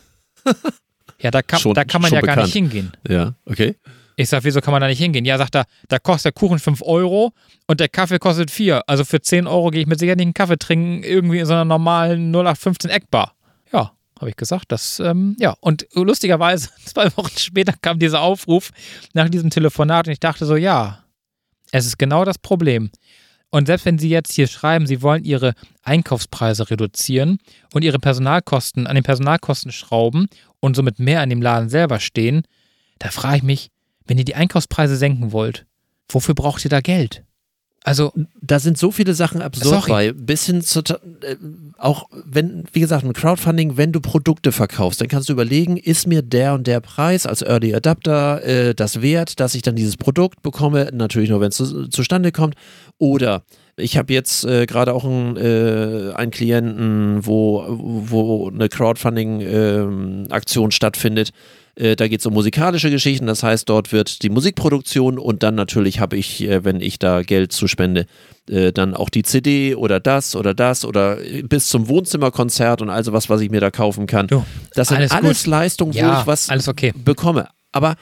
Ja, 1.21 1.31
da 1.31 1.43
kann, 1.43 1.59
Schon- 1.61 1.75
da 1.75 1.85
kann 1.85 2.03
man 2.03 2.13
ja 2.13 2.21
gar 2.21 2.37
bekannt. 2.37 2.47
nicht 2.47 2.53
hingehen. 2.55 2.93
Ja, 3.09 3.35
okay. 3.47 3.77
Ich 4.17 4.29
sag, 4.29 4.43
wieso 4.43 4.61
kann 4.61 4.73
man 4.73 4.81
da 4.81 4.89
nicht 4.89 4.99
hingehen? 4.99 5.25
Ja, 5.25 5.39
sagt 5.39 5.55
er, 5.55 5.65
da 5.89 5.99
kostet 6.01 6.25
der 6.27 6.33
Kuchen 6.41 6.59
5 6.59 6.83
Euro 6.83 7.33
und 7.69 7.79
der 7.79 7.89
Kaffee 7.89 8.19
kostet 8.19 8.51
4. 8.51 8.83
Also 8.89 9.05
für 9.05 9.21
10 9.21 9.47
Euro 9.47 9.71
gehe 9.71 9.83
ich 9.83 9.87
mit 9.87 10.01
Sicherheit 10.01 10.19
nicht 10.19 10.27
einen 10.27 10.35
Kaffee 10.35 10.59
trinken, 10.59 11.05
irgendwie 11.05 11.39
in 11.39 11.47
so 11.47 11.53
einer 11.53 11.65
normalen 11.65 12.33
0815 12.33 12.91
Eckbar. 12.91 13.35
Ja, 13.73 13.93
habe 14.19 14.31
ich 14.31 14.35
gesagt. 14.37 14.65
Das, 14.73 14.99
ähm, 14.99 15.37
ja. 15.39 15.55
Und 15.61 15.87
lustigerweise, 15.95 16.69
zwei 16.85 17.17
Wochen 17.17 17.37
später 17.39 17.75
kam 17.81 18.01
dieser 18.01 18.21
Aufruf 18.21 18.71
nach 19.13 19.29
diesem 19.29 19.51
Telefonat 19.51 20.09
und 20.09 20.13
ich 20.15 20.21
dachte 20.21 20.47
so, 20.47 20.57
ja, 20.57 21.05
es 21.71 21.87
ist 21.87 21.97
genau 21.99 22.25
das 22.25 22.39
Problem. 22.39 22.91
Und 23.51 23.67
selbst 23.67 23.87
wenn 23.87 23.99
Sie 23.99 24.11
jetzt 24.11 24.33
hier 24.33 24.47
schreiben, 24.47 24.87
Sie 24.87 25.03
wollen 25.03 25.25
Ihre 25.25 25.55
Einkaufspreise 25.83 26.71
reduzieren 26.71 27.39
und 27.73 27.83
Ihre 27.83 27.99
Personalkosten 27.99 28.87
an 28.87 28.95
den 28.95 29.05
Personalkosten 29.05 29.73
schrauben 29.73 30.29
und 30.61 30.77
somit 30.77 30.99
mehr 30.99 31.21
an 31.21 31.31
dem 31.31 31.41
Laden 31.41 31.69
selber 31.69 32.01
stehen, 32.01 32.43
da 32.99 33.11
frage 33.11 33.39
ich 33.39 33.43
mich, 33.43 33.71
wenn 34.07 34.19
ihr 34.19 34.25
die 34.25 34.35
Einkaufspreise 34.35 34.97
senken 34.97 35.33
wollt, 35.33 35.67
wofür 36.09 36.35
braucht 36.35 36.65
ihr 36.65 36.71
da 36.71 36.81
Geld? 36.81 37.25
Also, 37.85 38.13
Da 38.41 38.59
sind 38.59 38.77
so 38.77 38.91
viele 38.91 39.15
Sachen 39.15 39.41
absurd 39.41 39.85
Sorry. 39.85 39.91
bei. 39.91 40.13
Bis 40.13 40.47
hin 40.47 40.63
zu, 40.63 40.81
äh, 40.81 41.37
auch 41.79 42.09
wenn, 42.13 42.65
wie 42.73 42.81
gesagt, 42.81 43.05
ein 43.05 43.13
Crowdfunding, 43.13 43.77
wenn 43.77 43.93
du 43.93 44.01
Produkte 44.01 44.53
verkaufst, 44.53 45.01
dann 45.01 45.09
kannst 45.09 45.29
du 45.29 45.33
überlegen, 45.33 45.77
ist 45.77 46.07
mir 46.07 46.23
der 46.23 46.55
und 46.55 46.67
der 46.67 46.81
Preis 46.81 47.25
als 47.25 47.43
Early 47.43 47.75
Adapter 47.75 48.45
äh, 48.45 48.75
das 48.75 49.01
wert, 49.01 49.41
dass 49.41 49.55
ich 49.55 49.63
dann 49.63 49.77
dieses 49.77 49.97
Produkt 49.97 50.43
bekomme? 50.43 50.91
Natürlich 50.93 51.31
nur, 51.31 51.41
wenn 51.41 51.49
es 51.49 51.57
zu, 51.57 51.89
zustande 51.89 52.33
kommt. 52.33 52.57
Oder 52.99 53.43
ich 53.77 53.97
habe 53.97 54.13
jetzt 54.13 54.45
äh, 54.45 54.67
gerade 54.67 54.93
auch 54.93 55.05
einen, 55.05 55.37
äh, 55.37 56.13
einen 56.15 56.31
Klienten, 56.31 57.25
wo, 57.25 57.65
wo 57.69 58.49
eine 58.49 58.69
Crowdfunding-Aktion 58.69 60.73
stattfindet. 60.73 61.31
Äh, 61.79 61.95
da 61.95 62.09
geht 62.09 62.21
es 62.21 62.27
um 62.27 62.35
musikalische 62.35 62.91
Geschichten, 62.91 63.27
das 63.27 63.45
heißt, 63.45 63.69
dort 63.69 63.93
wird 63.93 64.23
die 64.23 64.31
Musikproduktion 64.31 65.17
und 65.17 65.45
dann 65.45 65.55
natürlich 65.55 66.01
habe 66.01 66.17
ich, 66.17 66.43
äh, 66.43 66.65
wenn 66.65 66.81
ich 66.81 66.99
da 66.99 67.23
Geld 67.23 67.53
zu 67.53 67.69
spende, 67.69 68.07
äh, 68.51 68.73
dann 68.73 68.95
auch 68.95 69.11
die 69.11 69.23
CD 69.23 69.77
oder 69.77 70.01
das 70.01 70.35
oder 70.35 70.55
das 70.55 70.85
oder 70.85 71.25
äh, 71.25 71.43
bis 71.43 71.69
zum 71.69 71.87
Wohnzimmerkonzert 71.87 72.83
und 72.83 72.91
also 72.91 73.13
was, 73.13 73.31
was 73.31 73.41
ich 73.43 73.51
mir 73.51 73.61
da 73.61 73.71
kaufen 73.71 74.07
kann. 74.07 74.27
Du, 74.27 74.45
das 74.75 74.89
sind 74.89 74.99
alles 74.99 75.13
alles. 75.13 75.47
Leistungen, 75.47 75.95
wo 75.95 75.99
ja, 75.99 76.21
ich 76.21 76.27
was 76.27 76.49
alles 76.49 76.67
okay. 76.67 76.93
bekomme. 76.97 77.49
Aber 77.71 77.95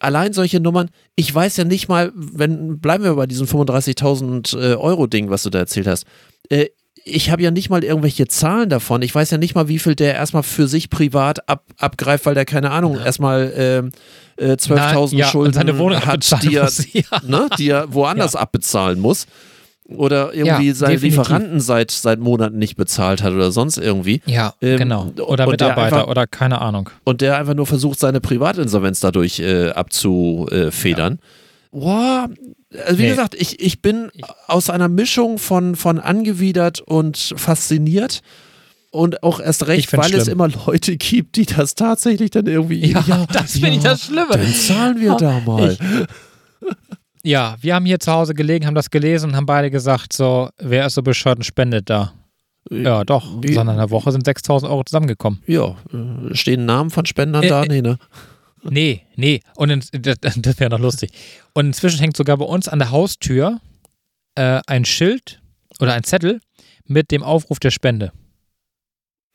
allein 0.00 0.34
solche 0.34 0.60
Nummern, 0.60 0.90
ich 1.16 1.34
weiß 1.34 1.56
ja 1.56 1.64
nicht 1.64 1.88
mal, 1.88 2.12
wenn, 2.14 2.78
bleiben 2.78 3.04
wir 3.04 3.14
bei 3.14 3.26
diesem 3.26 3.46
35.000 3.46 4.58
äh, 4.58 4.74
Euro 4.74 5.06
Ding, 5.06 5.30
was 5.30 5.44
du 5.44 5.50
da 5.50 5.60
erzählt 5.60 5.86
hast. 5.86 6.04
Äh, 6.50 6.66
ich 7.04 7.30
habe 7.30 7.42
ja 7.42 7.50
nicht 7.50 7.68
mal 7.70 7.84
irgendwelche 7.84 8.26
Zahlen 8.28 8.68
davon. 8.70 9.02
Ich 9.02 9.14
weiß 9.14 9.30
ja 9.30 9.38
nicht 9.38 9.54
mal, 9.54 9.68
wie 9.68 9.78
viel 9.78 9.94
der 9.94 10.14
erstmal 10.14 10.42
für 10.42 10.66
sich 10.66 10.88
privat 10.90 11.48
ab, 11.48 11.64
abgreift, 11.78 12.24
weil 12.26 12.34
der, 12.34 12.44
keine 12.46 12.70
Ahnung, 12.70 12.98
erstmal 12.98 13.52
ähm, 13.56 13.92
äh, 14.36 14.52
12.000 14.54 15.10
Na, 15.12 15.18
ja, 15.18 15.26
Schulden 15.26 15.52
seine 15.52 15.78
Wohnung 15.78 16.00
hat, 16.04 16.42
die 16.42 16.56
er, 16.56 16.64
muss, 16.64 16.86
ja. 16.92 17.02
ne, 17.26 17.48
die 17.58 17.68
er 17.68 17.92
woanders 17.92 18.34
abbezahlen 18.36 19.00
muss. 19.00 19.26
Oder 19.86 20.32
irgendwie 20.32 20.68
Ja, 20.68 20.74
seine 20.74 20.94
definitiv. 20.94 21.18
Lieferanten 21.18 21.60
seit, 21.60 21.90
seit 21.90 22.18
Monaten 22.18 22.56
nicht 22.56 22.76
bezahlt 22.76 23.22
hat 23.22 23.34
oder 23.34 23.52
sonst 23.52 23.76
irgendwie. 23.76 24.22
Ja, 24.24 24.54
Ähm, 24.62 24.78
genau. 24.78 25.12
Oder 25.26 25.46
Mitarbeiter 25.46 25.96
einfach- 25.98 26.08
oder 26.08 26.26
keine 26.26 26.62
Ahnung. 26.62 26.88
Und 27.04 27.20
der 27.20 27.36
einfach 27.36 27.52
nur 27.52 27.66
versucht, 27.66 28.00
seine 28.00 28.22
Privatinsolvenz 28.22 29.00
dadurch 29.00 29.40
äh, 29.40 29.68
abzufedern. 29.72 31.18
Boah, 31.74 32.28
also 32.86 32.98
wie 32.98 33.02
Nee. 33.02 33.08
gesagt, 33.10 33.34
ich, 33.34 33.58
ich 33.60 33.82
bin 33.82 34.10
aus 34.46 34.70
einer 34.70 34.88
Mischung 34.88 35.38
von, 35.38 35.74
von 35.74 35.98
angewidert 35.98 36.80
und 36.80 37.34
fasziniert. 37.36 38.20
Und 38.92 39.24
auch 39.24 39.40
erst 39.40 39.62
Ich 39.62 39.68
recht, 39.68 39.92
weil 39.96 40.14
es 40.14 40.22
schlimm. 40.26 40.34
immer 40.34 40.48
Leute 40.66 40.96
gibt, 40.96 41.34
die 41.34 41.46
das 41.46 41.74
tatsächlich 41.74 42.30
dann 42.30 42.46
irgendwie. 42.46 42.92
Ja, 42.92 43.26
das 43.32 43.52
finde 43.54 43.70
ich 43.70 43.80
das 43.80 44.04
Schlimme. 44.04 44.28
Dann 44.30 44.54
zahlen 44.54 45.00
wir 45.00 45.16
da 45.16 45.40
mal. 45.40 45.76
Ja, 47.26 47.56
wir 47.60 47.74
haben 47.74 47.86
hier 47.86 47.98
zu 48.00 48.12
Hause 48.12 48.34
gelegen, 48.34 48.66
haben 48.66 48.74
das 48.74 48.90
gelesen 48.90 49.30
und 49.30 49.36
haben 49.36 49.46
beide 49.46 49.70
gesagt, 49.70 50.12
so, 50.12 50.50
wer 50.58 50.86
ist 50.86 50.94
so 50.94 51.02
bescheuert 51.02 51.38
und 51.38 51.44
spendet 51.44 51.88
da? 51.88 52.12
Ja, 52.70 53.02
doch. 53.04 53.42
Wie- 53.42 53.54
So 53.54 53.62
in 53.62 53.68
einer 53.70 53.88
Woche 53.90 54.12
sind 54.12 54.26
6000 54.26 54.70
Euro 54.70 54.84
zusammengekommen. 54.84 55.40
Ja, 55.46 55.68
äh, 55.92 56.34
stehen 56.34 56.66
Namen 56.66 56.90
von 56.90 57.06
Spendern 57.06 57.42
Äh, 57.44 57.48
da? 57.48 57.62
äh, 57.64 57.68
Nee, 57.68 57.80
ne? 57.82 57.98
Nee, 58.70 59.02
nee. 59.16 59.40
Und 59.56 59.70
in, 59.70 59.82
das, 60.02 60.16
das 60.20 60.58
wäre 60.60 60.70
noch 60.70 60.78
lustig. 60.80 61.10
Und 61.54 61.66
inzwischen 61.66 61.98
hängt 62.00 62.16
sogar 62.16 62.36
bei 62.36 62.44
uns 62.44 62.68
an 62.68 62.78
der 62.78 62.90
Haustür 62.90 63.60
äh, 64.34 64.60
ein 64.66 64.84
Schild 64.84 65.40
oder 65.80 65.94
ein 65.94 66.04
Zettel 66.04 66.40
mit 66.86 67.10
dem 67.10 67.22
Aufruf 67.22 67.58
der 67.60 67.70
Spende. 67.70 68.12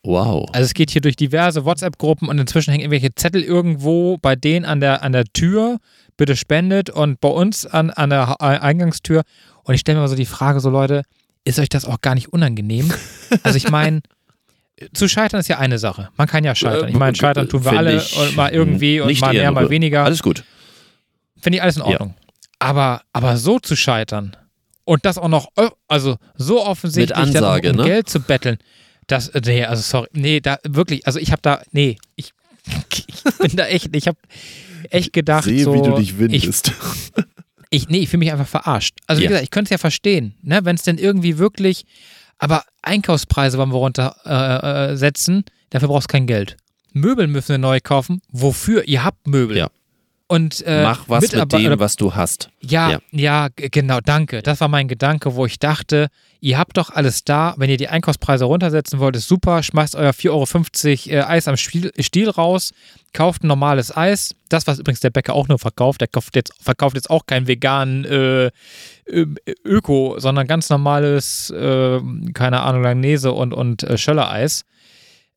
Wow. 0.04 0.50
Also 0.54 0.66
es 0.66 0.74
geht 0.74 0.92
hier 0.92 1.02
durch 1.02 1.18
diverse 1.18 1.66
WhatsApp-Gruppen 1.66 2.30
und 2.30 2.40
inzwischen 2.40 2.72
hängen 2.72 2.82
irgendwelche 2.84 3.14
Zettel 3.16 3.44
irgendwo 3.44 4.18
bei 4.18 4.36
denen 4.36 4.66
an 4.66 4.80
der, 4.80 5.04
an 5.04 5.12
der 5.12 5.26
Tür, 5.26 5.80
bitte 6.16 6.36
spendet 6.38 6.90
und 6.90 7.20
bei 7.20 7.28
uns 7.28 7.66
an, 7.66 7.90
an 7.90 8.10
der 8.10 8.28
Ha- 8.30 8.36
Eingangstür. 8.40 9.24
Und 9.64 9.74
ich 9.74 9.82
stelle 9.82 9.98
mir 9.98 10.04
mal 10.04 10.08
so 10.08 10.16
die 10.16 10.26
Frage, 10.26 10.62
so 10.62 10.70
Leute, 10.70 11.04
ist 11.44 11.60
euch 11.60 11.68
das 11.70 11.84
auch 11.86 12.00
gar 12.02 12.16
nicht 12.16 12.32
unangenehm? 12.32 12.92
Also 13.44 13.58
ich 13.58 13.70
meine, 13.70 14.02
zu 14.94 15.08
scheitern 15.08 15.40
ist 15.40 15.48
ja 15.48 15.58
eine 15.60 15.78
Sache. 15.80 16.10
Man 16.18 16.28
kann 16.28 16.44
ja 16.44 16.56
scheitern. 16.56 16.90
Ich 16.90 16.96
meine, 16.96 17.16
scheitern 17.16 17.48
tun 17.50 17.64
wir 17.66 17.72
alle 17.74 17.98
ich 17.98 18.16
und 18.18 18.36
mal 18.36 18.50
irgendwie 18.52 19.00
und 19.02 19.20
mal 19.22 19.34
mehr, 19.34 19.52
mal 19.52 19.70
weniger. 19.70 20.04
Alles 20.06 20.22
gut. 20.24 20.44
Finde 21.42 21.58
ich 21.58 21.64
alles 21.64 21.78
in 21.78 21.82
Ordnung. 21.84 22.16
Aber, 22.60 23.02
aber 23.14 23.38
so 23.38 23.60
zu 23.60 23.76
scheitern 23.76 24.36
und 24.84 25.06
das 25.06 25.18
auch 25.18 25.30
noch, 25.30 25.50
ö- 25.58 25.70
also 25.88 26.18
so 26.36 26.66
offensichtlich 26.66 27.18
Mit 27.18 27.28
Ansage, 27.36 27.68
dann 27.70 27.76
um, 27.76 27.80
um 27.82 27.86
ne? 27.86 27.92
Geld 27.92 28.10
zu 28.10 28.20
betteln, 28.20 28.58
das, 29.08 29.30
äh, 29.30 29.42
nee, 29.46 29.64
also 29.64 29.82
sorry, 29.82 30.08
nee, 30.14 30.40
da 30.42 30.58
wirklich, 30.68 31.08
also 31.08 31.20
ich 31.20 31.32
habe 31.32 31.42
da, 31.42 31.62
nee, 31.72 31.98
ich, 32.16 32.34
ich 33.08 33.24
bin 33.38 33.56
da 33.56 33.66
echt, 33.68 33.96
ich 33.96 34.08
habe 34.08 34.18
echt 34.90 35.14
gedacht, 35.14 35.46
Sehe, 35.46 35.64
so, 35.64 35.74
wie 35.74 35.82
du 35.82 35.96
dich 35.96 36.10
ich, 36.12 36.20
windest. 36.20 36.74
ich, 37.70 37.88
nee, 37.88 38.00
ich 38.00 38.10
fühle 38.10 38.20
mich 38.20 38.32
einfach 38.32 38.48
verarscht. 38.48 38.98
Also 39.08 39.20
wie 39.22 39.24
Ja. 39.26 39.30
gesagt, 39.30 39.44
ich 39.46 39.52
könnte 39.52 39.68
es 39.68 39.72
ja 39.72 39.78
verstehen, 39.78 40.36
ne, 40.42 40.66
wenn 40.66 40.76
es 40.76 40.84
denn 40.84 40.98
irgendwie 40.98 41.38
wirklich, 41.38 41.86
aber 42.40 42.64
Einkaufspreise 42.82 43.58
wollen 43.58 43.72
wir 43.72 43.78
runtersetzen, 43.78 44.92
äh, 44.92 44.98
setzen, 44.98 45.44
dafür 45.70 45.90
brauchst 45.90 46.10
du 46.10 46.14
kein 46.14 46.28
Geld. 46.28 46.58
Möbel 46.94 47.28
müssen 47.28 47.50
wir 47.50 47.58
neu 47.58 47.80
kaufen. 47.84 48.22
Wofür? 48.32 48.88
Ihr 48.88 49.04
habt 49.04 49.28
Möbel. 49.28 49.58
Ja. 49.58 49.70
Und, 50.32 50.64
äh, 50.68 50.84
Mach 50.84 51.06
was 51.08 51.24
mit, 51.24 51.34
mit 51.34 51.54
dem, 51.54 51.80
was 51.80 51.96
du 51.96 52.14
hast. 52.14 52.52
Ja, 52.62 52.92
ja, 52.92 53.00
ja, 53.12 53.48
genau, 53.56 54.00
danke. 54.00 54.44
Das 54.44 54.62
war 54.62 54.68
mein 54.68 54.88
Gedanke, 54.88 55.34
wo 55.34 55.48
ich 55.48 55.58
dachte, 55.58 56.10
ihr 56.40 56.60
habt 56.60 56.78
doch 56.78 56.92
alles 56.92 57.24
da. 57.24 57.56
Wenn 57.58 57.72
ihr 57.72 57.78
die 57.78 57.88
Einkaufspreise 57.88 58.46
runtersetzen 58.46 59.00
wollt, 59.00 59.16
ist 59.16 59.28
super. 59.28 59.64
Schmeißt 59.64 59.96
euer 59.96 60.12
4,50 60.12 61.10
Euro 61.10 61.18
äh, 61.18 61.24
Eis 61.24 61.48
am 61.48 61.58
Stiel, 61.58 62.30
raus, 62.30 62.74
kauft 63.12 63.44
ein 63.44 63.48
normales 63.48 63.98
Eis. 63.98 64.36
Das, 64.50 64.68
was 64.68 64.78
übrigens 64.78 65.00
der 65.00 65.10
Bäcker 65.10 65.34
auch 65.34 65.48
nur 65.48 65.58
verkauft. 65.58 66.00
Der 66.02 66.08
kauft 66.08 66.36
jetzt, 66.36 66.54
verkauft 66.62 66.96
jetzt 66.96 67.10
auch 67.10 67.26
kein 67.26 67.48
vegan 67.48 68.06
äh, 68.06 68.52
Öko, 69.66 70.20
sondern 70.20 70.46
ganz 70.46 70.70
normales, 70.70 71.50
äh, 71.50 72.00
keine 72.36 72.62
Ahnung, 72.62 72.84
Langnese 72.84 73.32
und, 73.32 73.52
und 73.52 73.82
äh, 73.82 73.98
Schöller-Eis. 73.98 74.64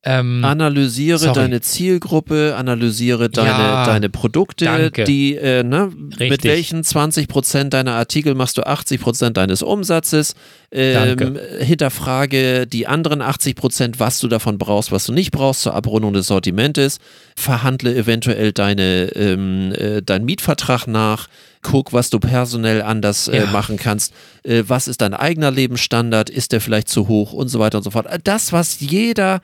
Ähm, 0.04 0.44
analysiere 0.44 1.18
sorry. 1.18 1.34
deine 1.34 1.60
Zielgruppe, 1.60 2.56
analysiere 2.56 3.30
deine, 3.30 3.48
ja, 3.50 3.86
deine 3.86 4.08
Produkte, 4.10 4.64
danke. 4.64 5.04
die, 5.04 5.36
äh, 5.36 5.62
ne, 5.62 5.92
mit 6.18 6.42
welchen 6.42 6.82
20% 6.82 7.68
deiner 7.68 7.92
Artikel 7.92 8.34
machst 8.34 8.58
du 8.58 8.62
80% 8.62 9.30
deines 9.30 9.62
Umsatzes, 9.62 10.34
ähm, 10.72 11.38
hinterfrage 11.60 12.66
die 12.66 12.88
anderen 12.88 13.22
80%, 13.22 14.00
was 14.00 14.18
du 14.18 14.26
davon 14.26 14.58
brauchst, 14.58 14.90
was 14.90 15.04
du 15.04 15.12
nicht 15.12 15.30
brauchst 15.30 15.62
zur 15.62 15.74
Abrundung 15.74 16.12
des 16.12 16.26
Sortimentes, 16.26 16.98
verhandle 17.36 17.94
eventuell 17.94 18.50
deine, 18.50 19.04
ähm, 19.14 19.72
äh, 19.72 20.02
deinen 20.02 20.24
Mietvertrag 20.24 20.88
nach, 20.88 21.28
guck, 21.62 21.92
was 21.92 22.10
du 22.10 22.18
personell 22.18 22.82
anders 22.82 23.28
äh, 23.28 23.36
ja. 23.38 23.46
machen 23.46 23.76
kannst, 23.76 24.12
äh, 24.42 24.64
was 24.66 24.88
ist 24.88 25.00
dein 25.00 25.14
eigener 25.14 25.52
Lebensstandard, 25.52 26.28
ist 26.28 26.50
der 26.50 26.60
vielleicht 26.60 26.88
zu 26.88 27.06
hoch 27.06 27.32
und 27.32 27.46
so 27.46 27.60
weiter 27.60 27.78
und 27.78 27.84
so 27.84 27.92
fort. 27.92 28.08
Das, 28.24 28.52
was 28.52 28.80
jeder 28.80 29.40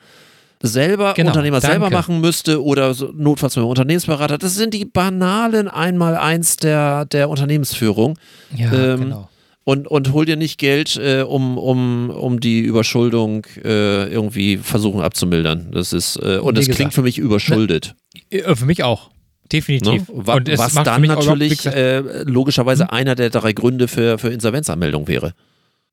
selber, 0.61 1.13
genau, 1.13 1.29
Unternehmer 1.29 1.59
danke. 1.59 1.73
selber 1.73 1.89
machen 1.89 2.19
müsste 2.21 2.63
oder 2.63 2.93
so, 2.93 3.11
notfalls 3.15 3.55
mit 3.55 3.63
einem 3.63 3.69
Unternehmensberater. 3.69 4.37
Das 4.37 4.55
sind 4.55 4.73
die 4.73 4.85
banalen 4.85 5.67
Einmaleins 5.67 6.57
der, 6.57 7.05
der 7.05 7.29
Unternehmensführung. 7.29 8.17
Ja, 8.55 8.71
ähm, 8.73 8.99
genau. 8.99 9.29
Und, 9.63 9.87
und 9.87 10.13
hol 10.13 10.25
dir 10.25 10.35
nicht 10.35 10.57
Geld, 10.57 10.97
äh, 10.97 11.21
um, 11.21 11.57
um, 11.57 12.09
um 12.09 12.39
die 12.39 12.59
Überschuldung 12.59 13.45
äh, 13.63 14.11
irgendwie 14.11 14.57
versuchen 14.57 15.01
abzumildern. 15.01 15.69
Das 15.71 15.93
ist, 15.93 16.15
äh, 16.15 16.39
und 16.39 16.57
das 16.57 16.65
gesagt, 16.65 16.77
klingt 16.77 16.93
für 16.93 17.03
mich 17.03 17.19
überschuldet. 17.19 17.93
Ne, 18.31 18.39
äh, 18.39 18.55
für 18.55 18.65
mich 18.65 18.83
auch. 18.83 19.11
Definitiv. 19.51 20.09
Ne? 20.09 20.15
Was, 20.25 20.75
was 20.75 20.83
dann 20.83 21.01
natürlich 21.03 21.65
äh, 21.65 21.99
logischerweise 22.23 22.85
hm? 22.85 22.89
einer 22.91 23.15
der 23.15 23.29
drei 23.29 23.53
Gründe 23.53 23.87
für, 23.87 24.17
für 24.17 24.29
Insolvenzanmeldung 24.29 25.07
wäre. 25.07 25.33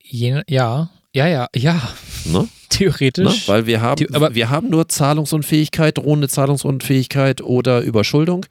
Je, 0.02 0.42
ja, 0.48 0.88
ja, 1.16 1.26
ja, 1.26 1.48
ja. 1.54 1.80
Ne? 2.26 2.46
Theoretisch. 2.68 3.24
Ne? 3.24 3.52
Weil 3.52 3.66
wir 3.66 3.80
haben, 3.80 4.06
aber 4.14 4.34
wir 4.34 4.50
haben 4.50 4.68
nur 4.68 4.86
Zahlungsunfähigkeit, 4.88 5.96
drohende 5.96 6.28
Zahlungsunfähigkeit 6.28 7.40
oder 7.40 7.80
Überschuldung. 7.80 8.44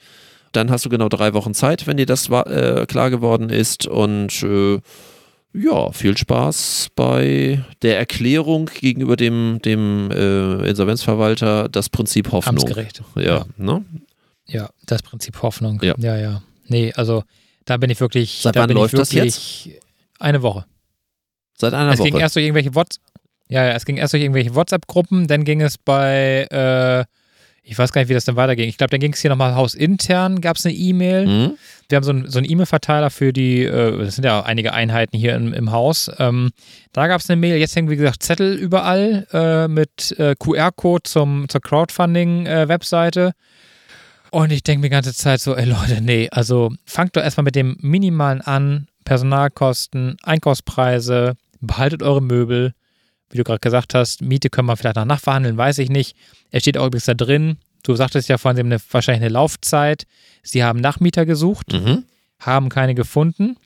Dann 0.52 0.72
hast 0.72 0.84
du 0.84 0.90
genau 0.90 1.08
drei 1.08 1.34
Wochen 1.34 1.54
Zeit, 1.54 1.86
wenn 1.86 1.98
dir 1.98 2.08
das 2.08 2.30
äh, 2.30 2.86
klar 2.88 3.12
geworden 3.12 3.50
ist. 3.50 3.86
Und 3.86 4.42
äh, 4.42 4.80
ja, 5.54 5.92
viel 5.92 6.18
Spaß 6.18 6.88
bei 6.96 7.64
der 7.84 8.00
Erklärung 8.00 8.72
gegenüber 8.80 9.16
dem, 9.16 9.60
dem 9.64 10.10
äh, 10.12 10.68
Insolvenzverwalter, 10.68 11.70
das 11.70 11.90
Prinzip 11.90 12.32
Hoffnung. 12.32 12.56
Amtsgerecht. 12.56 13.04
Ja, 13.16 13.22
ja. 13.22 13.46
Ne? 13.58 13.86
ja, 14.48 14.70
das 14.88 15.04
Prinzip 15.04 15.40
Hoffnung. 15.44 15.80
Ja. 15.84 15.94
ja, 16.00 16.18
ja. 16.18 16.42
Nee, 16.68 16.94
also 16.94 17.24
da 17.66 17.78
bin 17.78 17.92
ich 17.92 18.00
wirklich. 18.00 18.40
Seit 18.42 18.56
da 18.56 18.62
wann 18.62 18.72
läuft 18.72 18.98
das 18.98 19.12
jetzt? 19.12 19.70
Eine 20.18 20.42
Woche. 20.42 20.66
Seit 21.58 21.74
einer 21.74 21.92
es 21.92 22.00
Woche. 22.00 22.08
Es 22.08 22.14
ging 22.14 22.22
erst 22.22 22.36
durch 22.36 22.46
irgendwelche 22.46 22.76
WhatsApp. 22.76 23.02
Ja, 23.48 23.64
ja, 23.64 23.74
es 23.74 23.86
ging 23.86 23.98
erst 23.98 24.14
durch 24.14 24.24
irgendwelche 24.24 24.56
WhatsApp-Gruppen, 24.56 25.28
dann 25.28 25.44
ging 25.44 25.62
es 25.62 25.78
bei, 25.78 26.48
äh, 26.52 27.06
ich 27.62 27.78
weiß 27.78 27.92
gar 27.92 28.02
nicht, 28.02 28.10
wie 28.10 28.16
das 28.16 28.26
dann 28.26 28.36
weiterging. 28.36 28.68
Ich 28.68 28.78
glaube, 28.78 28.90
dann 28.90 29.00
ging 29.00 29.14
es 29.14 29.20
hier 29.20 29.30
nochmal 29.30 29.54
hausintern, 29.54 30.42
gab 30.42 30.58
es 30.58 30.66
eine 30.66 30.74
E-Mail. 30.74 31.28
Mhm. 31.28 31.58
Wir 31.88 31.96
haben 31.96 32.04
so, 32.04 32.12
ein, 32.12 32.28
so 32.28 32.40
einen 32.40 32.50
E-Mail-Verteiler 32.50 33.12
für 33.12 33.34
die, 33.34 33.64
äh, 33.64 34.04
das 34.04 34.16
sind 34.16 34.24
ja 34.24 34.42
einige 34.42 34.74
Einheiten 34.74 35.16
hier 35.18 35.36
im, 35.36 35.54
im 35.54 35.72
Haus. 35.72 36.10
Ähm, 36.18 36.52
da 36.92 37.08
gab 37.08 37.22
es 37.22 37.30
eine 37.30 37.40
Mail, 37.40 37.58
jetzt 37.58 37.76
hängen, 37.76 37.90
wie 37.90 37.98
gesagt, 37.98 38.24
Zettel 38.24 38.56
überall 38.56 39.28
äh, 39.32 39.68
mit 39.68 40.18
äh, 40.18 40.34
QR-Code 40.40 41.04
zur 41.04 41.48
Crowdfunding-Webseite. 41.48 43.34
Und 44.32 44.52
ich 44.52 44.64
denke 44.64 44.82
mir 44.82 44.88
die 44.88 44.94
ganze 44.94 45.14
Zeit 45.14 45.40
so, 45.40 45.56
ey 45.56 45.66
Leute, 45.66 46.02
nee, 46.02 46.30
also 46.32 46.72
fangt 46.86 47.16
doch 47.16 47.22
erstmal 47.22 47.46
mit 47.46 47.56
dem 47.56 47.78
Minimalen 47.80 48.42
an, 48.42 48.88
Personalkosten, 49.06 50.18
Einkaufspreise, 50.24 51.36
behaltet 51.62 52.04
eure 52.04 52.22
Möbel. 52.22 52.74
Wie 53.30 53.38
du 53.38 53.44
gerade 53.44 53.60
gesagt 53.60 53.94
hast, 53.94 54.22
Miete 54.22 54.50
können 54.50 54.68
wir 54.68 54.78
vielleicht 54.78 54.96
noch 54.96 55.06
nachverhandeln, 55.06 55.58
weiß 55.58 55.80
ich 55.80 55.90
nicht. 55.90 56.16
Es 56.52 56.62
steht 56.62 56.78
auch 56.78 56.86
übrigens 56.86 57.06
da 57.06 57.14
drin, 57.14 57.58
du 57.84 57.96
sagtest 57.96 58.30
ja 58.30 58.38
vorhin, 58.38 58.56
sie 58.56 58.62
haben 58.62 58.72
eine, 58.72 58.82
wahrscheinlich 58.92 59.24
eine 59.24 59.34
Laufzeit. 59.34 60.06
Sie 60.44 60.64
haben 60.64 60.80
Nachmieter 60.80 61.26
gesucht, 61.26 61.74
mhm. 61.74 62.06
haben 62.40 62.70
keine 62.70 62.96
gefunden. 62.96 63.58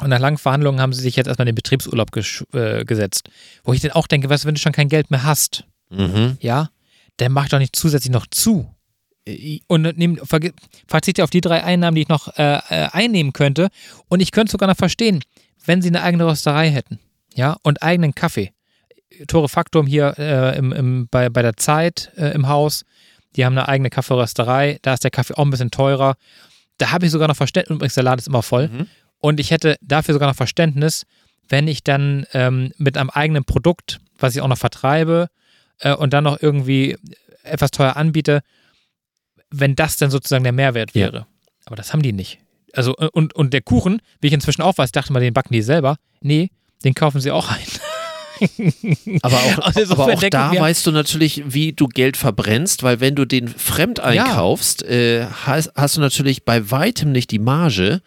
Und 0.00 0.10
nach 0.10 0.18
langen 0.18 0.38
Verhandlungen 0.38 0.80
haben 0.80 0.92
sie 0.92 1.02
sich 1.02 1.16
jetzt 1.16 1.26
erstmal 1.26 1.46
in 1.46 1.52
den 1.52 1.56
Betriebsurlaub 1.56 2.08
äh, 2.54 2.84
gesetzt. 2.84 3.28
Wo 3.62 3.72
ich 3.72 3.80
dann 3.80 3.92
auch 3.92 4.06
denke, 4.06 4.28
weißt 4.28 4.44
du, 4.44 4.48
wenn 4.48 4.54
du 4.54 4.60
schon 4.60 4.72
kein 4.72 4.88
Geld 4.88 5.10
mehr 5.10 5.22
hast, 5.22 5.64
mhm. 5.90 6.38
ja, 6.40 6.70
dann 7.18 7.32
mach 7.32 7.48
doch 7.48 7.58
nicht 7.58 7.76
zusätzlich 7.76 8.12
noch 8.12 8.26
zu. 8.26 8.74
Und 9.68 9.82
nehm, 9.96 10.20
verzichte 10.88 11.22
auf 11.22 11.30
die 11.30 11.40
drei 11.40 11.62
Einnahmen, 11.62 11.94
die 11.94 12.02
ich 12.02 12.08
noch 12.08 12.36
äh, 12.36 12.56
äh, 12.68 12.88
einnehmen 12.90 13.32
könnte. 13.32 13.68
Und 14.08 14.20
ich 14.20 14.32
könnte 14.32 14.50
sogar 14.50 14.68
noch 14.68 14.76
verstehen, 14.76 15.22
wenn 15.64 15.80
sie 15.80 15.88
eine 15.88 16.02
eigene 16.02 16.26
Rösterei 16.26 16.70
hätten, 16.70 16.98
ja, 17.34 17.56
und 17.62 17.82
eigenen 17.82 18.14
Kaffee. 18.14 18.52
Tore 19.28 19.48
Faktum 19.48 19.86
hier 19.86 20.14
äh, 20.18 20.58
im, 20.58 20.72
im, 20.72 21.08
bei, 21.08 21.28
bei 21.28 21.42
der 21.42 21.56
Zeit 21.56 22.10
äh, 22.16 22.34
im 22.34 22.48
Haus, 22.48 22.84
die 23.36 23.44
haben 23.44 23.56
eine 23.56 23.68
eigene 23.68 23.90
Kaffeerösterei, 23.90 24.78
da 24.82 24.94
ist 24.94 25.04
der 25.04 25.10
Kaffee 25.10 25.34
auch 25.34 25.44
ein 25.44 25.50
bisschen 25.50 25.70
teurer. 25.70 26.16
Da 26.78 26.90
habe 26.90 27.06
ich 27.06 27.12
sogar 27.12 27.28
noch 27.28 27.36
Verständnis, 27.36 27.76
übrigens 27.76 27.94
der 27.94 28.02
Laden 28.02 28.18
ist 28.18 28.26
immer 28.26 28.42
voll. 28.42 28.68
Mhm. 28.68 28.88
Und 29.18 29.38
ich 29.38 29.50
hätte 29.50 29.76
dafür 29.80 30.14
sogar 30.14 30.28
noch 30.28 30.36
Verständnis, 30.36 31.06
wenn 31.48 31.68
ich 31.68 31.84
dann 31.84 32.26
ähm, 32.32 32.72
mit 32.76 32.96
einem 32.96 33.10
eigenen 33.10 33.44
Produkt, 33.44 34.00
was 34.18 34.34
ich 34.34 34.40
auch 34.40 34.48
noch 34.48 34.58
vertreibe, 34.58 35.28
äh, 35.78 35.94
und 35.94 36.12
dann 36.12 36.24
noch 36.24 36.42
irgendwie 36.42 36.96
etwas 37.44 37.70
teuer 37.70 37.96
anbiete, 37.96 38.42
wenn 39.52 39.76
das 39.76 39.96
dann 39.96 40.10
sozusagen 40.10 40.44
der 40.44 40.52
Mehrwert 40.52 40.94
wäre. 40.94 41.16
Ja. 41.16 41.26
Aber 41.66 41.76
das 41.76 41.92
haben 41.92 42.02
die 42.02 42.12
nicht. 42.12 42.38
Also, 42.72 42.96
äh, 42.98 43.08
und, 43.12 43.34
und 43.34 43.52
der 43.52 43.62
Kuchen, 43.62 44.00
wie 44.20 44.28
ich 44.28 44.32
inzwischen 44.32 44.62
auch 44.62 44.78
weiß, 44.78 44.92
dachte 44.92 45.12
mal, 45.12 45.20
den 45.20 45.34
backen 45.34 45.52
die 45.52 45.62
selber. 45.62 45.96
Nee, 46.20 46.50
den 46.84 46.94
kaufen 46.94 47.20
sie 47.20 47.30
auch 47.30 47.50
ein. 47.50 47.58
aber 49.22 49.36
auch, 49.36 49.58
also 49.76 49.92
aber 49.92 50.14
auch 50.14 50.22
da 50.22 50.52
weißt 50.52 50.86
du 50.86 50.90
natürlich, 50.90 51.42
wie 51.46 51.72
du 51.72 51.86
Geld 51.86 52.16
verbrennst, 52.16 52.82
weil 52.82 53.00
wenn 53.00 53.14
du 53.14 53.24
den 53.24 53.46
fremd 53.46 54.00
einkaufst, 54.00 54.82
ja. 54.82 54.88
äh, 54.88 55.26
hast, 55.26 55.72
hast, 55.76 55.96
du 55.96 56.00
natürlich 56.00 56.44
bei 56.44 56.70
weitem 56.70 57.12
nicht 57.12 57.30
die 57.30 57.38
Marge, 57.38 58.02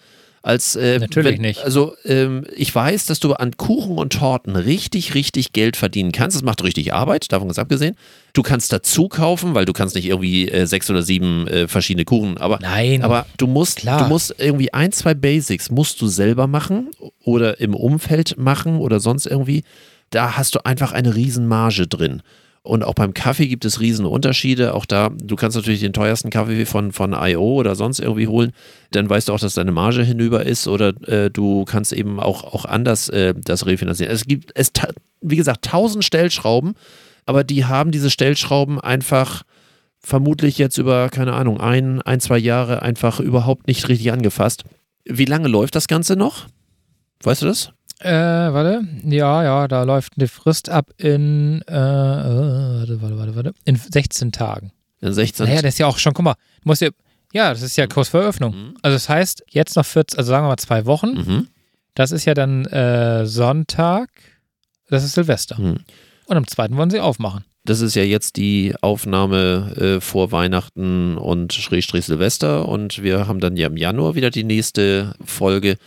als 0.45 0.75
äh, 0.75 0.99
Natürlich 0.99 1.33
wenn, 1.33 1.41
nicht. 1.41 1.63
Also 1.63 1.95
ähm, 2.05 2.45
ich 2.55 2.73
weiß, 2.73 3.07
dass 3.07 3.19
du 3.19 3.33
an 3.33 3.57
Kuchen 3.57 3.97
und 3.97 4.13
Torten 4.13 4.55
richtig, 4.55 5.15
richtig 5.15 5.53
Geld 5.53 5.75
verdienen 5.75 6.11
kannst. 6.11 6.37
Das 6.37 6.43
macht 6.43 6.63
richtig 6.63 6.93
Arbeit, 6.93 7.31
davon 7.31 7.47
ganz 7.47 7.57
abgesehen. 7.57 7.95
Du 8.33 8.43
kannst 8.43 8.71
dazu 8.71 9.07
kaufen, 9.07 9.55
weil 9.55 9.65
du 9.65 9.73
kannst 9.73 9.95
nicht 9.95 10.05
irgendwie 10.05 10.47
äh, 10.47 10.67
sechs 10.67 10.87
oder 10.89 11.01
sieben 11.01 11.47
äh, 11.47 11.67
verschiedene 11.67 12.05
Kuchen, 12.05 12.37
aber, 12.37 12.59
Nein, 12.61 13.01
aber 13.01 13.25
du 13.37 13.47
musst, 13.47 13.77
klar. 13.77 14.03
du 14.03 14.07
musst 14.07 14.35
irgendwie 14.37 14.71
ein, 14.71 14.91
zwei 14.91 15.15
Basics 15.15 15.71
musst 15.71 15.99
du 15.99 16.07
selber 16.07 16.45
machen 16.45 16.91
oder 17.23 17.59
im 17.59 17.73
Umfeld 17.73 18.37
machen 18.37 18.77
oder 18.77 18.99
sonst 18.99 19.25
irgendwie. 19.25 19.63
Da 20.11 20.37
hast 20.37 20.53
du 20.53 20.63
einfach 20.63 20.91
eine 20.91 21.15
Riesenmarge 21.15 21.87
drin. 21.87 22.21
Und 22.65 22.83
auch 22.83 22.95
beim 22.95 23.13
Kaffee 23.13 23.47
gibt 23.47 23.63
es 23.63 23.79
riesen 23.79 24.07
Unterschiede. 24.07 24.73
Auch 24.73 24.87
da, 24.87 25.09
du 25.09 25.35
kannst 25.35 25.55
natürlich 25.55 25.81
den 25.81 25.93
teuersten 25.93 26.31
Kaffee 26.31 26.65
von, 26.65 26.91
von 26.91 27.13
IO 27.13 27.53
oder 27.53 27.75
sonst 27.75 27.99
irgendwie 27.99 28.27
holen. 28.27 28.53
Dann 28.89 29.07
weißt 29.07 29.29
du 29.29 29.33
auch, 29.33 29.39
dass 29.39 29.53
deine 29.53 29.71
Marge 29.71 30.01
hinüber 30.01 30.43
ist 30.43 30.67
oder 30.67 30.89
äh, 31.07 31.29
du 31.29 31.63
kannst 31.65 31.93
eben 31.93 32.19
auch, 32.19 32.43
auch 32.43 32.65
anders 32.65 33.07
äh, 33.09 33.35
das 33.37 33.67
refinanzieren. 33.67 34.11
Es 34.11 34.25
gibt, 34.25 34.51
es, 34.55 34.71
wie 35.21 35.35
gesagt, 35.35 35.65
tausend 35.65 36.03
Stellschrauben, 36.03 36.73
aber 37.27 37.43
die 37.43 37.65
haben 37.65 37.91
diese 37.91 38.09
Stellschrauben 38.09 38.81
einfach 38.81 39.43
vermutlich 39.99 40.57
jetzt 40.57 40.79
über, 40.79 41.09
keine 41.09 41.33
Ahnung, 41.33 41.59
ein, 41.59 42.01
ein, 42.01 42.19
zwei 42.19 42.39
Jahre 42.39 42.81
einfach 42.81 43.19
überhaupt 43.19 43.67
nicht 43.67 43.89
richtig 43.89 44.11
angefasst. 44.11 44.63
Wie 45.03 45.25
lange 45.25 45.49
läuft 45.49 45.75
das 45.75 45.87
Ganze 45.87 46.15
noch? 46.15 46.47
Weißt 47.21 47.43
du 47.43 47.45
das? 47.45 47.73
Äh, 48.05 48.53
warte. 48.53 48.87
Ja, 49.03 49.43
ja, 49.43 49.67
da 49.67 49.81
läuft 49.81 50.13
eine 50.17 50.27
Frist 50.27 50.69
ab 50.69 50.91
in, 50.97 51.63
äh, 51.63 51.73
warte, 51.73 53.01
warte, 53.01 53.17
warte, 53.17 53.35
warte, 53.35 53.53
in 53.65 53.77
16 53.77 54.31
Tagen. 54.31 54.71
In 55.01 55.11
16 55.11 55.47
Naja, 55.47 55.63
das 55.63 55.73
ist 55.73 55.79
ja 55.79 55.87
auch 55.87 55.97
schon, 55.97 56.13
guck 56.13 56.23
mal, 56.23 56.35
musst 56.63 56.81
ja, 56.81 56.89
ja, 57.33 57.49
das 57.49 57.63
ist 57.63 57.77
ja 57.77 57.87
kurz 57.87 58.09
vor 58.09 58.21
Eröffnung. 58.21 58.55
Mhm. 58.55 58.77
Also 58.83 58.95
das 58.95 59.09
heißt, 59.09 59.43
jetzt 59.49 59.75
noch 59.75 59.85
14, 59.87 60.19
also 60.19 60.29
sagen 60.29 60.45
wir 60.45 60.49
mal 60.49 60.57
zwei 60.57 60.85
Wochen. 60.85 61.13
Mhm. 61.13 61.47
Das 61.95 62.11
ist 62.11 62.25
ja 62.25 62.35
dann 62.35 62.65
äh, 62.65 63.25
Sonntag, 63.25 64.09
das 64.87 65.03
ist 65.03 65.13
Silvester. 65.13 65.59
Mhm. 65.59 65.79
Und 66.27 66.37
am 66.37 66.47
zweiten 66.47 66.77
wollen 66.77 66.91
sie 66.91 66.99
aufmachen. 66.99 67.43
Das 67.63 67.81
ist 67.81 67.95
ja 67.95 68.03
jetzt 68.03 68.35
die 68.35 68.75
Aufnahme 68.81 69.73
äh, 69.77 69.99
vor 70.01 70.31
Weihnachten 70.31 71.17
und 71.17 71.53
Schrägstrich 71.53 72.05
Silvester 72.05 72.67
und 72.69 73.01
wir 73.01 73.27
haben 73.27 73.39
dann 73.39 73.57
ja 73.57 73.65
im 73.65 73.77
Januar 73.77 74.13
wieder 74.13 74.29
die 74.29 74.43
nächste 74.43 75.15
Folge 75.25 75.77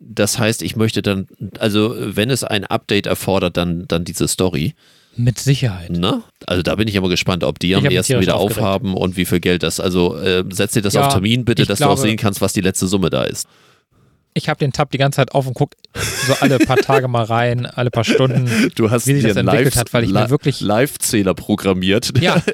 das 0.00 0.38
heißt, 0.38 0.62
ich 0.62 0.76
möchte 0.76 1.02
dann, 1.02 1.26
also 1.58 1.94
wenn 1.98 2.30
es 2.30 2.44
ein 2.44 2.64
Update 2.64 3.06
erfordert, 3.06 3.56
dann, 3.56 3.86
dann 3.88 4.04
diese 4.04 4.28
Story. 4.28 4.74
Mit 5.16 5.38
Sicherheit. 5.38 5.90
Ne? 5.90 6.22
Also 6.46 6.62
da 6.62 6.74
bin 6.76 6.88
ich 6.88 6.96
aber 6.96 7.08
gespannt, 7.10 7.44
ob 7.44 7.58
die 7.58 7.74
am 7.76 7.84
ersten 7.84 8.20
wieder 8.20 8.36
aufgeregt. 8.36 8.58
aufhaben 8.66 8.94
und 8.94 9.16
wie 9.16 9.26
viel 9.26 9.40
Geld 9.40 9.62
das. 9.62 9.78
Also 9.78 10.16
äh, 10.16 10.42
setz 10.50 10.72
dir 10.72 10.80
das 10.82 10.94
Ja, 10.94 11.06
auf 11.06 11.12
Termin 11.12 11.44
bitte, 11.44 11.66
dass 11.66 11.78
du 11.80 11.84
auch 11.84 11.88
glaube- 11.96 12.02
sehen 12.08 12.16
kannst, 12.16 12.40
was 12.40 12.52
die 12.54 12.62
letzte 12.62 12.86
Summe 12.86 13.10
da 13.10 13.24
ist. 13.24 13.46
Ich 14.34 14.48
habe 14.48 14.58
den 14.58 14.72
Tab 14.72 14.90
die 14.90 14.98
ganze 14.98 15.16
Zeit 15.16 15.32
auf 15.32 15.46
und 15.46 15.54
gucke 15.54 15.76
so 16.26 16.32
alle 16.40 16.58
paar 16.58 16.76
Tage 16.78 17.06
mal 17.06 17.24
rein, 17.24 17.66
alle 17.66 17.90
paar 17.90 18.04
Stunden. 18.04 18.70
Du 18.74 18.90
hast 18.90 19.06
Wie 19.06 19.14
sich 19.14 19.24
das 19.24 19.36
entwickelt 19.36 19.74
Live- 19.74 19.76
hat, 19.76 19.92
weil 19.92 20.04
ich 20.04 20.10
mir 20.10 20.24
Li- 20.24 20.30
wirklich- 20.30 20.60
Live-Zähler 20.60 21.34
programmiert. 21.34 22.12
Ja. 22.20 22.42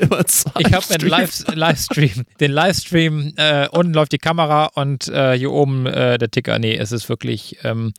Ich 0.58 0.72
habe 0.72 0.84
einen 0.94 1.08
Live 1.08 1.44
Livestream. 1.54 2.24
Den 2.40 2.50
Livestream, 2.50 3.32
äh, 3.36 3.68
unten 3.68 3.92
läuft 3.94 4.12
die 4.12 4.18
Kamera 4.18 4.66
und 4.74 5.06
äh, 5.08 5.38
hier 5.38 5.52
oben 5.52 5.86
äh, 5.86 6.18
der 6.18 6.30
Ticker. 6.30 6.58
Nee, 6.58 6.76
es 6.76 6.90
ist 6.92 7.08
wirklich, 7.08 7.58
ähm, 7.62 7.92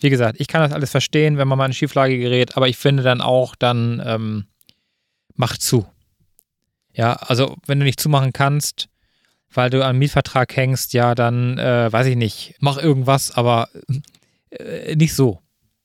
wie 0.00 0.08
gesagt, 0.10 0.40
ich 0.40 0.48
kann 0.48 0.62
das 0.62 0.72
alles 0.72 0.90
verstehen, 0.90 1.36
wenn 1.36 1.46
man 1.48 1.58
mal 1.58 1.66
in 1.66 1.72
Schieflage 1.74 2.18
gerät, 2.18 2.56
aber 2.56 2.68
ich 2.68 2.76
finde 2.78 3.02
dann 3.02 3.20
auch, 3.20 3.54
dann 3.54 4.02
ähm, 4.04 4.46
mach 5.34 5.58
zu. 5.58 5.86
Ja, 6.94 7.12
also 7.14 7.56
wenn 7.66 7.78
du 7.78 7.84
nicht 7.84 8.00
zumachen 8.00 8.32
kannst, 8.32 8.88
weil 9.56 9.70
du 9.70 9.84
am 9.84 9.98
Mietvertrag 9.98 10.54
hängst, 10.56 10.92
ja, 10.92 11.14
dann 11.14 11.58
äh, 11.58 11.92
weiß 11.92 12.06
ich 12.06 12.16
nicht, 12.16 12.54
mach 12.60 12.78
irgendwas, 12.78 13.36
aber 13.36 13.68
äh, 14.50 14.94
nicht 14.96 15.14
so. 15.14 15.40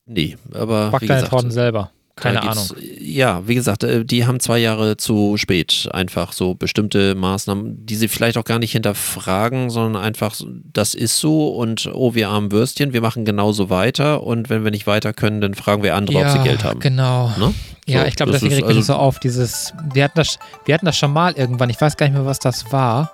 Nee, 0.06 0.38
aber 0.54 0.92
Back 0.92 1.02
wie 1.02 1.08
deine 1.08 1.20
gesagt, 1.22 1.32
Torten 1.32 1.52
selber. 1.52 1.92
Keine 2.18 2.44
Ahnung. 2.44 2.68
Ja, 3.00 3.48
wie 3.48 3.56
gesagt, 3.56 3.84
äh, 3.84 4.06
die 4.06 4.28
haben 4.28 4.40
zwei 4.40 4.60
Jahre 4.60 4.98
zu 4.98 5.38
spät 5.38 5.88
einfach 5.92 6.34
so 6.34 6.54
bestimmte 6.54 7.16
Maßnahmen, 7.16 7.86
die 7.86 7.96
sie 7.96 8.10
vielleicht 8.10 8.38
auch 8.38 8.44
gar 8.44 8.60
nicht 8.60 8.74
hinterfragen, 8.74 9.70
sondern 9.70 10.04
einfach, 10.04 10.36
das 10.74 10.94
ist 10.94 11.20
so 11.20 11.48
und 11.50 11.90
oh, 11.94 12.14
wir 12.14 12.30
armen 12.30 12.52
Würstchen, 12.52 12.94
wir 12.94 13.02
machen 13.02 13.26
genauso 13.26 13.70
weiter 13.70 14.24
und 14.24 14.50
wenn 14.50 14.64
wir 14.64 14.72
nicht 14.72 14.88
weiter 14.88 15.14
können, 15.14 15.42
dann 15.42 15.54
fragen 15.56 15.84
wir 15.84 15.96
andere, 15.96 16.20
ob 16.20 16.30
sie 16.30 16.44
Geld 16.44 16.64
haben. 16.64 16.80
Genau. 16.82 17.32
Ne? 17.40 17.54
Ja, 17.88 18.02
So, 18.02 18.08
ich 18.08 18.16
glaube, 18.16 18.32
das 18.34 18.42
deswegen 18.42 18.56
regt 18.56 18.68
mich 18.68 18.78
also- 18.78 18.94
so 18.94 19.00
auf. 19.00 19.20
Dieses, 19.20 19.74
wir 19.94 20.04
hatten, 20.04 20.18
das, 20.20 20.38
wir 20.66 20.76
hatten 20.76 20.86
das 20.86 20.98
schon 20.98 21.14
mal 21.14 21.34
irgendwann, 21.34 21.70
ich 21.70 21.80
weiß 21.80 21.98
gar 21.98 22.06
nicht 22.08 22.16
mehr, 22.16 22.26
was 22.26 22.40
das 22.40 22.72
war. 22.72 23.14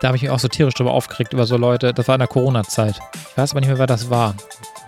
Da 0.00 0.08
habe 0.08 0.16
ich 0.16 0.22
mich 0.22 0.30
auch 0.30 0.38
so 0.38 0.48
tierisch 0.48 0.74
drüber 0.74 0.92
aufgeregt, 0.92 1.32
über 1.32 1.46
so 1.46 1.56
Leute. 1.56 1.92
Das 1.92 2.06
war 2.08 2.14
in 2.14 2.20
der 2.20 2.28
Corona-Zeit. 2.28 2.98
Ich 3.30 3.36
weiß 3.36 3.50
aber 3.50 3.60
nicht 3.60 3.68
mehr, 3.68 3.78
wer 3.78 3.86
das 3.86 4.10
war. 4.10 4.34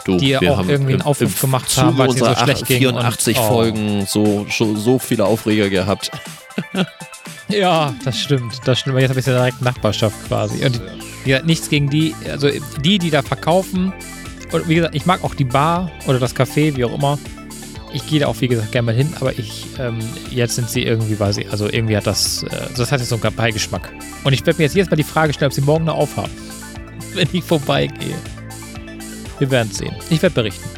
Du, 0.04 0.16
die 0.16 0.30
ja 0.30 0.40
wir 0.40 0.52
auch 0.52 0.58
haben 0.58 0.70
irgendwie 0.70 0.94
einen 0.94 1.02
Aufruf 1.02 1.34
im 1.34 1.40
gemacht 1.40 1.68
Zuge 1.68 1.86
haben, 1.86 1.98
weil 1.98 2.08
es 2.08 2.18
so 2.18 2.34
schlecht 2.34 2.66
ging 2.66 2.86
und- 2.86 2.94
84 2.94 3.38
oh. 3.38 3.42
Folgen 3.42 4.06
so, 4.06 4.46
so, 4.48 4.76
so 4.76 4.98
viele 4.98 5.26
Aufreger 5.26 5.68
gehabt. 5.68 6.10
Ja, 7.50 7.94
das 8.04 8.18
stimmt. 8.18 8.60
Das 8.64 8.78
stimmt. 8.78 9.00
Jetzt 9.00 9.10
habe 9.10 9.20
ich 9.20 9.26
ja 9.26 9.32
direkt 9.32 9.60
Nachbarschaft 9.60 10.16
quasi. 10.28 10.64
Und 10.64 10.80
wie 11.24 11.30
gesagt, 11.30 11.46
nichts 11.46 11.68
gegen 11.68 11.90
die, 11.90 12.14
also 12.30 12.48
die, 12.80 12.98
die 12.98 13.10
da 13.10 13.22
verkaufen. 13.22 13.92
Und 14.52 14.68
wie 14.68 14.76
gesagt, 14.76 14.94
ich 14.94 15.06
mag 15.06 15.22
auch 15.24 15.34
die 15.34 15.44
Bar 15.44 15.90
oder 16.06 16.18
das 16.18 16.34
Café, 16.34 16.76
wie 16.76 16.84
auch 16.84 16.94
immer. 16.94 17.18
Ich 17.92 18.06
gehe 18.06 18.20
da 18.20 18.26
auch, 18.28 18.36
wie 18.40 18.46
gesagt, 18.48 18.70
gerne 18.72 18.86
mal 18.86 18.94
hin, 18.94 19.12
aber 19.20 19.36
ich, 19.38 19.66
ähm, 19.78 19.98
jetzt 20.30 20.54
sind 20.54 20.70
sie 20.70 20.82
irgendwie, 20.84 21.18
weiß 21.18 21.38
ich, 21.38 21.50
also 21.50 21.68
irgendwie 21.68 21.96
hat 21.96 22.06
das, 22.06 22.44
äh, 22.44 22.48
das 22.76 22.92
hat 22.92 23.00
jetzt 23.00 23.08
so 23.08 23.18
einen 23.20 23.34
Beigeschmack. 23.34 23.92
Und 24.22 24.32
ich 24.32 24.46
werde 24.46 24.58
mir 24.58 24.64
jetzt 24.64 24.74
jedes 24.76 24.90
Mal 24.90 24.96
die 24.96 25.02
Frage 25.02 25.32
stellen, 25.32 25.48
ob 25.48 25.54
sie 25.54 25.60
morgen 25.62 25.86
noch 25.86 25.96
aufhaben, 25.96 26.30
wenn 27.14 27.28
ich 27.32 27.42
vorbeigehe. 27.42 28.14
Wir 29.40 29.50
werden 29.50 29.72
sehen. 29.72 29.94
Ich 30.10 30.22
werde 30.22 30.34
berichten. 30.34 30.68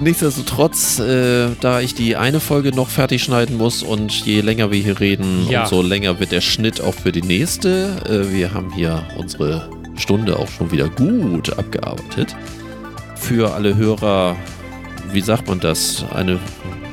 Nichtsdestotrotz, 0.00 0.98
äh, 0.98 1.48
da 1.60 1.80
ich 1.80 1.94
die 1.94 2.16
eine 2.16 2.40
Folge 2.40 2.70
noch 2.74 2.88
fertig 2.88 3.22
schneiden 3.22 3.56
muss 3.56 3.82
und 3.82 4.10
je 4.26 4.40
länger 4.40 4.70
wir 4.72 4.80
hier 4.82 4.98
reden, 4.98 5.46
Ja. 5.48 5.62
umso 5.62 5.80
länger 5.82 6.18
wird 6.18 6.32
der 6.32 6.40
Schnitt 6.40 6.80
auch 6.80 6.94
für 6.94 7.12
die 7.12 7.22
nächste. 7.22 7.96
Äh, 8.08 8.32
wir 8.34 8.52
haben 8.52 8.72
hier 8.74 9.04
unsere 9.16 9.68
Stunde 9.96 10.38
auch 10.38 10.48
schon 10.48 10.72
wieder 10.72 10.88
gut 10.88 11.56
abgearbeitet. 11.56 12.34
Für 13.16 13.54
alle 13.54 13.76
Hörer, 13.76 14.34
wie 15.10 15.20
sagt 15.20 15.48
man 15.48 15.60
das? 15.60 16.04
Eine 16.14 16.38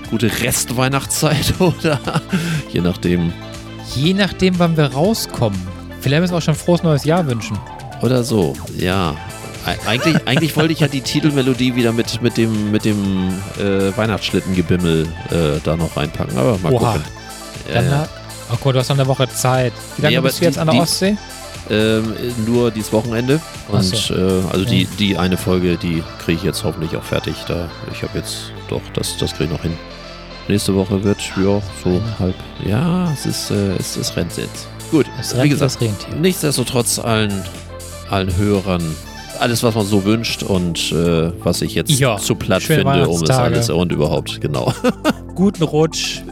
gute 0.09 0.31
Restweihnachtszeit 0.41 1.53
oder 1.59 1.99
je 2.71 2.81
nachdem. 2.81 3.31
Je 3.95 4.13
nachdem, 4.13 4.57
wann 4.59 4.77
wir 4.77 4.85
rauskommen. 4.93 5.59
Vielleicht 6.01 6.21
müssen 6.21 6.33
wir 6.33 6.37
auch 6.37 6.41
schon 6.41 6.53
ein 6.53 6.57
frohes 6.59 6.83
neues 6.83 7.03
Jahr 7.05 7.25
wünschen. 7.27 7.57
Oder 8.01 8.23
so, 8.23 8.55
ja. 8.77 9.15
Eig- 9.65 9.85
Eigentlich, 9.87 10.27
eigentlich 10.27 10.55
wollte 10.55 10.71
ich 10.73 10.79
ja 10.79 10.87
die 10.87 11.01
Titelmelodie 11.01 11.75
wieder 11.75 11.91
mit, 11.91 12.21
mit 12.21 12.37
dem, 12.37 12.71
mit 12.71 12.85
dem 12.85 13.29
äh, 13.59 13.95
Weihnachtsschlittengebimmel 13.97 15.05
äh, 15.31 15.59
da 15.63 15.75
noch 15.75 15.97
reinpacken. 15.97 16.37
Aber 16.37 16.57
mal 16.59 16.71
Oha. 16.71 16.93
gucken. 16.93 17.03
Dann, 17.73 17.85
Äh, 17.85 17.89
äh, 17.89 18.05
oh 18.53 18.57
Gott, 18.61 18.75
du 18.75 18.79
hast 18.79 18.89
noch 18.89 18.97
eine 18.97 19.07
Woche 19.07 19.27
Zeit. 19.27 19.73
Wie 19.97 20.03
lange 20.03 20.15
Nee, 20.15 20.21
bist 20.21 20.39
du 20.39 20.45
jetzt 20.45 20.55
die- 20.55 20.59
an 20.61 20.67
der 20.67 20.81
Ostsee? 20.81 21.17
Ähm, 21.69 22.13
nur 22.45 22.71
dieses 22.71 22.91
Wochenende. 22.93 23.39
Und 23.69 23.83
so. 23.83 24.13
äh, 24.15 24.41
also 24.51 24.65
die, 24.65 24.83
Ja. 24.83 24.89
die 24.99 25.17
eine 25.17 25.37
Folge, 25.37 25.77
die 25.77 26.03
kriege 26.19 26.37
ich 26.37 26.43
jetzt 26.43 26.63
hoffentlich 26.63 26.95
auch 26.95 27.03
fertig. 27.03 27.35
Da, 27.47 27.69
ich 27.93 28.01
habe 28.03 28.17
jetzt 28.17 28.51
doch, 28.69 28.81
das, 28.93 29.17
das 29.17 29.31
kriege 29.33 29.45
ich 29.45 29.51
noch 29.51 29.61
hin. 29.61 29.73
Nächste 30.47 30.73
Woche 30.75 31.03
wird 31.03 31.19
ja 31.37 31.61
so 31.83 32.01
halb. 32.19 32.35
Ja, 32.65 33.11
es 33.13 33.25
ist, 33.25 33.51
äh, 33.51 33.75
es, 33.77 33.95
es 33.97 34.15
rennt 34.15 34.35
jetzt. 34.37 34.67
Gut, 34.89 35.05
Das 35.17 35.39
wie 35.41 35.49
gesagt, 35.49 35.77
nichtsdestotrotz 36.19 36.97
allen, 36.97 37.31
allen 38.09 38.35
Hörern 38.35 38.81
alles, 39.39 39.61
was 39.63 39.75
man 39.75 39.85
so 39.85 40.03
wünscht 40.03 40.43
und 40.43 40.91
äh, 40.91 41.31
was 41.43 41.61
ich 41.61 41.75
jetzt 41.75 41.91
Ja, 41.91 42.17
zu 42.17 42.35
platt 42.35 42.63
finde, 42.63 43.07
um 43.07 43.21
es 43.23 43.29
alles 43.29 43.69
und 43.69 43.91
überhaupt, 43.91 44.41
genau. 44.41 44.73
Guten 45.35 45.63
Rutsch. 45.63 46.21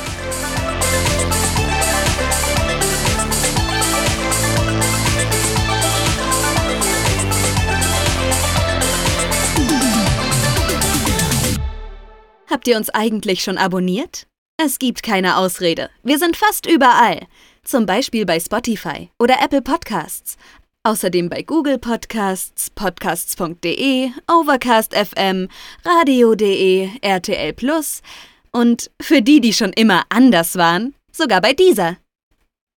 Habt 12.51 12.67
ihr 12.67 12.75
uns 12.75 12.89
eigentlich 12.89 13.43
schon 13.43 13.57
abonniert? 13.57 14.27
Es 14.61 14.77
gibt 14.77 15.03
keine 15.03 15.37
Ausrede. 15.37 15.89
Wir 16.03 16.19
sind 16.19 16.35
fast 16.35 16.65
überall. 16.65 17.25
Zum 17.63 17.85
Beispiel 17.85 18.25
bei 18.25 18.41
Spotify 18.41 19.09
oder 19.19 19.35
Apple 19.41 19.61
Podcasts. 19.61 20.35
Außerdem 20.83 21.29
bei 21.29 21.43
Google 21.43 21.77
Podcasts, 21.77 22.69
podcasts.de, 22.71 24.09
Overcast 24.29 24.93
FM, 24.93 25.47
radio.de, 25.85 26.89
RTL 26.99 27.53
Plus 27.53 28.01
und 28.51 28.91
für 29.01 29.21
die, 29.21 29.39
die 29.39 29.53
schon 29.53 29.71
immer 29.71 30.03
anders 30.09 30.57
waren, 30.57 30.93
sogar 31.13 31.39
bei 31.39 31.53
dieser. 31.53 31.99